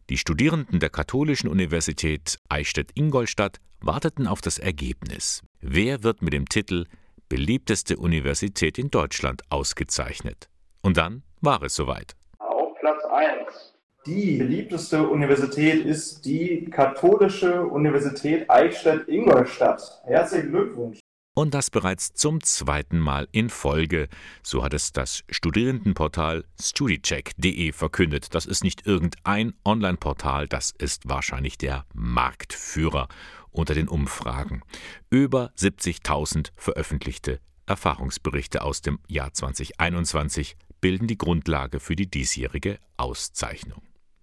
Die 0.09 0.17
Studierenden 0.17 0.79
der 0.79 0.89
Katholischen 0.89 1.47
Universität 1.47 2.39
Eichstätt-Ingolstadt 2.49 3.59
warteten 3.81 4.27
auf 4.27 4.41
das 4.41 4.57
Ergebnis. 4.57 5.43
Wer 5.61 6.03
wird 6.03 6.23
mit 6.23 6.33
dem 6.33 6.49
Titel 6.49 6.85
beliebteste 7.29 7.97
Universität 7.97 8.79
in 8.79 8.89
Deutschland 8.89 9.43
ausgezeichnet? 9.49 10.49
Und 10.81 10.97
dann 10.97 11.21
war 11.39 11.61
es 11.61 11.75
soweit. 11.75 12.15
Auf 12.39 12.73
Platz 12.79 13.03
1 13.05 13.78
die 14.05 14.37
beliebteste 14.37 15.07
Universität 15.07 15.85
ist 15.85 16.25
die 16.25 16.69
Katholische 16.69 17.63
Universität 17.65 18.49
Eichstätt-Ingolstadt. 18.49 20.01
Herzlichen 20.05 20.51
Glückwunsch. 20.51 20.99
Und 21.35 21.53
das 21.53 21.69
bereits 21.69 22.13
zum 22.13 22.43
zweiten 22.43 22.99
Mal 22.99 23.27
in 23.31 23.49
Folge. 23.49 24.09
So 24.43 24.63
hat 24.63 24.73
es 24.73 24.91
das 24.91 25.23
Studierendenportal 25.29 26.43
studicheck.de 26.59 27.71
verkündet. 27.71 28.33
Das 28.35 28.45
ist 28.45 28.63
nicht 28.63 28.85
irgendein 28.85 29.53
Online-Portal, 29.63 30.47
das 30.47 30.71
ist 30.71 31.07
wahrscheinlich 31.07 31.57
der 31.57 31.85
Marktführer 31.93 33.07
unter 33.51 33.73
den 33.73 33.87
Umfragen. 33.87 34.63
Über 35.09 35.51
70.000 35.57 36.51
veröffentlichte 36.55 37.39
Erfahrungsberichte 37.67 38.61
aus 38.63 38.81
dem 38.81 38.99
Jahr 39.07 39.33
2021 39.33 40.57
bilden 40.81 41.07
die 41.07 41.17
Grundlage 41.17 41.79
für 41.79 41.95
die 41.95 42.09
diesjährige 42.09 42.79
Auszeichnung. 42.97 43.81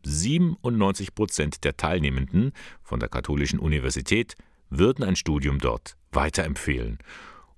97 0.09 1.15
Prozent 1.15 1.65
der 1.65 1.77
Teilnehmenden 1.77 2.53
von 2.83 3.01
der 3.01 3.09
Katholischen 3.09 3.59
Universität 3.59 4.37
würden 4.71 5.05
ein 5.05 5.17
Studium 5.17 5.59
dort 5.59 5.97
weiterempfehlen. 6.13 6.99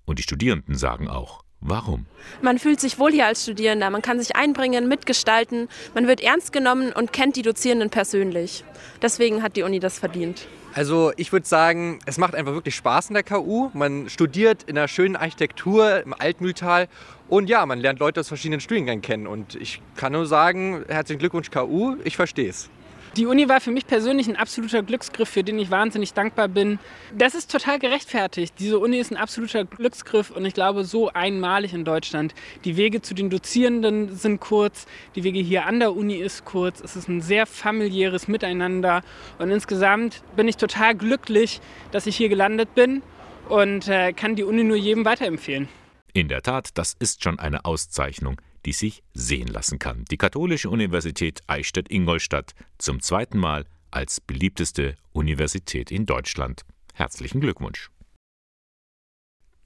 Und 0.07 0.19
die 0.19 0.23
Studierenden 0.23 0.75
sagen 0.75 1.09
auch, 1.09 1.45
Warum? 1.61 2.07
Man 2.41 2.59
fühlt 2.59 2.81
sich 2.81 2.99
wohl 2.99 3.11
hier 3.11 3.27
als 3.27 3.43
Studierender, 3.43 3.91
man 3.91 4.01
kann 4.01 4.21
sich 4.21 4.37
einbringen, 4.37 4.87
mitgestalten, 4.87 5.69
man 5.95 6.07
wird 6.07 6.21
ernst 6.21 6.53
genommen 6.53 6.93
und 6.93 7.13
kennt 7.13 7.35
die 7.37 7.43
Dozierenden 7.43 7.91
persönlich. 7.91 8.65
Deswegen 9.03 9.43
hat 9.43 9.57
die 9.57 9.63
Uni 9.63 9.81
das 9.81 9.99
verdient. 9.99 10.47
Also 10.75 11.13
ich 11.17 11.33
würde 11.33 11.47
sagen, 11.47 11.99
es 12.07 12.19
macht 12.19 12.37
einfach 12.37 12.53
wirklich 12.53 12.77
Spaß 12.77 13.09
in 13.09 13.15
der 13.15 13.25
KU. 13.25 13.71
Man 13.73 14.09
studiert 14.09 14.63
in 14.65 14.79
einer 14.79 14.87
schönen 14.87 15.17
Architektur 15.17 16.03
im 16.05 16.15
Altmühltal 16.15 16.87
und 17.29 17.49
ja, 17.49 17.67
man 17.67 17.81
lernt 17.81 17.99
Leute 17.99 18.21
aus 18.21 18.29
verschiedenen 18.29 18.61
Studiengängen 18.61 19.03
kennen. 19.03 19.27
Und 19.27 19.57
ich 19.57 19.83
kann 19.97 20.13
nur 20.13 20.27
sagen, 20.27 20.85
herzlichen 20.87 21.19
Glückwunsch 21.19 21.51
KU, 21.51 21.97
ich 22.05 22.17
verstehe 22.17 22.51
es. 22.51 22.71
Die 23.17 23.27
Uni 23.27 23.49
war 23.49 23.61
für 23.61 23.71
mich 23.71 23.87
persönlich 23.87 24.29
ein 24.29 24.37
absoluter 24.37 24.83
Glücksgriff, 24.83 25.29
für 25.29 25.43
den 25.43 25.59
ich 25.59 25.71
wahnsinnig 25.71 26.13
dankbar 26.13 26.49
bin. 26.49 26.79
Das 27.13 27.35
ist 27.35 27.51
total 27.51 27.79
gerechtfertigt. 27.79 28.55
Diese 28.59 28.79
Uni 28.79 28.99
ist 28.99 29.11
ein 29.11 29.17
absoluter 29.17 29.65
Glücksgriff 29.65 30.31
und 30.31 30.45
ich 30.45 30.55
glaube 30.55 30.85
so 30.85 31.09
einmalig 31.09 31.75
in 31.75 31.85
Deutschland. 31.85 32.35
Die 32.65 32.77
Wege 32.77 33.03
zu 33.03 33.15
den 33.15 33.31
Dozierenden 33.31 34.15
sind 34.15 34.41
kurz, 34.41 34.87
die 35.17 35.25
Wege 35.25 35.41
hier 35.41 35.67
an 35.67 35.81
der 35.81 35.97
Uni 35.97 36.17
ist 36.17 36.45
kurz. 36.45 36.81
Es 36.81 36.97
ist 36.97 37.09
ein 37.09 37.21
sehr 37.21 37.47
familiäres 37.47 38.29
Miteinander 38.29 39.03
und 39.39 39.51
insgesamt 39.51 40.23
bin 40.37 40.47
ich 40.47 40.57
total 40.57 40.95
glücklich, 40.95 41.61
dass 41.91 42.07
ich 42.07 42.17
hier 42.17 42.29
gelandet 42.29 42.75
bin 42.75 43.03
und 43.49 43.89
äh, 43.89 44.13
kann 44.13 44.37
die 44.37 44.45
Uni 44.45 44.65
nur 44.65 44.77
jedem 44.77 45.05
weiterempfehlen. 45.05 45.69
In 46.13 46.29
der 46.29 46.43
Tat, 46.43 46.71
das 46.75 46.95
ist 46.99 47.23
schon 47.23 47.39
eine 47.39 47.65
Auszeichnung, 47.65 48.41
die 48.65 48.73
sich 48.73 49.03
sehen 49.15 49.49
lassen 49.49 49.79
kann. 49.79 50.05
Die 50.11 50.17
Katholische 50.17 50.71
Universität 50.71 51.41
Eichstätt-Ingolstadt 51.47 52.55
zum 52.79 53.01
zweiten 53.01 53.39
Mal 53.39 53.67
als 53.91 54.21
beliebteste 54.21 54.97
Universität 55.13 55.91
in 55.91 56.07
Deutschland. 56.07 56.65
Herzlichen 56.95 57.41
Glückwunsch. 57.41 57.91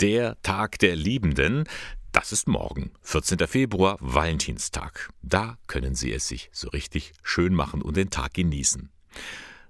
Der 0.00 0.40
Tag 0.42 0.78
der 0.78 0.96
Liebenden, 0.96 1.64
Das 2.12 2.30
ist 2.30 2.46
morgen, 2.46 2.90
14. 3.02 3.38
Februar, 3.48 3.96
Valentinstag. 4.00 5.08
Da 5.22 5.56
können 5.66 5.94
Sie 5.94 6.12
es 6.12 6.28
sich 6.28 6.50
so 6.52 6.68
richtig 6.68 7.14
schön 7.22 7.54
machen 7.54 7.80
und 7.80 7.96
den 7.96 8.10
Tag 8.10 8.34
genießen. 8.34 8.90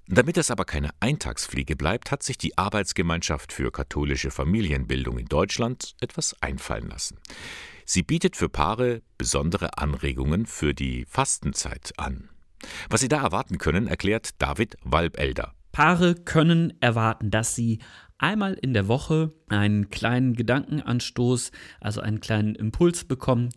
Damit 0.08 0.36
es 0.36 0.50
aber 0.50 0.64
keine 0.64 0.90
Eintagsfliege 0.98 1.76
bleibt, 1.76 2.10
hat 2.10 2.24
sich 2.24 2.36
die 2.36 2.58
Arbeitsgemeinschaft 2.58 3.52
für 3.52 3.70
katholische 3.70 4.32
Familienbildung 4.32 5.18
in 5.18 5.26
Deutschland 5.26 5.94
etwas 6.00 6.36
einfallen 6.42 6.88
lassen. 6.88 7.18
Sie 7.94 8.02
bietet 8.02 8.36
für 8.36 8.48
Paare 8.48 9.02
besondere 9.18 9.76
Anregungen 9.76 10.46
für 10.46 10.72
die 10.72 11.04
Fastenzeit 11.04 11.92
an. 11.98 12.30
Was 12.88 13.02
Sie 13.02 13.08
da 13.08 13.22
erwarten 13.22 13.58
können, 13.58 13.86
erklärt 13.86 14.40
David 14.40 14.78
Walbelder. 14.82 15.52
Paare 15.72 16.14
können 16.14 16.72
erwarten, 16.80 17.30
dass 17.30 17.54
sie 17.54 17.80
einmal 18.16 18.54
in 18.54 18.72
der 18.72 18.88
Woche 18.88 19.34
einen 19.50 19.90
kleinen 19.90 20.32
Gedankenanstoß, 20.32 21.52
also 21.80 22.00
einen 22.00 22.20
kleinen 22.20 22.54
Impuls 22.54 23.04
bekommen, 23.04 23.50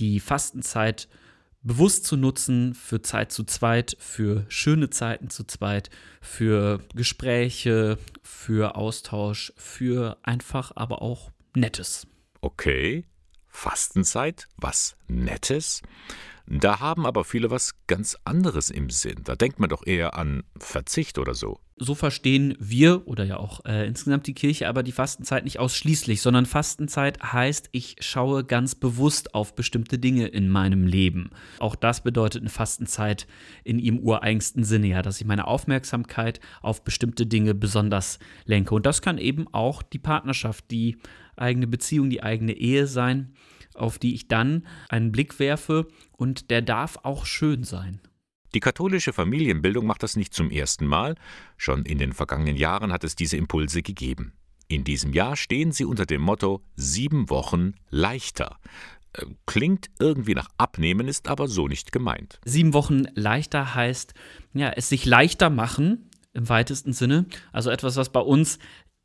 die 0.00 0.18
Fastenzeit 0.18 1.06
bewusst 1.60 2.06
zu 2.06 2.16
nutzen 2.16 2.72
für 2.72 3.02
Zeit 3.02 3.32
zu 3.32 3.44
zweit, 3.44 3.98
für 3.98 4.46
schöne 4.48 4.88
Zeiten 4.88 5.28
zu 5.28 5.44
zweit, 5.44 5.90
für 6.22 6.80
Gespräche, 6.94 7.98
für 8.22 8.76
Austausch, 8.76 9.52
für 9.58 10.16
einfach 10.22 10.72
aber 10.74 11.02
auch 11.02 11.32
Nettes. 11.54 12.06
Okay, 12.40 13.04
Fastenzeit, 13.54 14.48
was 14.56 14.96
Nettes? 15.06 15.80
Da 16.46 16.80
haben 16.80 17.06
aber 17.06 17.24
viele 17.24 17.50
was 17.50 17.74
ganz 17.86 18.18
anderes 18.24 18.68
im 18.68 18.90
Sinn. 18.90 19.22
Da 19.24 19.36
denkt 19.36 19.60
man 19.60 19.70
doch 19.70 19.86
eher 19.86 20.18
an 20.18 20.42
Verzicht 20.58 21.18
oder 21.18 21.32
so. 21.32 21.60
So 21.76 21.94
verstehen 21.94 22.54
wir 22.60 23.08
oder 23.08 23.24
ja 23.24 23.38
auch 23.38 23.64
äh, 23.64 23.86
insgesamt 23.86 24.26
die 24.26 24.34
Kirche 24.34 24.68
aber 24.68 24.82
die 24.82 24.92
Fastenzeit 24.92 25.44
nicht 25.44 25.58
ausschließlich, 25.58 26.20
sondern 26.20 26.46
Fastenzeit 26.46 27.20
heißt, 27.22 27.70
ich 27.72 27.96
schaue 28.00 28.44
ganz 28.44 28.74
bewusst 28.74 29.34
auf 29.34 29.54
bestimmte 29.54 29.98
Dinge 29.98 30.26
in 30.26 30.48
meinem 30.48 30.86
Leben. 30.86 31.30
Auch 31.58 31.74
das 31.74 32.02
bedeutet 32.02 32.42
eine 32.42 32.50
Fastenzeit 32.50 33.26
in 33.64 33.78
ihrem 33.78 33.98
ureigensten 33.98 34.62
Sinne, 34.62 34.88
ja, 34.88 35.02
dass 35.02 35.20
ich 35.20 35.26
meine 35.26 35.46
Aufmerksamkeit 35.46 36.38
auf 36.60 36.84
bestimmte 36.84 37.26
Dinge 37.26 37.54
besonders 37.54 38.18
lenke. 38.44 38.74
Und 38.74 38.84
das 38.84 39.00
kann 39.00 39.18
eben 39.18 39.46
auch 39.52 39.82
die 39.82 39.98
Partnerschaft, 39.98 40.70
die 40.70 40.98
eigene 41.36 41.66
Beziehung, 41.66 42.10
die 42.10 42.22
eigene 42.22 42.52
Ehe 42.52 42.86
sein 42.86 43.34
auf 43.74 43.98
die 43.98 44.14
ich 44.14 44.28
dann 44.28 44.66
einen 44.88 45.12
Blick 45.12 45.38
werfe 45.38 45.86
und 46.12 46.50
der 46.50 46.62
darf 46.62 46.98
auch 47.02 47.26
schön 47.26 47.64
sein. 47.64 48.00
Die 48.54 48.60
katholische 48.60 49.12
Familienbildung 49.12 49.84
macht 49.84 50.04
das 50.04 50.16
nicht 50.16 50.32
zum 50.32 50.50
ersten 50.50 50.86
Mal, 50.86 51.16
schon 51.56 51.84
in 51.84 51.98
den 51.98 52.12
vergangenen 52.12 52.56
Jahren 52.56 52.92
hat 52.92 53.02
es 53.02 53.16
diese 53.16 53.36
Impulse 53.36 53.82
gegeben. 53.82 54.32
In 54.68 54.84
diesem 54.84 55.12
Jahr 55.12 55.36
stehen 55.36 55.72
sie 55.72 55.84
unter 55.84 56.06
dem 56.06 56.22
Motto 56.22 56.62
Sieben 56.76 57.28
Wochen 57.30 57.74
leichter. 57.90 58.58
Äh, 59.12 59.26
klingt 59.44 59.90
irgendwie 59.98 60.34
nach 60.34 60.48
Abnehmen, 60.56 61.08
ist 61.08 61.28
aber 61.28 61.48
so 61.48 61.68
nicht 61.68 61.90
gemeint. 61.90 62.40
Sieben 62.44 62.72
Wochen 62.72 63.02
leichter 63.14 63.74
heißt, 63.74 64.14
ja, 64.54 64.70
es 64.70 64.88
sich 64.88 65.04
leichter 65.04 65.50
machen 65.50 66.10
im 66.32 66.48
weitesten 66.48 66.92
Sinne. 66.92 67.26
Also 67.52 67.70
etwas, 67.70 67.96
was 67.96 68.10
bei 68.10 68.20
uns 68.20 68.58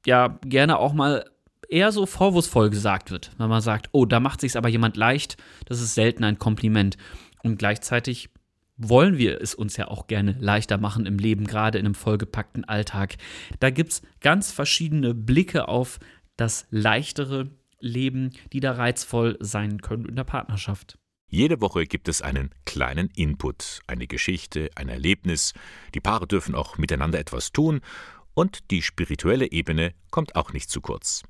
ja 0.06 0.40
gerne 0.44 0.78
auch 0.78 0.94
mal 0.94 1.26
eher 1.70 1.92
so 1.92 2.06
vorwurfsvoll 2.06 2.70
gesagt 2.70 3.12
wird, 3.12 3.32
wenn 3.38 3.50
man 3.50 3.62
sagt, 3.62 3.90
oh, 3.92 4.06
da 4.06 4.20
macht 4.20 4.42
sich 4.42 4.58
aber 4.58 4.70
jemand 4.70 4.98
leicht, 4.98 5.38
das 5.66 5.80
ist 5.80 5.96
selten 5.96 6.24
ein 6.24 6.40
Kompliment. 6.40 6.98
Und 7.44 7.58
gleichzeitig 7.58 8.30
wollen 8.78 9.18
wir 9.18 9.42
es 9.42 9.56
uns 9.56 9.78
ja 9.78 9.88
auch 9.88 10.08
gerne 10.08 10.36
leichter 10.40 10.78
machen 10.78 11.06
im 11.06 11.20
Leben, 11.20 11.46
gerade 11.46 11.78
in 11.78 11.86
einem 11.86 11.96
vollgepackten 11.96 12.66
Alltag. 12.66 13.18
Da 13.60 13.70
gibt 13.70 13.92
es 13.92 14.02
ganz 14.22 14.52
verschiedene 14.52 15.14
Blicke 15.14 15.68
auf 15.68 16.00
das 16.38 16.66
leichtere 16.70 17.52
Leben, 17.80 18.32
die 18.54 18.62
da 18.62 18.72
reizvoll 18.72 19.38
sein 19.40 19.82
können 19.82 20.06
in 20.06 20.16
der 20.16 20.24
Partnerschaft. 20.24 20.98
Jede 21.28 21.62
Woche 21.62 21.86
gibt 21.86 22.08
es 22.08 22.22
einen 22.22 22.50
kleinen 22.66 23.10
Input, 23.16 23.82
eine 23.86 24.08
Geschichte, 24.08 24.70
ein 24.76 24.90
Erlebnis. 24.90 25.54
Die 25.94 26.00
Paare 26.00 26.26
dürfen 26.26 26.56
auch 26.56 26.78
miteinander 26.78 27.20
etwas 27.20 27.52
tun 27.52 27.82
und 28.34 28.72
die 28.72 28.82
spirituelle 28.82 29.52
Ebene 29.52 29.94
kommt 30.10 30.36
auch 30.36 30.54
nicht 30.54 30.72
zu 30.72 30.82
kurz. 30.82 31.24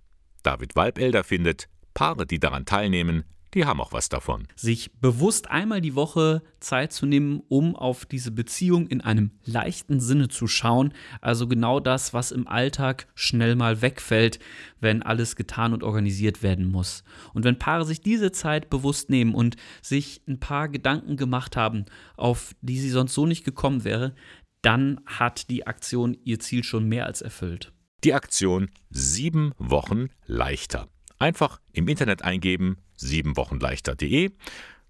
David 0.43 0.75
Walbelder 0.75 1.23
findet, 1.23 1.69
Paare, 1.93 2.25
die 2.25 2.39
daran 2.39 2.65
teilnehmen, 2.65 3.25
die 3.55 3.65
haben 3.65 3.81
auch 3.81 3.93
was 3.93 4.09
davon. 4.09 4.47
Sich 4.55 4.91
bewusst 4.99 5.49
einmal 5.49 5.81
die 5.81 5.95
Woche 5.95 6.43
Zeit 6.59 6.93
zu 6.93 7.07
nehmen, 7.07 7.41
um 7.47 7.75
auf 7.75 8.05
diese 8.05 8.29
Beziehung 8.31 8.87
in 8.87 9.01
einem 9.01 9.31
leichten 9.43 9.99
Sinne 9.99 10.27
zu 10.27 10.47
schauen. 10.47 10.93
Also 11.19 11.47
genau 11.47 11.79
das, 11.79 12.13
was 12.13 12.31
im 12.31 12.47
Alltag 12.47 13.07
schnell 13.15 13.55
mal 13.55 13.81
wegfällt, 13.81 14.39
wenn 14.79 15.01
alles 15.01 15.35
getan 15.35 15.73
und 15.73 15.83
organisiert 15.83 16.43
werden 16.43 16.69
muss. 16.69 17.03
Und 17.33 17.43
wenn 17.43 17.57
Paare 17.57 17.85
sich 17.85 18.01
diese 18.01 18.31
Zeit 18.31 18.69
bewusst 18.69 19.09
nehmen 19.09 19.33
und 19.33 19.55
sich 19.81 20.21
ein 20.27 20.39
paar 20.39 20.69
Gedanken 20.69 21.17
gemacht 21.17 21.57
haben, 21.57 21.85
auf 22.17 22.53
die 22.61 22.79
sie 22.79 22.91
sonst 22.91 23.15
so 23.15 23.25
nicht 23.25 23.45
gekommen 23.45 23.83
wäre, 23.83 24.13
dann 24.61 25.01
hat 25.05 25.49
die 25.49 25.65
Aktion 25.65 26.17
ihr 26.23 26.39
Ziel 26.39 26.63
schon 26.63 26.87
mehr 26.87 27.05
als 27.07 27.21
erfüllt. 27.21 27.71
Die 28.05 28.13
Aktion 28.13 28.71
Sieben 28.89 29.53
Wochen 29.57 30.07
leichter. 30.25 30.87
Einfach 31.17 31.59
im 31.73 31.89
Internet 31.89 32.21
eingeben 32.21 32.77
siebenwochenleichter.de, 32.95 34.31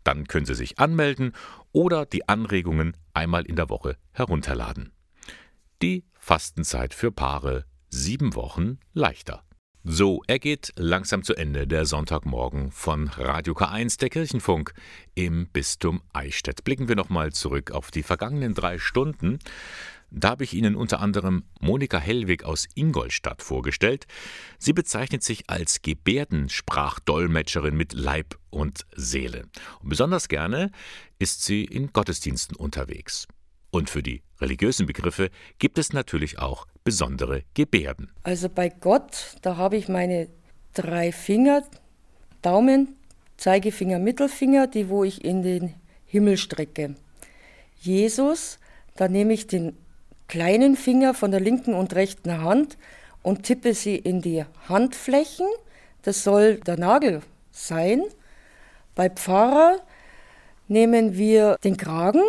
dann 0.03 0.27
können 0.27 0.45
Sie 0.45 0.53
sich 0.53 0.77
anmelden 0.77 1.33
oder 1.71 2.05
die 2.05 2.29
Anregungen 2.29 2.95
einmal 3.13 3.45
in 3.45 3.55
der 3.55 3.69
Woche 3.69 3.97
herunterladen. 4.11 4.91
Die 5.81 6.03
Fastenzeit 6.13 6.93
für 6.93 7.11
Paare 7.11 7.65
sieben 7.89 8.35
Wochen 8.35 8.77
leichter. 8.93 9.43
So, 9.83 10.21
er 10.27 10.37
geht 10.37 10.73
langsam 10.75 11.23
zu 11.23 11.33
Ende 11.33 11.65
der 11.65 11.85
Sonntagmorgen 11.85 12.71
von 12.71 13.07
Radio 13.07 13.53
K1, 13.53 13.97
der 13.99 14.09
Kirchenfunk 14.09 14.73
im 15.15 15.47
Bistum 15.47 16.01
Eichstätt. 16.13 16.63
Blicken 16.63 16.89
wir 16.89 16.95
nochmal 16.95 17.31
zurück 17.31 17.71
auf 17.71 17.89
die 17.89 18.03
vergangenen 18.03 18.53
drei 18.53 18.77
Stunden. 18.77 19.39
Da 20.11 20.29
habe 20.29 20.43
ich 20.43 20.53
Ihnen 20.53 20.75
unter 20.75 20.99
anderem 21.01 21.43
Monika 21.59 21.99
Hellwig 21.99 22.43
aus 22.43 22.67
Ingolstadt 22.73 23.41
vorgestellt. 23.43 24.07
Sie 24.57 24.73
bezeichnet 24.73 25.23
sich 25.23 25.49
als 25.49 25.81
Gebärdensprachdolmetscherin 25.81 27.75
mit 27.75 27.93
Leib 27.93 28.37
und 28.49 28.85
Seele. 28.95 29.45
Und 29.81 29.89
besonders 29.89 30.27
gerne 30.27 30.71
ist 31.19 31.43
sie 31.43 31.63
in 31.63 31.93
Gottesdiensten 31.93 32.55
unterwegs. 32.55 33.27
Und 33.71 33.89
für 33.89 34.01
die 34.01 34.23
religiösen 34.39 34.87
Begriffe 34.87 35.29
gibt 35.59 35.77
es 35.77 35.93
natürlich 35.93 36.39
auch 36.39 36.65
besondere 36.83 37.43
Gebärden. 37.53 38.11
Also 38.23 38.49
bei 38.49 38.69
Gott, 38.69 39.35
da 39.43 39.57
habe 39.57 39.77
ich 39.77 39.87
meine 39.89 40.27
drei 40.73 41.11
Finger, 41.11 41.63
Daumen, 42.41 42.95
Zeigefinger, 43.37 43.99
Mittelfinger, 43.99 44.65
die 44.65 44.89
wo 44.89 45.03
ich 45.03 45.23
in 45.23 45.43
den 45.43 45.75
Himmel 46.05 46.37
strecke. 46.37 46.95
Jesus, 47.79 48.59
da 48.95 49.07
nehme 49.07 49.33
ich 49.33 49.45
den 49.45 49.77
kleinen 50.29 50.77
Finger 50.77 51.13
von 51.13 51.31
der 51.31 51.41
linken 51.41 51.73
und 51.73 51.93
rechten 51.95 52.41
Hand 52.41 52.77
und 53.21 53.43
tippe 53.43 53.73
sie 53.73 53.97
in 53.97 54.21
die 54.21 54.45
Handflächen. 54.69 55.47
Das 56.03 56.23
soll 56.23 56.55
der 56.61 56.77
Nagel 56.77 57.21
sein. 57.51 58.03
Bei 58.95 59.09
Pfarrer 59.09 59.79
nehmen 60.69 61.17
wir 61.17 61.57
den 61.63 61.75
Kragen. 61.75 62.21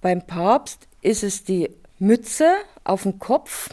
Beim 0.00 0.24
Papst 0.24 0.86
ist 1.02 1.24
es 1.24 1.42
die 1.42 1.70
Mütze 1.98 2.52
auf 2.84 3.02
dem 3.02 3.18
Kopf 3.18 3.70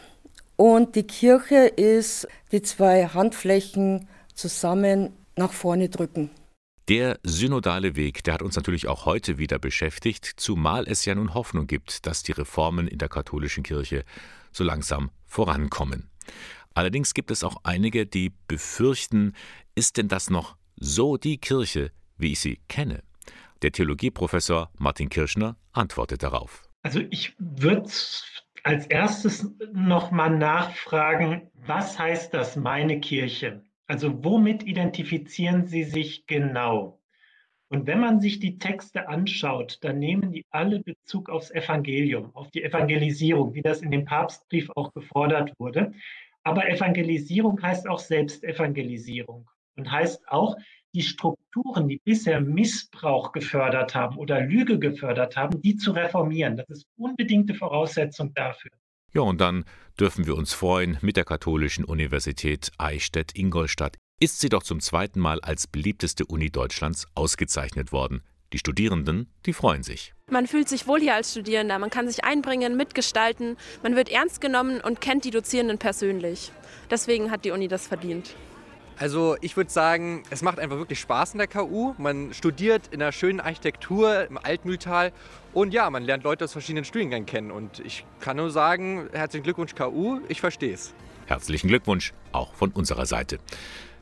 und 0.56 0.96
die 0.96 1.04
Kirche 1.04 1.68
ist 1.68 2.28
die 2.52 2.64
zwei 2.64 3.06
Handflächen 3.06 4.08
zusammen 4.34 5.14
nach 5.36 5.52
vorne 5.52 5.90
drücken. 5.90 6.32
Der 6.88 7.20
synodale 7.24 7.96
Weg, 7.96 8.24
der 8.24 8.36
hat 8.36 8.44
uns 8.44 8.56
natürlich 8.56 8.88
auch 8.88 9.06
heute 9.06 9.40
wieder 9.40 9.58
beschäftigt, 9.58 10.26
zumal 10.38 10.88
es 10.88 11.04
ja 11.06 11.16
nun 11.16 11.34
Hoffnung 11.34 11.66
gibt, 11.66 12.06
dass 12.06 12.22
die 12.22 12.32
Reformen 12.32 12.88
in 12.88 13.00
der 13.00 13.10
katholischen 13.10 13.64
Kirche 13.64 14.06
so 14.52 14.64
langsam 14.64 15.10
vorankommen. 15.26 16.12
Allerdings 16.76 17.16
gibt 17.16 17.32
es 17.32 17.44
auch 17.44 17.58
einige, 17.64 18.06
die 18.06 18.34
befürchten, 18.48 19.34
ist 19.74 19.98
denn 19.98 20.10
das 20.10 20.30
noch 20.30 20.58
so 20.76 21.18
die 21.18 21.40
Kirche, 21.40 21.92
wie 22.18 22.34
ich 22.34 22.40
sie 22.40 22.60
kenne? 22.68 23.02
Der 23.64 23.72
Theologieprofessor 23.72 24.70
Martin 24.78 25.10
Kirschner 25.10 25.58
antwortet 25.72 26.22
darauf. 26.22 26.62
Also 26.84 27.00
ich 27.10 27.34
würde 27.40 27.90
als 28.62 28.86
erstes 28.86 29.50
nochmal 29.74 30.38
nachfragen, 30.38 31.50
was 31.66 31.98
heißt 31.98 32.32
das 32.32 32.56
meine 32.56 33.00
Kirche? 33.00 33.65
Also 33.88 34.24
womit 34.24 34.64
identifizieren 34.64 35.68
Sie 35.68 35.84
sich 35.84 36.26
genau? 36.26 37.00
Und 37.70 37.88
wenn 37.88 38.00
man 38.00 38.22
sich 38.22 38.40
die 38.40 38.58
Texte 38.58 39.08
anschaut, 39.10 39.80
dann 39.82 40.00
nehmen 40.00 40.32
die 40.32 40.46
alle 40.50 40.80
Bezug 40.82 41.30
aufs 41.30 41.52
Evangelium, 41.52 42.36
auf 42.36 42.50
die 42.52 42.64
Evangelisierung, 42.64 43.54
wie 43.54 43.62
das 43.62 43.82
in 43.82 43.92
dem 43.92 44.06
Papstbrief 44.06 44.70
auch 44.76 44.94
gefordert 44.94 45.54
wurde. 45.60 45.94
Aber 46.44 46.70
Evangelisierung 46.70 47.62
heißt 47.62 47.88
auch 47.88 48.00
Selbstevangelisierung 48.00 49.50
und 49.76 49.92
heißt 49.92 50.28
auch, 50.30 50.56
die 50.94 51.02
Strukturen, 51.02 51.90
die 51.90 52.00
bisher 52.04 52.40
Missbrauch 52.40 53.34
gefördert 53.34 53.94
haben 53.94 54.18
oder 54.18 54.42
Lüge 54.42 54.80
gefördert 54.80 55.36
haben, 55.36 55.62
die 55.62 55.76
zu 55.76 55.92
reformieren. 55.92 56.56
Das 56.56 56.70
ist 56.70 56.88
unbedingte 56.96 57.54
Voraussetzung 57.54 58.34
dafür. 58.34 58.72
Ja, 59.16 59.22
und 59.22 59.40
dann 59.40 59.64
dürfen 59.98 60.28
wir 60.28 60.36
uns 60.36 60.52
freuen 60.52 60.98
mit 61.00 61.16
der 61.16 61.24
Katholischen 61.24 61.86
Universität 61.86 62.74
Eichstätt-Ingolstadt 62.78 63.96
ist 64.20 64.42
sie 64.42 64.50
doch 64.50 64.62
zum 64.62 64.82
zweiten 64.82 65.22
Mal 65.22 65.40
als 65.40 65.68
beliebteste 65.68 66.26
Uni 66.26 66.50
Deutschlands 66.50 67.08
ausgezeichnet 67.16 67.94
worden. 67.94 68.24
Die 68.52 68.60
Studierenden, 68.60 69.32
die 69.46 69.54
freuen 69.54 69.84
sich. 69.84 70.14
Man 70.30 70.48
fühlt 70.48 70.68
sich 70.68 70.86
wohl 70.86 71.00
hier 71.00 71.16
als 71.16 71.32
Studierender, 71.32 71.80
man 71.80 71.90
kann 71.90 72.10
sich 72.10 72.26
einbringen, 72.26 72.76
mitgestalten, 72.76 73.56
man 73.84 73.96
wird 73.96 74.10
ernst 74.10 74.42
genommen 74.42 74.82
und 74.82 75.00
kennt 75.00 75.24
die 75.24 75.32
Dozierenden 75.32 75.78
persönlich. 75.78 76.52
Deswegen 76.92 77.32
hat 77.32 77.46
die 77.46 77.52
Uni 77.52 77.70
das 77.70 77.88
verdient. 77.88 78.36
Also 78.98 79.36
ich 79.42 79.58
würde 79.58 79.70
sagen, 79.70 80.24
es 80.30 80.42
macht 80.42 80.58
einfach 80.58 80.78
wirklich 80.78 81.00
Spaß 81.02 81.34
in 81.34 81.40
der 81.40 81.48
KU. 81.48 81.94
Man 81.98 82.34
studiert 82.34 82.88
in 82.92 83.02
einer 83.02 83.12
schönen 83.12 83.42
Architektur 83.42 84.26
im 84.28 84.38
Altmühltal 84.38 85.12
und 85.54 85.74
ja, 85.74 85.90
man 85.90 86.04
lernt 86.04 86.24
Leute 86.24 86.46
aus 86.46 86.54
verschiedenen 86.54 86.86
Studiengängen 86.86 87.26
kennen. 87.26 87.52
Und 87.52 87.80
ich 87.82 88.06
kann 88.22 88.38
nur 88.38 88.52
sagen, 88.52 89.10
herzlichen 89.12 89.44
Glückwunsch 89.44 89.76
KU, 89.76 90.22
ich 90.30 90.40
verstehe 90.40 90.74
es. 90.74 90.94
Herzlichen 91.26 91.68
Glückwunsch, 91.68 92.14
auch 92.32 92.54
von 92.54 92.72
unserer 92.72 93.06
Seite. 93.06 93.40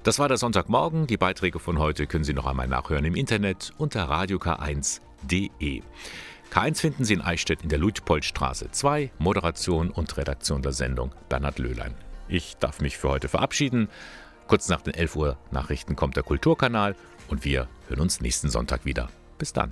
Das 0.03 0.19
war 0.19 0.27
der 0.27 0.37
Sonntagmorgen. 0.37 1.07
Die 1.07 1.17
Beiträge 1.17 1.59
von 1.59 1.79
heute 1.79 2.05
können 2.05 2.25
Sie 2.25 2.33
noch 2.33 2.45
einmal 2.45 2.67
nachhören 2.67 3.05
im 3.05 3.15
Internet 3.15 3.71
unter 3.77 4.09
radiok1.de. 4.11 5.81
K1 6.51 6.79
finden 6.79 7.03
Sie 7.03 7.13
in 7.15 7.21
Eichstätt 7.21 7.63
in 7.63 7.69
der 7.69 7.79
Luitpoldstraße 7.79 8.69
2, 8.69 9.11
Moderation 9.17 9.89
und 9.89 10.17
Redaktion 10.17 10.61
der 10.61 10.73
Sendung 10.73 11.13
Bernhard 11.29 11.57
Löhlein. 11.57 11.95
Ich 12.27 12.57
darf 12.57 12.79
mich 12.79 12.97
für 12.97 13.09
heute 13.09 13.27
verabschieden. 13.27 13.89
Kurz 14.47 14.69
nach 14.69 14.81
den 14.81 14.93
11 14.93 15.15
Uhr 15.15 15.37
Nachrichten 15.51 15.95
kommt 15.95 16.15
der 16.15 16.23
Kulturkanal 16.23 16.95
und 17.27 17.45
wir 17.45 17.67
hören 17.87 18.01
uns 18.01 18.21
nächsten 18.21 18.49
Sonntag 18.49 18.85
wieder. 18.85 19.09
Bis 19.37 19.53
dann. 19.53 19.71